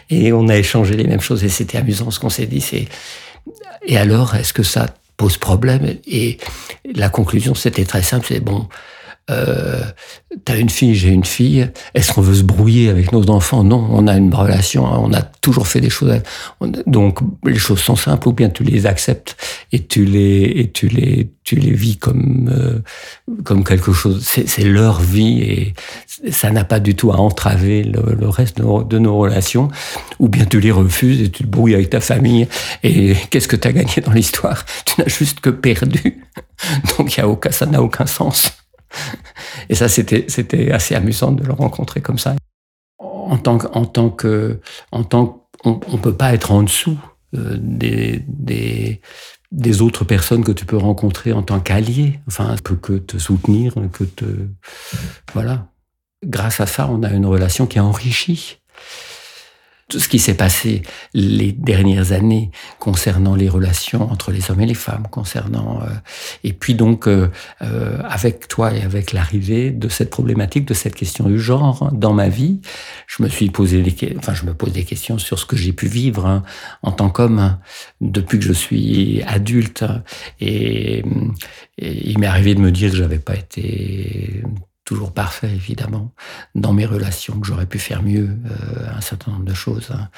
et 0.10 0.34
on 0.34 0.50
a 0.50 0.58
échangé 0.58 0.96
les 0.96 1.06
mêmes 1.06 1.22
choses 1.22 1.46
et 1.46 1.50
c'était 1.50 1.78
amusant 1.78 2.12
ce 2.12 2.20
qu'on 2.20 2.30
s'est 2.30 2.48
dit. 2.48 2.60
C'est 2.60 2.90
et 3.86 3.98
alors 3.98 4.36
est-ce 4.36 4.52
que 4.52 4.64
ça 4.64 4.88
pose 5.16 5.38
problème? 5.38 5.96
Et 6.06 6.38
la 6.94 7.08
conclusion 7.08 7.56
c'était 7.56 7.86
très 7.86 8.04
simple, 8.04 8.26
c'est 8.28 8.42
bon. 8.42 8.68
Euh, 9.30 9.82
T'as 10.44 10.58
une 10.58 10.70
fille, 10.70 10.96
j'ai 10.96 11.10
une 11.10 11.24
fille. 11.24 11.70
Est-ce 11.94 12.12
qu'on 12.12 12.22
veut 12.22 12.36
se 12.36 12.44
brouiller 12.44 12.90
avec 12.90 13.12
nos 13.14 13.30
enfants? 13.30 13.64
Non, 13.64 13.88
on 13.92 14.06
a 14.08 14.18
une 14.18 14.34
relation. 14.34 14.86
Hein. 14.86 15.00
On 15.02 15.14
a 15.14 15.22
toujours 15.22 15.68
fait 15.68 15.80
des 15.80 15.90
choses. 15.90 16.14
Donc 16.86 17.20
les 17.46 17.58
choses 17.58 17.80
sont 17.80 17.96
simples. 17.96 18.28
Ou 18.28 18.34
bien 18.34 18.50
tu 18.50 18.64
les 18.64 18.86
acceptes 18.86 19.38
et 19.72 19.86
tu 19.86 20.04
les 20.04 20.44
et 20.56 20.72
tu 20.72 20.88
les 20.88 21.30
tu 21.44 21.56
les 21.56 21.72
vis 21.72 21.98
comme 21.98 22.50
euh, 22.54 22.80
comme 23.44 23.64
quelque 23.64 23.94
chose. 23.94 24.24
C'est 24.26 24.64
leur 24.64 25.00
vie 25.00 25.42
et 25.42 25.74
ça 26.32 26.52
n'a 26.52 26.66
pas 26.66 26.80
du 26.80 26.96
tout 26.96 27.12
à 27.12 27.16
entraver 27.16 27.84
le, 27.84 28.28
reste 28.28 28.58
de 28.58 29.00
nos, 29.00 29.18
relations. 29.18 29.70
Ou 30.20 30.28
bien 30.28 30.46
tu 30.46 30.60
les 30.60 30.72
refuses 30.72 31.22
et 31.22 31.32
tu 31.32 31.44
te 31.44 31.50
brouilles 31.50 31.76
avec 31.76 31.90
ta 31.90 32.02
famille. 32.02 32.48
Et 32.84 33.16
qu'est-ce 33.30 33.48
que 33.48 33.56
tu 33.56 33.68
as 33.68 33.74
gagné 33.74 34.02
dans 34.06 34.12
l'histoire? 34.12 34.66
Tu 34.86 35.00
n'as 35.00 35.08
juste 35.08 35.40
que 35.40 35.50
perdu. 35.50 36.24
Donc 36.98 37.16
y 37.16 37.22
a 37.22 37.28
aucun, 37.28 37.52
ça 37.52 37.66
n'a 37.66 37.82
aucun 37.82 38.06
sens. 38.06 38.52
Et 39.70 39.76
ça, 39.76 39.88
c'était, 39.88 40.72
assez 40.72 40.96
amusant 40.96 41.32
de 41.32 41.44
le 41.44 41.54
rencontrer 41.54 42.02
comme 42.02 42.18
ça. 42.20 42.36
En 43.00 43.38
tant 43.38 43.58
que, 43.58 43.68
tant 43.86 44.10
que, 44.10 44.60
en 44.92 45.04
tant 45.04 45.48
on, 45.64 45.80
on 45.88 45.98
peut 45.98 46.16
pas 46.16 46.34
être 46.34 46.52
en 46.52 46.64
dessous 46.64 46.98
euh, 47.36 47.58
des, 47.60 48.24
des, 48.28 49.02
des 49.52 49.82
autres 49.82 50.06
personnes 50.06 50.44
que 50.44 50.52
tu 50.52 50.66
peux 50.66 50.78
rencontrer 50.78 51.34
en 51.34 51.42
tant 51.42 51.60
qu'allié. 51.60 52.20
Enfin, 52.28 52.56
peut 52.64 52.76
que 52.76 52.94
te 52.94 53.18
soutenir, 53.18 53.74
que 53.92 54.04
te, 54.04 54.26
voilà. 55.34 55.68
Grâce 56.24 56.60
à 56.60 56.66
ça, 56.66 56.88
on 56.90 57.04
a 57.04 57.10
une 57.10 57.26
relation 57.26 57.68
qui 57.68 57.78
est 57.78 57.82
enrichie 57.82 58.60
tout 59.88 60.00
ce 60.00 60.10
qui 60.10 60.18
s'est 60.18 60.34
passé 60.34 60.82
les 61.14 61.52
dernières 61.52 62.12
années 62.12 62.50
concernant 62.80 63.36
les 63.36 63.50
relations 63.50 64.12
entre 64.12 64.32
les 64.32 64.50
hommes 64.50 64.62
et 64.62 64.66
les 64.66 64.74
femmes, 64.74 65.08
concernant 65.12 65.82
euh, 65.84 65.90
et 66.44 66.54
puis 66.54 66.74
donc 66.74 67.08
euh, 67.08 67.30
euh, 67.62 68.00
avec 68.04 68.48
toi 68.48 68.74
et 68.74 68.82
avec 68.82 69.14
l'arrivée 69.14 69.70
de 69.70 69.88
cette 69.88 70.10
problématique, 70.10 70.66
de 70.66 70.74
cette 70.74 70.96
question 70.96 71.26
du 71.30 71.40
genre 71.40 71.92
dans 71.94 72.14
ma 72.14 72.30
vie, 72.30 72.62
je 73.06 73.22
me 73.22 73.30
suis 73.30 73.52
posé 73.52 73.84
des, 73.84 74.16
enfin 74.18 74.34
je 74.34 74.46
me 74.46 74.56
pose 74.56 74.74
des 74.74 74.86
questions 74.86 75.20
sur 75.20 75.38
ce 75.38 75.46
que 75.46 75.56
j'ai 75.56 75.72
pu 75.72 75.88
vivre 75.88 76.26
hein, 76.26 76.42
en 76.82 76.92
tant 76.92 77.10
qu'homme 77.10 77.38
hein, 77.38 77.60
depuis 78.02 78.40
que 78.40 78.46
je 78.46 78.54
suis 78.54 79.22
adulte. 79.28 79.86
Et, 80.40 81.04
et 81.78 82.10
il 82.10 82.18
m'est 82.18 82.28
arrivé 82.28 82.56
de 82.56 82.60
me 82.60 82.72
dire 82.72 82.90
que 82.90 82.98
j'avais 82.98 83.20
pas 83.20 83.36
été 83.36 84.44
toujours 84.86 85.12
parfait, 85.12 85.50
évidemment, 85.50 86.14
dans 86.54 86.72
mes 86.72 86.86
relations, 86.86 87.40
que 87.40 87.48
j'aurais 87.48 87.66
pu 87.66 87.80
faire 87.80 88.04
mieux 88.04 88.30
euh, 88.30 88.96
un 88.96 89.02
certain 89.02 89.32
nombre 89.32 89.46
de 89.46 89.54
choses. 89.54 89.90
Hein. 89.92 90.10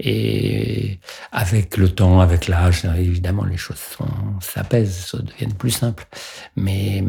Et 0.00 1.00
avec 1.32 1.76
le 1.76 1.88
temps, 1.88 2.20
avec 2.20 2.46
l'âge, 2.46 2.84
évidemment, 2.96 3.44
les 3.44 3.56
choses 3.56 3.80
s'apaisent, 4.40 5.06
ça 5.06 5.18
devient 5.18 5.52
plus 5.52 5.72
simple. 5.72 6.06
Mais 6.54 7.02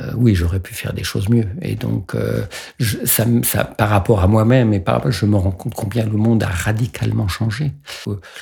euh, 0.00 0.10
oui, 0.16 0.34
j'aurais 0.34 0.58
pu 0.58 0.74
faire 0.74 0.92
des 0.92 1.04
choses 1.04 1.28
mieux. 1.28 1.46
Et 1.62 1.76
donc, 1.76 2.16
euh, 2.16 2.44
ça, 3.04 3.24
ça, 3.44 3.64
par 3.64 3.88
rapport 3.88 4.20
à 4.20 4.26
moi-même, 4.26 4.74
et 4.74 4.80
par, 4.80 5.12
je 5.12 5.26
me 5.26 5.36
rends 5.36 5.52
compte 5.52 5.74
combien 5.74 6.04
le 6.04 6.16
monde 6.16 6.42
a 6.42 6.48
radicalement 6.48 7.28
changé. 7.28 7.70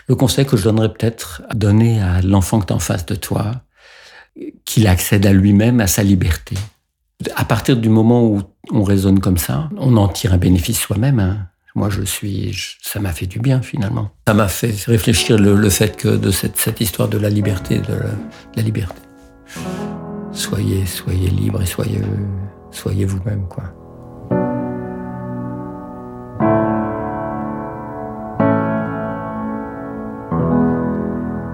Le 0.06 0.14
conseil 0.14 0.46
que 0.46 0.56
je 0.56 0.64
donnerais 0.64 0.90
peut-être 0.90 1.42
donner 1.54 2.00
à 2.00 2.22
l'enfant 2.22 2.60
que 2.60 2.66
tu 2.66 2.72
en 2.72 2.78
face 2.78 3.04
de 3.04 3.14
toi, 3.14 3.52
qu'il 4.64 4.86
accède 4.86 5.26
à 5.26 5.32
lui-même, 5.32 5.80
à 5.80 5.86
sa 5.86 6.02
liberté. 6.02 6.56
À 7.36 7.44
partir 7.44 7.76
du 7.76 7.90
moment 7.90 8.24
où 8.26 8.40
on 8.70 8.82
raisonne 8.82 9.20
comme 9.20 9.36
ça, 9.36 9.68
on 9.76 9.96
en 9.96 10.08
tire 10.08 10.32
un 10.32 10.38
bénéfice 10.38 10.78
soi-même. 10.78 11.20
Hein. 11.20 11.48
Moi, 11.74 11.90
je 11.90 12.02
suis, 12.02 12.56
ça 12.82 12.98
m'a 12.98 13.12
fait 13.12 13.26
du 13.26 13.38
bien 13.38 13.60
finalement. 13.62 14.10
Ça 14.26 14.34
m'a 14.34 14.48
fait 14.48 14.74
réfléchir 14.86 15.38
le, 15.38 15.70
fait 15.70 15.96
que 15.96 16.08
de 16.08 16.30
cette, 16.30 16.80
histoire 16.80 17.08
de 17.08 17.18
la 17.18 17.28
liberté, 17.28 17.78
de 17.78 17.94
la, 18.56 18.62
liberté. 18.62 19.00
Soyez, 20.32 20.86
soyez 20.86 21.28
libre 21.28 21.62
et 21.62 21.66
soyez, 21.66 22.00
soyez 22.70 23.04
vous-même, 23.04 23.46
quoi. 23.48 23.64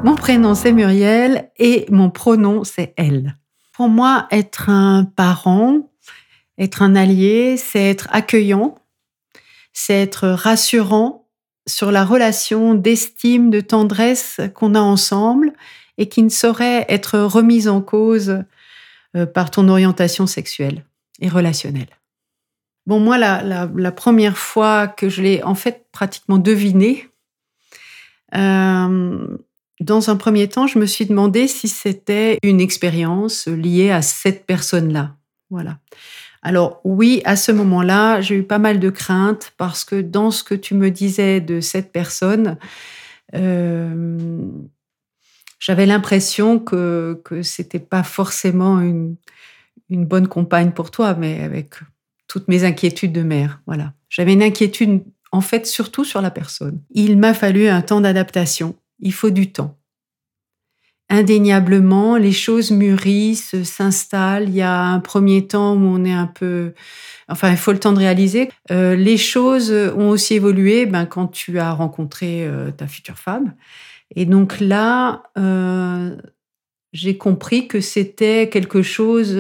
Mon 0.05 0.15
prénom 0.15 0.55
c'est 0.55 0.73
Muriel 0.73 1.51
et 1.59 1.87
mon 1.91 2.11
pronom 2.11 2.63
c'est 2.63 2.95
elle. 2.97 3.37
Pour 3.77 3.91
moi, 3.91 4.27
être 4.31 4.71
un 4.71 5.05
parent, 5.05 5.91
être 6.57 6.81
un 6.81 6.97
allié, 6.97 7.59
c'est 7.59 7.83
être 7.83 8.09
accueillant, 8.11 8.79
c'est 9.75 10.01
être 10.01 10.29
rassurant 10.29 11.29
sur 11.69 11.93
la 11.93 12.03
relation 12.03 12.75
d'estime, 12.75 13.51
de 13.51 13.61
tendresse 13.61 14.41
qu'on 14.55 14.75
a 14.75 14.81
ensemble 14.81 15.53
et 15.99 16.09
qui 16.09 16.23
ne 16.23 16.31
saurait 16.31 16.87
être 16.89 17.19
remise 17.19 17.69
en 17.69 17.83
cause 17.83 18.45
euh, 19.15 19.27
par 19.27 19.51
ton 19.51 19.69
orientation 19.69 20.27
sexuelle 20.27 20.87
et 21.21 21.29
relationnelle. 21.29 21.91
Bon, 22.87 22.99
moi, 22.99 23.19
la, 23.19 23.93
première 23.93 24.39
fois 24.39 24.89
que 24.89 25.11
je 25.11 25.21
l'ai 25.21 25.43
en 25.43 25.55
fait 25.55 25.87
pratiquement 25.93 26.39
deviné, 26.39 27.11
euh, 28.35 29.37
dans 29.81 30.11
un 30.11 30.17
premier 30.17 30.49
temps, 30.49 30.67
je 30.67 30.79
me 30.79 30.87
suis 30.87 31.07
demandé 31.07 31.49
si 31.49 31.69
c'était 31.69 32.39
une 32.43 32.61
expérience 32.61 33.47
liée 33.47 33.91
à 33.91 34.03
cette 34.03 34.47
personne-là. 34.47 35.17
Voilà. 35.51 35.79
Alors 36.43 36.81
oui, 36.85 37.23
à 37.25 37.37
ce 37.37 37.53
moment-là, 37.53 38.21
j'ai 38.21 38.37
eu 38.37 38.43
pas 38.43 38.59
mal 38.59 38.81
de 38.81 38.91
craintes 38.91 39.53
parce 39.57 39.85
que 39.85 40.01
dans 40.01 40.31
ce 40.31 40.45
que 40.45 40.55
tu 40.55 40.75
me 40.75 40.91
disais 40.91 41.41
de 41.41 41.61
cette 41.61 41.93
personne, 41.93 42.57
euh, 43.35 44.41
j'avais 45.59 45.87
l'impression 45.87 46.59
que 46.59 47.21
que 47.25 47.43
c'était 47.43 47.81
pas 47.81 48.03
forcément 48.03 48.81
une, 48.81 49.17
une 49.91 50.05
bonne 50.05 50.29
compagne 50.29 50.71
pour 50.71 50.91
toi, 50.91 51.15
mais 51.15 51.43
avec 51.43 51.75
toutes 52.29 52.49
mes 52.49 52.65
inquiétudes 52.65 53.13
de 53.13 53.23
mère. 53.23 53.61
Voilà. 53.67 53.93
J'avais 54.09 54.33
une 54.33 54.43
inquiétude 54.43 55.03
en 55.33 55.41
fait 55.41 55.67
surtout 55.67 56.05
sur 56.05 56.23
la 56.23 56.31
personne. 56.31 56.81
Il 56.91 57.19
m'a 57.19 57.35
fallu 57.35 57.69
un 57.69 57.83
temps 57.83 58.01
d'adaptation 58.01 58.77
il 58.99 59.13
faut 59.13 59.31
du 59.31 59.53
temps. 59.53 59.79
Indéniablement, 61.09 62.17
les 62.17 62.33
choses 62.33 62.73
mûrissent, 62.73 63.63
s'installent. 63.63 64.49
Il 64.49 64.57
y 64.57 64.63
a 64.63 64.83
un 64.83 64.99
premier 64.99 65.47
temps 65.47 65.75
où 65.75 65.85
on 65.85 66.05
est 66.05 66.13
un 66.13 66.27
peu... 66.27 66.75
Enfin, 67.29 67.51
il 67.51 67.57
faut 67.57 67.71
le 67.71 67.79
temps 67.79 67.93
de 67.93 67.99
réaliser. 67.99 68.51
Euh, 68.73 68.97
les 68.97 69.17
choses 69.17 69.71
ont 69.71 70.09
aussi 70.09 70.35
évolué 70.35 70.85
ben, 70.85 71.07
quand 71.07 71.29
tu 71.29 71.61
as 71.61 71.71
rencontré 71.73 72.45
euh, 72.45 72.73
ta 72.73 72.89
future 72.89 73.19
femme. 73.19 73.55
Et 74.17 74.25
donc 74.25 74.59
là, 74.59 75.23
euh, 75.39 76.17
j'ai 76.93 77.17
compris 77.17 77.69
que 77.69 77.81
c'était 77.81 78.49
quelque 78.49 78.83
chose 78.83 79.37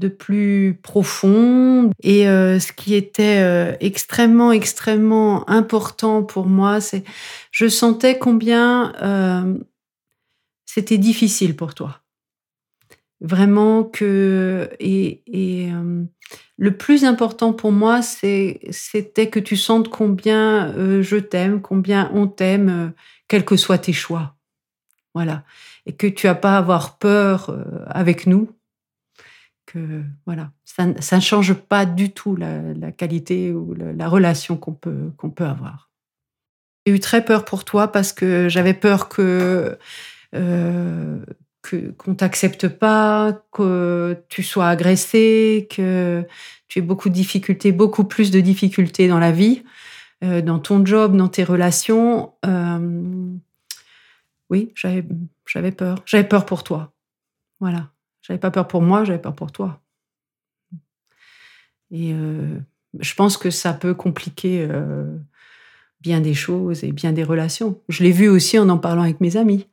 de 0.00 0.08
plus 0.08 0.78
profond. 0.82 1.90
Et 2.02 2.26
euh, 2.26 2.58
ce 2.58 2.72
qui 2.72 2.94
était 2.94 3.40
euh, 3.42 3.76
extrêmement, 3.80 4.50
extrêmement 4.50 5.48
important 5.48 6.22
pour 6.22 6.46
moi, 6.46 6.80
c'est 6.80 7.04
je 7.50 7.68
sentais 7.68 8.18
combien 8.18 8.94
euh, 9.02 9.58
c'était 10.64 10.98
difficile 10.98 11.54
pour 11.54 11.74
toi. 11.74 12.00
Vraiment 13.20 13.84
que... 13.84 14.70
Et, 14.80 15.22
et 15.26 15.70
le 16.56 16.76
plus 16.76 17.04
important 17.04 17.52
pour 17.52 17.70
moi, 17.70 18.00
c'était 18.00 19.28
que 19.30 19.38
tu 19.38 19.56
sentes 19.58 19.90
combien 19.90 20.72
je 21.02 21.16
t'aime, 21.16 21.60
combien 21.60 22.10
on 22.14 22.28
t'aime, 22.28 22.94
quels 23.28 23.44
que 23.44 23.56
soient 23.56 23.76
tes 23.76 23.92
choix. 23.92 24.36
Voilà. 25.14 25.44
Et 25.84 25.92
que 25.92 26.06
tu 26.06 26.28
n'as 26.28 26.34
pas 26.34 26.54
à 26.54 26.58
avoir 26.58 26.96
peur 26.96 27.54
avec 27.88 28.26
nous, 28.26 28.48
voilà, 30.26 30.52
ça, 30.64 30.86
ne 30.86 31.20
change 31.20 31.54
pas 31.54 31.86
du 31.86 32.12
tout 32.12 32.36
la, 32.36 32.92
qualité 32.92 33.52
ou 33.52 33.74
la, 33.74 34.08
relation 34.08 34.56
qu'on 34.56 34.72
peut, 34.72 35.12
peut 35.34 35.44
avoir. 35.44 35.90
J'ai 36.86 36.94
eu 36.94 37.00
très 37.00 37.24
peur 37.24 37.44
pour 37.44 37.64
toi 37.64 37.88
parce 37.88 38.12
que 38.12 38.48
j'avais 38.48 38.74
peur 38.74 39.08
que 39.08 39.78
euh, 40.34 41.18
qu'on 41.98 42.14
t'accepte 42.14 42.68
pas, 42.68 43.44
que 43.52 44.16
tu 44.28 44.42
sois 44.42 44.68
agressé, 44.68 45.68
que 45.70 46.24
tu 46.68 46.78
aies 46.78 46.82
beaucoup 46.82 47.08
de 47.10 47.14
difficultés, 47.14 47.70
beaucoup 47.70 48.04
plus 48.04 48.30
de 48.30 48.40
difficultés 48.40 49.08
dans 49.08 49.18
la 49.18 49.32
vie. 49.32 49.62
euh, 50.22 50.42
dans 50.42 50.58
ton 50.58 50.84
job, 50.84 51.16
dans 51.16 51.28
tes 51.28 51.44
relations. 51.44 52.34
Euh, 52.44 53.32
oui, 54.50 54.72
j'avais 54.74 55.72
peur. 55.72 56.02
J'avais 56.06 56.28
peur 56.28 56.44
pour 56.44 56.62
toi. 56.64 56.92
Voilà. 57.60 57.90
J'avais 58.30 58.38
pas 58.38 58.52
peur 58.52 58.68
pour 58.68 58.80
moi, 58.80 59.02
j'avais 59.02 59.18
peur 59.18 59.34
pour 59.34 59.50
toi. 59.50 59.80
Et 61.90 62.12
euh, 62.12 62.60
je 63.00 63.14
pense 63.16 63.36
que 63.36 63.50
ça 63.50 63.72
peut 63.72 63.92
compliquer 63.92 64.68
bien 66.00 66.20
des 66.20 66.34
choses 66.34 66.84
et 66.84 66.92
bien 66.92 67.10
des 67.10 67.24
relations. 67.24 67.80
Je 67.88 68.04
l'ai 68.04 68.12
vu 68.12 68.28
aussi 68.28 68.56
en 68.56 68.68
en 68.68 68.78
parlant 68.78 69.02
avec 69.02 69.20
mes 69.20 69.36
amis. 69.36 69.66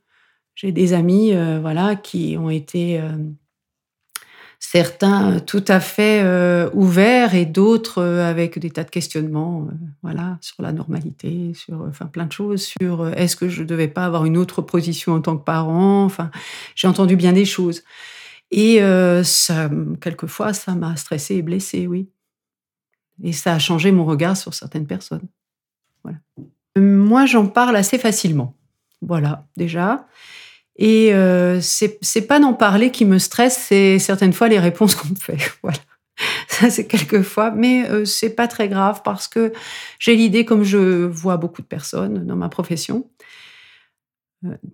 J'ai 0.55 0.71
des 0.71 0.93
amis, 0.93 1.33
voilà, 1.61 1.95
qui 1.95 2.35
ont 2.39 2.49
été 2.49 2.99
certains 4.59 5.33
euh, 5.33 5.39
tout 5.39 5.63
à 5.67 5.79
fait 5.79 6.21
euh, 6.23 6.69
ouverts 6.73 7.35
et 7.35 7.45
d'autres 7.45 8.01
euh, 8.01 8.29
avec 8.29 8.57
des 8.59 8.71
tas 8.71 8.83
de 8.83 8.89
questionnements 8.89 9.67
voilà 10.01 10.37
sur 10.41 10.61
la 10.63 10.71
normalité 10.71 11.53
sur 11.53 11.81
enfin 11.87 12.07
plein 12.07 12.25
de 12.25 12.31
choses 12.31 12.63
sur 12.63 13.07
est-ce 13.09 13.35
que 13.35 13.49
je 13.49 13.63
devais 13.63 13.87
pas 13.87 14.05
avoir 14.05 14.25
une 14.25 14.37
autre 14.37 14.61
position 14.61 15.13
en 15.13 15.21
tant 15.21 15.37
que 15.37 15.43
parent? 15.43 16.03
Enfin 16.03 16.31
j'ai 16.75 16.87
entendu 16.87 17.15
bien 17.15 17.33
des 17.33 17.45
choses 17.45 17.83
et 18.51 18.79
ça 19.23 19.69
quelquefois 20.01 20.53
ça 20.53 20.73
m'a 20.75 20.95
stressé 20.95 21.35
et 21.35 21.41
blessé 21.41 21.87
oui. 21.87 22.09
Et 23.23 23.33
ça 23.33 23.53
a 23.53 23.59
changé 23.59 23.91
mon 23.91 24.05
regard 24.05 24.37
sur 24.37 24.53
certaines 24.53 24.87
personnes. 24.87 25.27
Voilà. 26.03 26.19
Moi 26.77 27.25
j'en 27.25 27.47
parle 27.47 27.75
assez 27.75 27.97
facilement. 27.97 28.55
Voilà 29.01 29.45
déjà. 29.57 30.07
Et 30.77 31.13
euh, 31.13 31.59
c'est 31.61 32.27
pas 32.27 32.39
d'en 32.39 32.53
parler 32.53 32.91
qui 32.91 33.05
me 33.05 33.17
stresse, 33.17 33.57
c'est 33.57 33.99
certaines 33.99 34.33
fois 34.33 34.47
les 34.47 34.59
réponses 34.59 34.95
qu'on 34.95 35.09
me 35.09 35.15
fait. 35.15 35.37
Voilà. 35.63 35.79
Ça, 36.47 36.71
c'est 36.71 36.87
quelquefois, 36.87 37.51
mais 37.51 37.87
euh, 37.89 38.03
c'est 38.03 38.31
pas 38.31 38.47
très 38.47 38.67
grave 38.69 39.01
parce 39.03 39.27
que 39.27 39.53
j'ai 39.99 40.15
l'idée, 40.15 40.45
comme 40.45 40.63
je 40.63 41.05
vois 41.05 41.37
beaucoup 41.37 41.61
de 41.61 41.67
personnes 41.67 42.25
dans 42.25 42.35
ma 42.35 42.49
profession, 42.49 43.07
euh, 43.21 43.23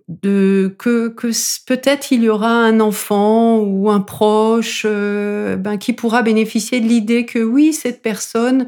de, 0.08 0.74
que, 0.78 1.08
que 1.08 1.28
peut-être 1.66 2.12
il 2.12 2.24
y 2.24 2.28
aura 2.28 2.50
un 2.50 2.80
enfant 2.80 3.58
ou 3.58 3.90
un 3.90 4.00
proche 4.00 4.82
euh, 4.84 5.56
ben, 5.56 5.78
qui 5.78 5.92
pourra 5.92 6.22
bénéficier 6.22 6.80
de 6.80 6.86
l'idée 6.86 7.24
que 7.24 7.38
oui, 7.38 7.72
cette 7.72 8.02
personne 8.02 8.66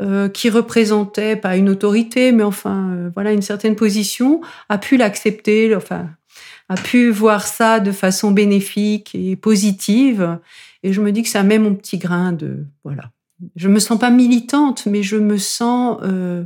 euh, 0.00 0.28
qui 0.28 0.48
représentait 0.48 1.36
pas 1.36 1.56
une 1.56 1.68
autorité, 1.68 2.32
mais 2.32 2.44
enfin 2.44 3.10
voilà 3.14 3.32
une 3.32 3.42
certaine 3.42 3.76
position, 3.76 4.40
a 4.68 4.78
pu 4.78 4.96
l'accepter, 4.96 5.76
enfin 5.76 6.08
a 6.68 6.76
pu 6.76 7.10
voir 7.10 7.46
ça 7.46 7.80
de 7.80 7.92
façon 7.92 8.30
bénéfique 8.30 9.14
et 9.14 9.36
positive. 9.36 10.38
Et 10.82 10.92
je 10.92 11.00
me 11.00 11.12
dis 11.12 11.22
que 11.22 11.28
ça 11.28 11.42
met 11.42 11.58
mon 11.58 11.74
petit 11.74 11.98
grain 11.98 12.32
de 12.32 12.66
voilà. 12.84 13.10
Je 13.56 13.68
me 13.68 13.80
sens 13.80 13.98
pas 13.98 14.10
militante, 14.10 14.86
mais 14.86 15.02
je 15.02 15.16
me 15.16 15.36
sens 15.36 15.98
euh, 16.02 16.44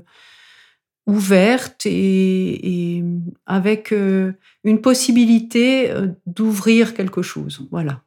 ouverte 1.06 1.86
et, 1.86 3.02
avec 3.46 3.92
euh, 3.92 4.32
une 4.64 4.80
possibilité 4.80 5.90
euh, 5.90 6.08
d'ouvrir 6.26 6.94
quelque 6.94 7.22
chose. 7.22 7.66
Voilà. 7.70 8.02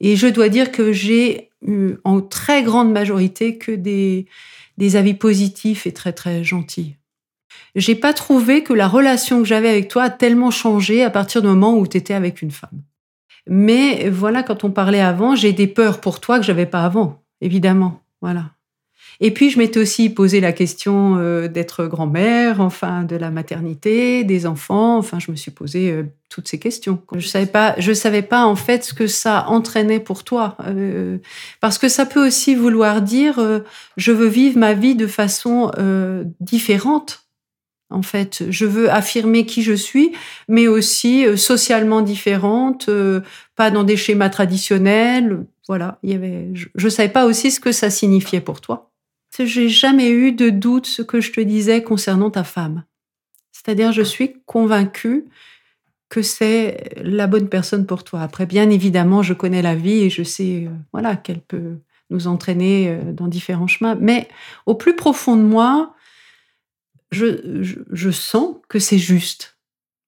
Et 0.00 0.16
je 0.16 0.26
dois 0.26 0.48
dire 0.48 0.72
que 0.72 0.92
j'ai 0.92 1.50
eu 1.66 1.96
en 2.04 2.22
très 2.22 2.62
grande 2.62 2.90
majorité 2.90 3.58
que 3.58 3.72
des, 3.72 4.26
des 4.78 4.96
avis 4.96 5.14
positifs 5.14 5.86
et 5.86 5.92
très 5.92 6.12
très 6.12 6.42
gentils 6.42 6.96
j'ai 7.74 7.94
pas 7.94 8.12
trouvé 8.12 8.62
que 8.62 8.72
la 8.72 8.88
relation 8.88 9.38
que 9.38 9.44
j'avais 9.44 9.68
avec 9.68 9.88
toi 9.88 10.04
a 10.04 10.10
tellement 10.10 10.50
changé 10.50 11.04
à 11.04 11.10
partir 11.10 11.42
du 11.42 11.48
moment 11.48 11.76
où 11.76 11.86
tu 11.86 11.96
étais 11.96 12.14
avec 12.14 12.42
une 12.42 12.50
femme. 12.50 12.82
Mais 13.46 14.08
voilà, 14.08 14.42
quand 14.42 14.64
on 14.64 14.70
parlait 14.70 15.00
avant, 15.00 15.34
j'ai 15.34 15.52
des 15.52 15.66
peurs 15.66 16.00
pour 16.00 16.20
toi 16.20 16.38
que 16.38 16.44
j'avais 16.44 16.66
pas 16.66 16.84
avant, 16.84 17.22
évidemment. 17.40 18.02
Voilà. 18.20 18.50
Et 19.20 19.32
puis 19.32 19.50
je 19.50 19.58
m'étais 19.58 19.78
aussi 19.78 20.08
posé 20.10 20.40
la 20.40 20.52
question 20.52 21.16
euh, 21.18 21.46
d'être 21.48 21.86
grand-mère, 21.86 22.60
enfin 22.60 23.04
de 23.04 23.16
la 23.16 23.30
maternité, 23.30 24.24
des 24.24 24.46
enfants. 24.46 24.96
Enfin, 24.96 25.18
je 25.18 25.30
me 25.30 25.36
suis 25.36 25.50
posé 25.50 25.90
euh, 25.90 26.04
toutes 26.28 26.48
ces 26.48 26.58
questions. 26.58 27.02
Je 27.14 27.26
savais 27.26 27.46
pas, 27.46 27.74
je 27.78 27.92
savais 27.92 28.22
pas 28.22 28.46
en 28.46 28.56
fait 28.56 28.84
ce 28.84 28.94
que 28.94 29.06
ça 29.06 29.46
entraînait 29.48 30.00
pour 30.00 30.24
toi, 30.24 30.56
euh, 30.66 31.18
parce 31.60 31.78
que 31.78 31.88
ça 31.88 32.06
peut 32.06 32.26
aussi 32.26 32.54
vouloir 32.54 33.02
dire 33.02 33.62
je 33.96 34.12
veux 34.12 34.28
vivre 34.28 34.58
ma 34.58 34.74
vie 34.74 34.94
de 34.94 35.06
façon 35.06 35.70
différente 36.40 37.24
en 37.90 38.02
fait. 38.02 38.44
Je 38.48 38.66
veux 38.66 38.90
affirmer 38.90 39.44
qui 39.44 39.62
je 39.62 39.72
suis, 39.72 40.12
mais 40.48 40.68
aussi 40.68 41.26
euh, 41.26 41.36
socialement 41.36 42.00
différente, 42.00 42.88
euh, 42.88 43.20
pas 43.56 43.70
dans 43.70 43.84
des 43.84 43.96
schémas 43.96 44.30
traditionnels. 44.30 45.44
Voilà, 45.68 45.98
il 46.02 46.10
y 46.10 46.14
avait. 46.14 46.48
Je, 46.54 46.68
ne 46.82 46.88
savais 46.88 47.08
pas 47.08 47.26
aussi 47.26 47.50
ce 47.50 47.60
que 47.60 47.72
ça 47.72 47.90
signifiait 47.90 48.40
pour 48.40 48.60
toi. 48.60 48.89
J'ai 49.38 49.68
jamais 49.68 50.10
eu 50.10 50.32
de 50.32 50.50
doute 50.50 50.86
ce 50.86 51.02
que 51.02 51.20
je 51.20 51.32
te 51.32 51.40
disais 51.40 51.82
concernant 51.82 52.30
ta 52.30 52.44
femme. 52.44 52.84
C'est-à-dire, 53.52 53.92
je 53.92 54.02
suis 54.02 54.42
convaincue 54.44 55.26
que 56.08 56.22
c'est 56.22 56.92
la 57.02 57.26
bonne 57.26 57.48
personne 57.48 57.86
pour 57.86 58.04
toi. 58.04 58.22
Après, 58.22 58.44
bien 58.44 58.68
évidemment, 58.68 59.22
je 59.22 59.32
connais 59.32 59.62
la 59.62 59.74
vie 59.74 60.02
et 60.02 60.10
je 60.10 60.22
sais, 60.22 60.66
euh, 60.66 60.70
voilà, 60.92 61.16
qu'elle 61.16 61.40
peut 61.40 61.78
nous 62.10 62.26
entraîner 62.26 62.98
dans 63.12 63.28
différents 63.28 63.68
chemins. 63.68 63.94
Mais 63.94 64.28
au 64.66 64.74
plus 64.74 64.96
profond 64.96 65.36
de 65.36 65.42
moi, 65.42 65.94
je, 67.10 68.10
sens 68.10 68.56
que 68.68 68.78
c'est 68.78 68.98
juste. 68.98 69.58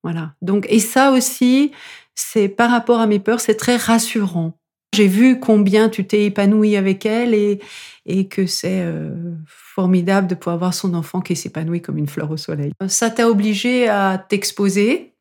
Voilà. 0.02 0.34
Donc, 0.42 0.66
et 0.68 0.80
ça 0.80 1.12
aussi, 1.12 1.72
c'est 2.14 2.48
par 2.48 2.70
rapport 2.70 3.00
à 3.00 3.06
mes 3.06 3.18
peurs, 3.18 3.40
c'est 3.40 3.56
très 3.56 3.76
rassurant. 3.76 4.58
J'ai 4.94 5.08
vu 5.08 5.40
combien 5.40 5.88
tu 5.88 6.06
t'es 6.06 6.24
épanouie 6.24 6.76
avec 6.76 7.06
elle 7.06 7.34
et, 7.34 7.60
et 8.04 8.28
que 8.28 8.46
c'est 8.46 8.82
euh, 8.82 9.10
formidable 9.46 10.26
de 10.26 10.34
pouvoir 10.34 10.58
voir 10.58 10.74
son 10.74 10.94
enfant 10.94 11.20
qui 11.20 11.34
s'épanouit 11.34 11.80
comme 11.80 11.96
une 11.96 12.08
fleur 12.08 12.30
au 12.30 12.36
soleil. 12.36 12.72
Ça 12.88 13.10
t'a 13.10 13.28
obligé 13.28 13.88
à 13.88 14.22
t'exposer, 14.28 15.14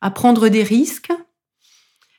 à 0.00 0.10
prendre 0.10 0.48
des 0.48 0.62
risques, 0.62 1.12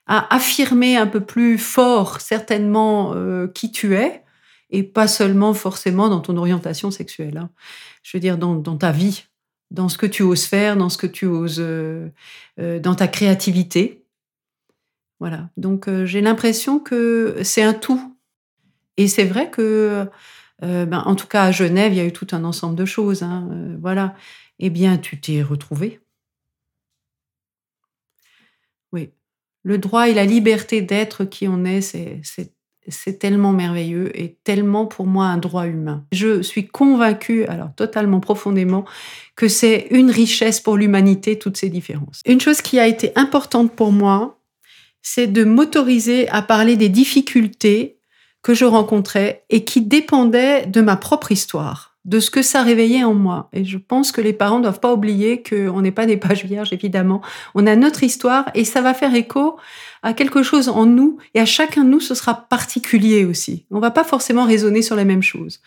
à 0.05 0.33
affirmer 0.35 0.97
un 0.97 1.07
peu 1.07 1.21
plus 1.21 1.57
fort 1.57 2.21
certainement 2.21 3.13
euh, 3.15 3.47
qui 3.47 3.71
tu 3.71 3.95
es 3.95 4.23
et 4.69 4.83
pas 4.83 5.07
seulement 5.07 5.53
forcément 5.53 6.09
dans 6.09 6.19
ton 6.19 6.35
orientation 6.35 6.91
sexuelle. 6.91 7.37
Hein. 7.37 7.49
Je 8.01 8.17
veux 8.17 8.21
dire, 8.21 8.37
dans, 8.37 8.61
ta 8.77 8.91
vie, 8.91 9.25
dans 9.71 9.87
ce 9.87 9.97
que 9.97 10.05
tu 10.05 10.23
oses 10.23 10.45
faire, 10.45 10.75
dans 10.75 10.89
ce 10.89 10.97
que 10.97 11.07
tu 11.07 11.25
oses, 11.25 11.59
euh, 11.59 12.09
euh, 12.59 12.79
dans 12.79 12.95
ta 12.95 13.07
créativité. 13.07 14.02
Voilà. 15.23 15.49
Donc, 15.55 15.87
euh, 15.87 16.05
j'ai 16.05 16.19
l'impression 16.19 16.79
que 16.79 17.37
c'est 17.43 17.63
un 17.63 17.73
tout. 17.73 18.13
Et 18.97 19.07
c'est 19.07 19.23
vrai 19.23 19.49
que, 19.49 20.05
ben, 20.61 21.01
en 21.05 21.15
tout 21.15 21.27
cas, 21.27 21.43
à 21.43 21.51
Genève, 21.51 21.93
il 21.93 21.95
y 21.95 22.01
a 22.01 22.05
eu 22.05 22.11
tout 22.11 22.27
un 22.33 22.43
ensemble 22.43 22.75
de 22.75 22.83
choses. 22.83 23.23
Hein, 23.23 23.47
voilà. 23.79 24.15
Eh 24.59 24.69
bien, 24.69 24.97
tu 24.97 25.21
t'es 25.21 25.41
retrouvé. 25.41 26.01
Oui. 28.91 29.11
Le 29.63 29.77
droit 29.77 30.09
et 30.09 30.13
la 30.13 30.25
liberté 30.25 30.81
d'être 30.81 31.23
qui 31.23 31.47
on 31.47 31.63
est, 31.63 31.79
c'est 31.81 33.17
tellement 33.17 33.53
merveilleux 33.53 34.11
et 34.19 34.35
tellement 34.43 34.87
pour 34.87 35.07
moi 35.07 35.27
un 35.27 35.37
droit 35.37 35.67
humain. 35.67 36.05
Je 36.11 36.41
suis 36.41 36.67
convaincue, 36.67 37.45
alors 37.45 37.73
totalement 37.75 38.19
profondément, 38.19 38.83
que 39.37 39.47
c'est 39.47 39.87
une 39.91 40.11
richesse 40.11 40.59
pour 40.59 40.75
l'humanité, 40.75 41.39
toutes 41.39 41.55
ces 41.55 41.69
différences. 41.69 42.19
Une 42.25 42.41
chose 42.41 42.61
qui 42.61 42.77
a 42.77 42.87
été 42.87 43.13
importante 43.15 43.73
pour 43.73 43.93
moi, 43.93 44.37
c'est 45.03 45.27
de 45.27 45.43
m'autoriser 45.43 46.27
à 46.29 46.41
parler 46.41 46.75
des 46.75 46.89
difficultés 46.89 47.99
que 48.41 48.55
je 48.55 48.65
rencontrais 48.65 49.45
et 49.49 49.63
qui 49.63 49.81
dépendaient 49.81 50.65
de 50.65 50.81
ma 50.81 50.95
propre 50.95 51.31
histoire 51.31 51.93
de 52.05 52.19
ce 52.19 52.29
que 52.29 52.41
ça 52.41 52.63
réveillait 52.63 53.03
en 53.03 53.13
moi. 53.13 53.49
Et 53.53 53.63
je 53.63 53.77
pense 53.77 54.11
que 54.11 54.19
les 54.19 54.33
parents 54.33 54.57
ne 54.57 54.63
doivent 54.63 54.81
pas 54.81 54.91
oublier 54.91 55.41
qu'on 55.41 55.81
n'est 55.81 55.91
pas 55.91 56.05
des 56.05 56.17
pages 56.17 56.43
vierges, 56.43 56.73
évidemment. 56.73 57.21
On 57.55 57.65
a 57.65 57.75
notre 57.77 58.03
histoire 58.03 58.49
et 58.55 58.65
ça 58.65 58.81
va 58.81 58.93
faire 58.93 59.15
écho 59.15 59.57
à 60.01 60.13
quelque 60.13 60.43
chose 60.43 60.67
en 60.67 60.85
nous 60.85 61.17
et 61.33 61.39
à 61.39 61.45
chacun 61.45 61.85
de 61.85 61.89
nous, 61.89 62.01
ce 62.01 62.13
sera 62.13 62.33
particulier 62.49 63.23
aussi. 63.23 63.65
On 63.71 63.79
va 63.79 63.91
pas 63.91 64.03
forcément 64.03 64.43
raisonner 64.43 64.81
sur 64.81 64.97
la 64.97 65.05
même 65.05 65.23
chose. 65.23 65.61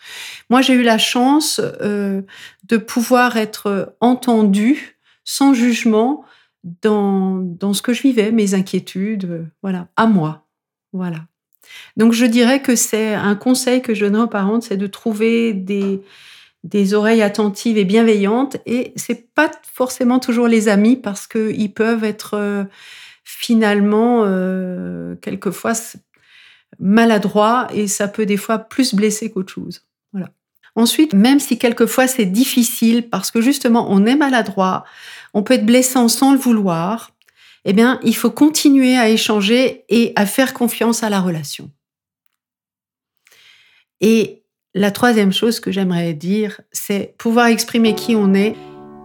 Moi, 0.51 0.61
j'ai 0.61 0.73
eu 0.73 0.83
la 0.83 0.99
chance 0.99 1.59
euh, 1.81 2.21
de 2.65 2.77
pouvoir 2.77 3.37
être 3.37 3.95
entendue 3.99 4.99
sans 5.23 5.55
jugement 5.55 6.23
dans, 6.81 7.73
ce 7.73 7.81
que 7.81 7.93
je 7.93 8.01
vivais, 8.01 8.31
mes 8.31 8.53
inquiétudes, 8.53 9.49
voilà, 9.61 9.87
à 9.95 10.07
moi. 10.07 10.47
Voilà. 10.93 11.25
Donc 11.97 12.13
je 12.13 12.25
dirais 12.25 12.61
que 12.61 12.75
c'est 12.75 13.13
un 13.13 13.35
conseil 13.35 13.81
que 13.81 13.93
je 13.93 14.05
donnerais 14.05 14.23
aux 14.23 14.27
parents, 14.27 14.61
c'est 14.61 14.77
de 14.77 14.87
trouver 14.87 15.53
des, 15.53 16.01
des 16.63 16.93
oreilles 16.93 17.21
attentives 17.21 17.77
et 17.77 17.85
bienveillantes. 17.85 18.57
Et 18.65 18.93
c'est 18.95 19.33
pas 19.33 19.51
forcément 19.73 20.19
toujours 20.19 20.47
les 20.47 20.69
amis 20.69 20.95
parce 20.95 21.27
qu'ils 21.27 21.73
peuvent 21.73 22.03
être 22.03 22.35
euh, 22.35 22.63
finalement 23.23 24.23
euh, 24.25 25.15
quelquefois 25.21 25.73
maladroits 26.79 27.67
et 27.73 27.87
ça 27.87 28.07
peut 28.07 28.25
des 28.25 28.37
fois 28.37 28.59
plus 28.59 28.93
blesser 28.93 29.31
qu'autre 29.31 29.53
chose. 29.53 29.83
Ensuite, 30.77 31.15
même 31.15 31.39
si 31.39 31.57
quelquefois 31.57 32.07
c'est 32.07 32.25
difficile 32.25 33.09
parce 33.09 33.31
que 33.31 33.41
justement 33.41 33.87
on 33.89 34.05
est 34.05 34.15
maladroit, 34.15 34.85
on 35.33 35.41
peut 35.41 35.55
être 35.55 35.65
blessant 35.65 36.07
sans 36.07 36.31
le 36.31 36.37
vouloir, 36.37 37.11
eh 37.65 37.73
bien, 37.73 37.99
il 38.03 38.15
faut 38.15 38.29
continuer 38.29 38.95
à 38.95 39.09
échanger 39.09 39.83
et 39.89 40.13
à 40.15 40.27
faire 40.27 40.53
confiance 40.53 41.01
à 41.03 41.09
la 41.09 41.19
relation. 41.19 41.71
Et 43.99 44.43
La 44.75 44.91
troisième 44.91 45.33
chose 45.33 45.59
que 45.59 45.71
j'aimerais 45.71 46.13
dire, 46.13 46.61
c'est 46.71 47.15
pouvoir 47.17 47.47
exprimer 47.47 47.95
qui 47.95 48.15
on 48.15 48.35
est, 48.35 48.55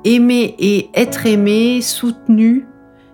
aimer 0.04 0.54
et 0.58 0.90
être 0.92 1.24
aimé, 1.24 1.80
soutenu. 1.80 2.66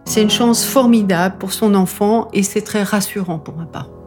C'est 0.04 0.22
une 0.22 0.30
chance 0.30 0.64
formidable 0.64 1.38
pour 1.38 1.52
son 1.52 1.76
enfant 1.76 2.28
et 2.32 2.42
c'est 2.42 2.62
très 2.62 2.82
rassurant 2.82 3.38
pour 3.38 3.54
ma 3.54 3.66
part. 3.66 3.97